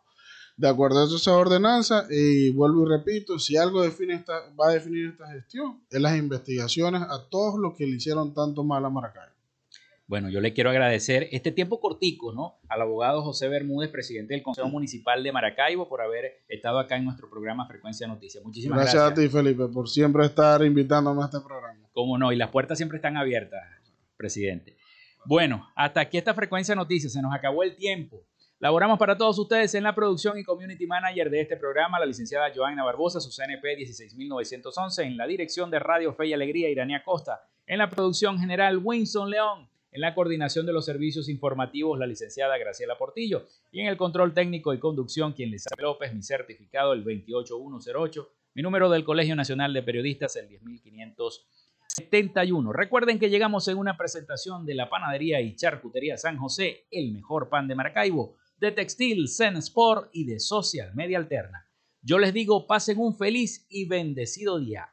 De 0.57 0.69
acuerdo 0.69 1.03
a 1.03 1.05
esa 1.05 1.37
ordenanza, 1.37 2.07
y 2.11 2.51
vuelvo 2.51 2.87
y 2.87 2.89
repito, 2.89 3.39
si 3.39 3.59
algo 3.59 3.83
define 3.83 4.15
esta, 4.15 4.33
va 4.59 4.69
a 4.69 4.73
definir 4.73 5.11
esta 5.11 5.31
gestión, 5.33 5.83
es 5.91 6.01
las 6.01 6.17
investigaciones 6.17 7.03
a 7.03 7.29
todos 7.29 7.59
los 7.59 7.75
que 7.75 7.87
le 7.87 7.97
hicieron 7.97 8.33
tanto 8.33 8.65
mal 8.65 8.85
a 8.87 8.89
Maracaibo. 8.91 9.40
Bueno, 10.11 10.29
yo 10.29 10.41
le 10.41 10.53
quiero 10.53 10.71
agradecer 10.71 11.29
este 11.31 11.53
tiempo 11.53 11.79
cortico, 11.79 12.33
¿no? 12.33 12.59
Al 12.69 12.83
abogado 12.83 13.23
José 13.23 13.47
Bermúdez, 13.47 13.91
presidente 13.91 14.35
del 14.35 14.43
Consejo 14.43 14.69
Municipal 14.69 15.23
de 15.23 15.31
Maracaibo, 15.31 15.89
por 15.89 16.03
haber 16.03 16.43
estado 16.49 16.81
acá 16.81 16.97
en 16.97 17.05
nuestro 17.05 17.31
programa 17.31 17.65
Frecuencia 17.69 18.09
Noticias. 18.09 18.43
Muchísimas 18.43 18.77
gracias. 18.77 18.95
Gracias 19.05 19.13
a 19.13 19.23
ti, 19.23 19.29
Felipe, 19.29 19.69
por 19.69 19.89
siempre 19.89 20.27
estar 20.27 20.65
invitándome 20.65 21.23
a 21.23 21.27
este 21.27 21.39
programa. 21.39 21.89
Cómo 21.93 22.19
no, 22.19 22.33
y 22.33 22.37
las 22.37 22.51
puertas 22.51 22.77
siempre 22.77 22.97
están 22.97 23.17
abiertas, 23.17 23.63
presidente. 24.17 24.77
Bueno, 25.27 25.71
hasta 25.77 26.01
aquí 26.01 26.19
esta 26.19 26.35
Frecuencia 26.35 26.75
Noticias. 26.75 27.13
Se 27.13 27.23
nos 27.23 27.33
acabó 27.33 27.63
el 27.63 27.77
tiempo. 27.77 28.27
Laboramos 28.59 28.99
para 28.99 29.17
todos 29.17 29.39
ustedes 29.39 29.77
en 29.77 29.85
la 29.85 29.95
producción 29.95 30.37
y 30.37 30.43
community 30.43 30.89
manager 30.89 31.31
de 31.31 31.43
este 31.43 31.57
programa, 31.57 32.01
la 32.01 32.07
licenciada 32.07 32.51
Joanna 32.53 32.83
Barbosa, 32.83 33.21
su 33.21 33.31
CNP 33.31 33.77
16911, 33.77 35.05
en 35.05 35.17
la 35.17 35.29
dirección 35.29 35.71
de 35.71 35.79
Radio 35.79 36.13
Fe 36.15 36.27
y 36.27 36.33
Alegría, 36.33 36.69
Irania 36.69 37.05
Costa, 37.05 37.43
en 37.65 37.79
la 37.79 37.89
producción 37.89 38.41
general, 38.41 38.81
Winston 38.83 39.31
León 39.31 39.71
en 39.93 40.01
la 40.01 40.15
coordinación 40.15 40.67
de 40.67 40.73
los 40.73 40.85
servicios 40.85 41.29
informativos, 41.29 41.99
la 41.99 42.07
licenciada 42.07 42.57
Graciela 42.59 42.97
Portillo. 42.97 43.49
Y 43.73 43.81
en 43.81 43.89
el 43.89 43.97
control 43.97 44.33
técnico 44.35 44.73
y 44.73 44.79
conducción, 44.79 45.33
quien 45.33 45.51
les 45.51 45.65
sabe 45.65 45.83
López, 45.83 46.15
mi 46.15 46.23
certificado 46.23 46.93
el 46.93 47.03
28108, 47.03 48.31
mi 48.55 48.63
número 48.63 48.89
del 48.91 49.05
Colegio 49.05 49.37
Nacional 49.37 49.73
de 49.73 49.83
Periodistas 49.83 50.37
el 50.37 50.49
10571. 50.49 52.73
Recuerden 52.73 53.19
que 53.19 53.31
llegamos 53.31 53.67
en 53.69 53.79
una 53.79 53.97
presentación 53.97 54.67
de 54.67 54.75
la 54.75 54.89
panadería 54.89 55.41
y 55.41 55.57
charcutería 55.57 56.17
San 56.17 56.37
José, 56.37 56.87
el 56.91 57.13
mejor 57.13 57.49
pan 57.49 57.69
de 57.69 57.75
Maracaibo, 57.75 58.37
de 58.59 58.73
Textil, 58.73 59.29
Zen 59.29 59.57
Sport 59.57 60.11
y 60.13 60.27
de 60.27 60.39
Social 60.39 60.95
Media 60.95 61.19
Alterna. 61.19 61.67
Yo 62.03 62.19
les 62.19 62.33
digo, 62.33 62.67
pasen 62.67 62.99
un 62.99 63.17
feliz 63.17 63.67
y 63.69 63.87
bendecido 63.87 64.59
día. 64.59 64.89